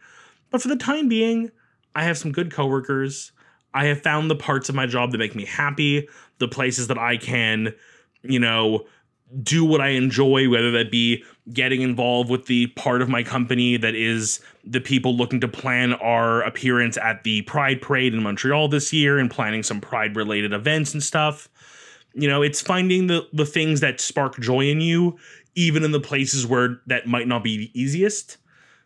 But 0.49 0.61
for 0.61 0.67
the 0.67 0.75
time 0.75 1.07
being 1.07 1.49
i 1.95 2.03
have 2.03 2.17
some 2.17 2.33
good 2.33 2.51
coworkers. 2.51 3.31
I 3.73 3.85
have 3.85 4.01
found 4.01 4.29
the 4.29 4.35
parts 4.35 4.67
of 4.67 4.75
my 4.75 4.85
job 4.85 5.13
that 5.13 5.17
make 5.17 5.33
me 5.33 5.45
happy 5.45 6.09
the 6.39 6.49
places 6.49 6.87
that 6.89 6.97
i 6.97 7.15
can 7.15 7.73
you 8.21 8.39
know 8.39 8.85
do 9.43 9.63
what 9.63 9.81
I 9.81 9.89
enjoy, 9.89 10.49
whether 10.49 10.71
that 10.71 10.91
be 10.91 11.23
getting 11.53 11.81
involved 11.81 12.29
with 12.29 12.45
the 12.45 12.67
part 12.67 13.01
of 13.01 13.09
my 13.09 13.23
company 13.23 13.77
that 13.77 13.95
is 13.95 14.39
the 14.63 14.81
people 14.81 15.15
looking 15.15 15.39
to 15.41 15.47
plan 15.47 15.93
our 15.93 16.41
appearance 16.41 16.97
at 16.97 17.23
the 17.23 17.41
Pride 17.43 17.81
Parade 17.81 18.13
in 18.13 18.23
Montreal 18.23 18.67
this 18.67 18.91
year 18.91 19.17
and 19.17 19.31
planning 19.31 19.63
some 19.63 19.81
Pride 19.81 20.15
related 20.15 20.53
events 20.53 20.93
and 20.93 21.01
stuff. 21.01 21.49
You 22.13 22.27
know, 22.27 22.41
it's 22.41 22.61
finding 22.61 23.07
the 23.07 23.27
the 23.31 23.45
things 23.45 23.79
that 23.79 24.01
spark 24.01 24.37
joy 24.39 24.69
in 24.69 24.81
you, 24.81 25.17
even 25.55 25.83
in 25.83 25.91
the 25.91 25.99
places 25.99 26.45
where 26.45 26.81
that 26.87 27.07
might 27.07 27.27
not 27.27 27.43
be 27.43 27.57
the 27.57 27.79
easiest. 27.79 28.37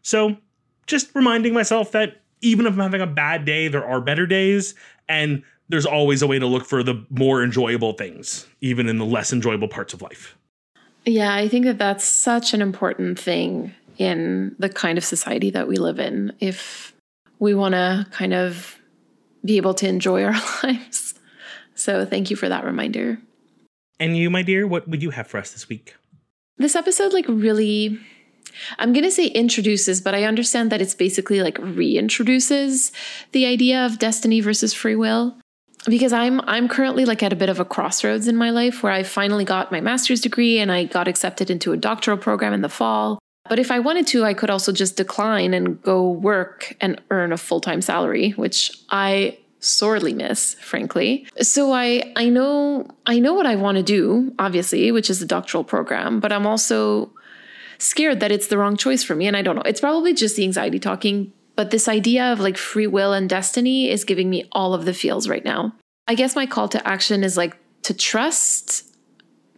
So, 0.03 0.37
just 0.85 1.13
reminding 1.15 1.53
myself 1.53 1.91
that 1.93 2.21
even 2.41 2.67
if 2.67 2.73
I'm 2.73 2.79
having 2.79 3.01
a 3.01 3.07
bad 3.07 3.45
day, 3.45 3.67
there 3.67 3.85
are 3.85 3.99
better 3.99 4.27
days, 4.27 4.75
and 5.09 5.43
there's 5.69 5.85
always 5.85 6.21
a 6.21 6.27
way 6.27 6.39
to 6.39 6.45
look 6.45 6.65
for 6.65 6.83
the 6.83 7.05
more 7.09 7.43
enjoyable 7.43 7.93
things, 7.93 8.47
even 8.61 8.87
in 8.87 8.97
the 8.97 9.05
less 9.05 9.33
enjoyable 9.33 9.67
parts 9.67 9.93
of 9.93 10.01
life. 10.01 10.37
Yeah, 11.05 11.33
I 11.33 11.47
think 11.47 11.65
that 11.65 11.77
that's 11.77 12.03
such 12.03 12.53
an 12.53 12.61
important 12.61 13.19
thing 13.19 13.73
in 13.97 14.55
the 14.59 14.69
kind 14.69 14.97
of 14.97 15.03
society 15.03 15.49
that 15.51 15.67
we 15.67 15.77
live 15.77 15.99
in. 15.99 16.33
If 16.39 16.93
we 17.39 17.53
want 17.53 17.73
to 17.73 18.07
kind 18.11 18.33
of 18.33 18.79
be 19.43 19.57
able 19.57 19.73
to 19.75 19.87
enjoy 19.87 20.23
our 20.23 20.35
lives. 20.63 21.13
So, 21.75 22.05
thank 22.05 22.29
you 22.29 22.35
for 22.35 22.49
that 22.49 22.65
reminder. 22.65 23.19
And 23.99 24.17
you, 24.17 24.29
my 24.29 24.41
dear, 24.41 24.67
what 24.67 24.87
would 24.87 25.03
you 25.03 25.11
have 25.11 25.27
for 25.27 25.37
us 25.37 25.51
this 25.51 25.69
week? 25.69 25.95
This 26.57 26.75
episode, 26.75 27.13
like, 27.13 27.25
really, 27.27 27.99
I'm 28.79 28.93
going 28.93 29.03
to 29.03 29.11
say 29.11 29.27
introduces, 29.27 30.01
but 30.01 30.15
I 30.15 30.23
understand 30.23 30.71
that 30.71 30.81
it's 30.81 30.95
basically 30.95 31.41
like 31.41 31.57
reintroduces 31.59 32.91
the 33.33 33.45
idea 33.45 33.85
of 33.85 33.99
destiny 33.99 34.39
versus 34.41 34.73
free 34.73 34.95
will. 34.95 35.37
Because 35.87 36.13
I'm 36.13 36.41
I'm 36.41 36.67
currently 36.67 37.05
like 37.05 37.21
at 37.21 37.33
a 37.33 37.35
bit 37.35 37.49
of 37.49 37.59
a 37.59 37.65
crossroads 37.65 38.27
in 38.27 38.35
my 38.35 38.49
life 38.49 38.81
where 38.81 38.91
I 38.91 39.03
finally 39.03 39.45
got 39.45 39.71
my 39.71 39.81
master's 39.81 40.21
degree 40.21 40.59
and 40.59 40.71
I 40.71 40.85
got 40.85 41.07
accepted 41.07 41.49
into 41.49 41.73
a 41.73 41.77
doctoral 41.77 42.17
program 42.17 42.53
in 42.53 42.61
the 42.61 42.69
fall. 42.69 43.19
But 43.47 43.59
if 43.59 43.69
I 43.69 43.79
wanted 43.79 44.07
to, 44.07 44.23
I 44.23 44.33
could 44.33 44.49
also 44.49 44.71
just 44.71 44.97
decline 44.97 45.53
and 45.53 45.79
go 45.81 46.09
work 46.09 46.75
and 46.81 46.99
earn 47.11 47.31
a 47.31 47.37
full-time 47.37 47.81
salary, 47.81 48.31
which 48.31 48.71
I 48.89 49.37
sorely 49.59 50.13
miss, 50.13 50.55
frankly. 50.55 51.27
So 51.41 51.71
I 51.71 52.11
I 52.15 52.29
know 52.29 52.87
I 53.05 53.19
know 53.19 53.33
what 53.33 53.45
I 53.45 53.55
want 53.55 53.77
to 53.77 53.83
do, 53.83 54.33
obviously, 54.39 54.91
which 54.91 55.09
is 55.09 55.21
a 55.21 55.25
doctoral 55.25 55.63
program, 55.63 56.19
but 56.19 56.31
I'm 56.31 56.47
also 56.47 57.11
scared 57.77 58.19
that 58.21 58.31
it's 58.31 58.47
the 58.47 58.57
wrong 58.57 58.77
choice 58.77 59.03
for 59.03 59.15
me 59.15 59.27
and 59.27 59.35
I 59.35 59.41
don't 59.41 59.55
know. 59.55 59.63
It's 59.65 59.81
probably 59.81 60.13
just 60.13 60.35
the 60.35 60.43
anxiety 60.43 60.79
talking, 60.79 61.33
but 61.55 61.71
this 61.71 61.87
idea 61.87 62.31
of 62.31 62.39
like 62.39 62.57
free 62.57 62.87
will 62.87 63.13
and 63.13 63.29
destiny 63.29 63.89
is 63.89 64.03
giving 64.03 64.29
me 64.29 64.47
all 64.51 64.73
of 64.73 64.85
the 64.85 64.93
feels 64.93 65.27
right 65.27 65.45
now. 65.45 65.73
I 66.07 66.15
guess 66.15 66.35
my 66.35 66.45
call 66.45 66.67
to 66.69 66.87
action 66.87 67.23
is 67.23 67.37
like 67.37 67.57
to 67.83 67.93
trust 67.93 68.83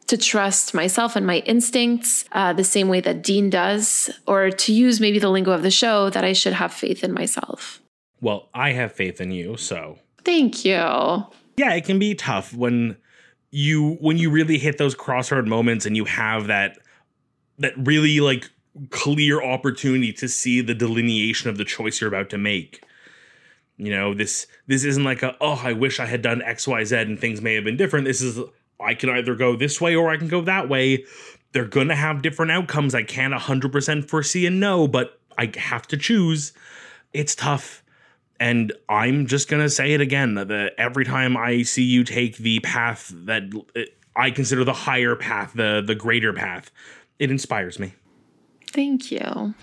to 0.08 0.18
trust 0.18 0.74
myself 0.74 1.18
and 1.18 1.28
my 1.28 1.40
instincts 1.40 2.24
uh, 2.32 2.54
the 2.54 2.64
same 2.64 2.88
way 2.88 3.02
that 3.02 3.22
Dean 3.22 3.50
does, 3.50 4.10
or 4.26 4.50
to 4.50 4.74
use 4.74 5.02
maybe 5.02 5.20
the 5.20 5.30
lingo 5.30 5.52
of 5.52 5.64
the 5.64 5.72
show 5.72 6.10
that 6.12 6.24
I 6.24 6.32
should 6.32 6.54
have 6.54 6.74
faith 6.74 7.04
in 7.04 7.12
myself. 7.12 7.82
Well, 8.22 8.48
I 8.54 8.72
have 8.72 8.94
faith 8.94 9.20
in 9.20 9.32
you, 9.32 9.58
so 9.58 10.00
Thank 10.24 10.64
you. 10.64 10.74
yeah, 10.74 11.74
it 11.74 11.84
can 11.84 12.00
be 12.00 12.16
tough 12.16 12.54
when 12.54 12.96
you 13.52 13.98
when 14.00 14.18
you 14.18 14.30
really 14.30 14.58
hit 14.58 14.78
those 14.78 14.96
crossroad 14.96 15.48
moments 15.48 15.86
and 15.86 15.96
you 15.96 16.06
have 16.06 16.48
that 16.48 16.78
that 17.60 17.74
really 17.78 18.20
like 18.20 18.50
clear 18.90 19.42
opportunity 19.42 20.14
to 20.14 20.28
see 20.28 20.62
the 20.62 20.74
delineation 20.74 21.50
of 21.50 21.58
the 21.58 21.66
choice 21.66 22.02
you're 22.02 22.08
about 22.08 22.30
to 22.30 22.38
make. 22.38 22.84
You 23.78 23.92
know, 23.92 24.14
this 24.14 24.48
this 24.66 24.84
isn't 24.84 25.04
like 25.04 25.24
a 25.24 25.36
oh, 25.40 25.62
I 25.64 25.74
wish 25.74 26.00
I 26.00 26.06
had 26.06 26.22
done 26.22 26.42
XYZ 26.42 27.02
and 27.02 27.20
things 27.20 27.42
may 27.42 27.56
have 27.56 27.64
been 27.64 27.78
different. 27.78 28.06
This 28.06 28.22
is 28.22 28.40
I 28.80 28.94
can 28.94 29.10
either 29.10 29.36
go 29.36 29.56
this 29.56 29.80
way 29.80 29.96
or 29.96 30.10
I 30.10 30.18
can 30.18 30.28
go 30.28 30.42
that 30.42 30.70
way. 30.70 31.06
They're 31.52 31.66
going 31.66 31.88
to 31.88 31.96
have 31.96 32.22
different 32.22 32.52
outcomes. 32.52 32.94
I 32.94 33.04
can't 33.04 33.34
100% 33.34 34.10
foresee 34.10 34.46
and 34.46 34.60
know, 34.60 34.88
but 34.88 35.20
I 35.38 35.52
have 35.56 35.88
to 35.88 35.98
choose. 35.98 36.54
It's 37.14 37.34
tough. 37.34 37.84
And 38.40 38.74
I'm 38.90 39.26
just 39.26 39.48
going 39.48 39.64
to 39.64 39.70
say 39.70 39.94
it 39.94 40.02
again 40.02 40.36
that 40.36 40.74
every 40.78 41.06
time 41.06 41.36
I 41.36 41.64
see 41.64 41.84
you 41.84 42.04
take 42.04 42.38
the 42.38 42.60
path 42.60 43.12
that 43.16 43.44
I 44.16 44.32
consider 44.32 44.64
the 44.64 44.74
higher 44.74 45.16
path, 45.16 45.54
the 45.54 45.82
the 45.86 45.96
greater 45.96 46.34
path, 46.34 46.72
it 47.18 47.32
inspires 47.32 47.80
me. 47.80 47.94
Thank 48.72 49.12
you. 49.12 49.54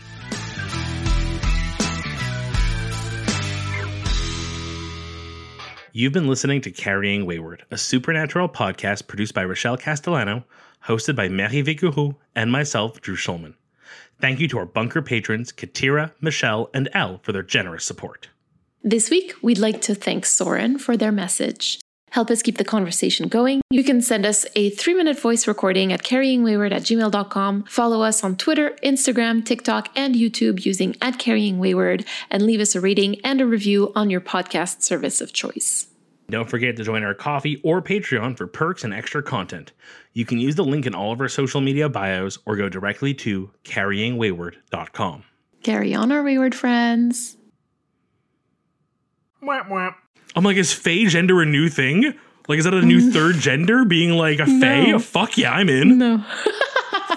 You've 5.97 6.13
been 6.13 6.27
listening 6.27 6.61
to 6.63 6.73
Carrying 6.73 7.25
Wayward, 7.25 7.65
a 7.71 7.79
supernatural 7.79 8.49
podcast 8.49 9.07
produced 9.07 9.33
by 9.33 9.45
Rochelle 9.45 9.77
Castellano, 9.77 10.45
hosted 10.87 11.15
by 11.15 11.29
Mary 11.29 11.63
Vicourou 11.63 12.17
and 12.35 12.51
myself, 12.51 13.01
Drew 13.01 13.15
Schulman. 13.15 13.55
Thank 14.21 14.41
you 14.41 14.49
to 14.49 14.59
our 14.59 14.67
bunker 14.67 15.03
patrons, 15.03 15.53
Katira, 15.53 16.11
Michelle, 16.21 16.69
and 16.75 16.89
Elle 16.95 17.21
for 17.23 17.31
their 17.31 17.45
generous 17.45 17.85
support. 17.85 18.29
This 18.83 19.09
week, 19.09 19.35
we'd 19.41 19.59
like 19.59 19.81
to 19.83 19.95
thank 19.95 20.27
Soren 20.27 20.79
for 20.79 20.97
their 20.97 21.13
message. 21.13 21.79
Help 22.15 22.31
us 22.31 22.43
keep 22.43 22.59
the 22.59 22.65
conversation 22.65 23.27
going. 23.27 23.61
You 23.71 23.83
can 23.83 24.01
send 24.01 24.25
us 24.25 24.47
a 24.55 24.71
three 24.71 24.95
minute 24.95 25.19
voice 25.19 25.49
recording 25.49 25.93
at 25.93 26.05
carryingwayward 26.05 26.71
at 26.71 26.83
gmail.com. 26.83 27.65
Follow 27.65 28.03
us 28.03 28.23
on 28.23 28.37
Twitter, 28.37 28.77
Instagram, 28.85 29.45
TikTok, 29.45 29.89
and 29.97 30.15
YouTube 30.15 30.65
using 30.65 30.95
at 31.03 31.19
carryingwayward, 31.19 32.07
and 32.31 32.47
leave 32.47 32.61
us 32.61 32.77
a 32.77 32.81
rating 32.81 33.21
and 33.23 33.41
a 33.41 33.47
review 33.47 33.91
on 33.97 34.11
your 34.11 34.21
podcast 34.21 34.83
service 34.83 35.21
of 35.21 35.33
choice. 35.33 35.89
Don't 36.31 36.49
forget 36.49 36.77
to 36.77 36.85
join 36.85 37.03
our 37.03 37.15
Ko-fi 37.15 37.61
or 37.65 37.83
Patreon 37.83 38.37
for 38.37 38.47
perks 38.47 38.85
and 38.85 38.95
extra 38.95 39.21
content. 39.21 39.73
You 40.13 40.25
can 40.25 40.39
use 40.39 40.55
the 40.55 40.65
link 40.65 40.87
in 40.87 40.95
all 40.95 41.11
of 41.11 41.21
our 41.21 41.29
social 41.29 41.61
media 41.61 41.89
bios 41.89 42.39
or 42.47 42.55
go 42.55 42.69
directly 42.69 43.13
to 43.15 43.51
carryingwayward.com. 43.65 45.25
Carry 45.65 45.93
on, 45.93 46.13
our 46.13 46.23
wayward 46.23 46.55
friends. 46.55 47.37
I'm 50.35 50.45
like, 50.45 50.57
is 50.57 50.73
Fae 50.73 51.05
gender 51.07 51.41
a 51.41 51.47
new 51.47 51.69
thing? 51.69 52.15
Like, 52.49 52.59
is 52.59 52.65
that 52.65 52.75
a 52.75 52.83
new 52.83 53.11
third 53.13 53.37
gender? 53.37 53.85
Being 53.85 54.11
like 54.11 54.39
a 54.41 54.47
Fae? 54.47 54.91
No. 54.91 54.99
Fuck 54.99 55.39
yeah, 55.39 55.53
I'm 55.53 55.69
in. 55.69 55.99
No. 55.99 56.25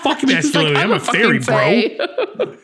Fuck 0.02 0.24
masculinity. 0.24 0.76
I'm, 0.80 0.92
a 0.92 1.00
fairy, 1.00 1.40
bro. 1.40 2.56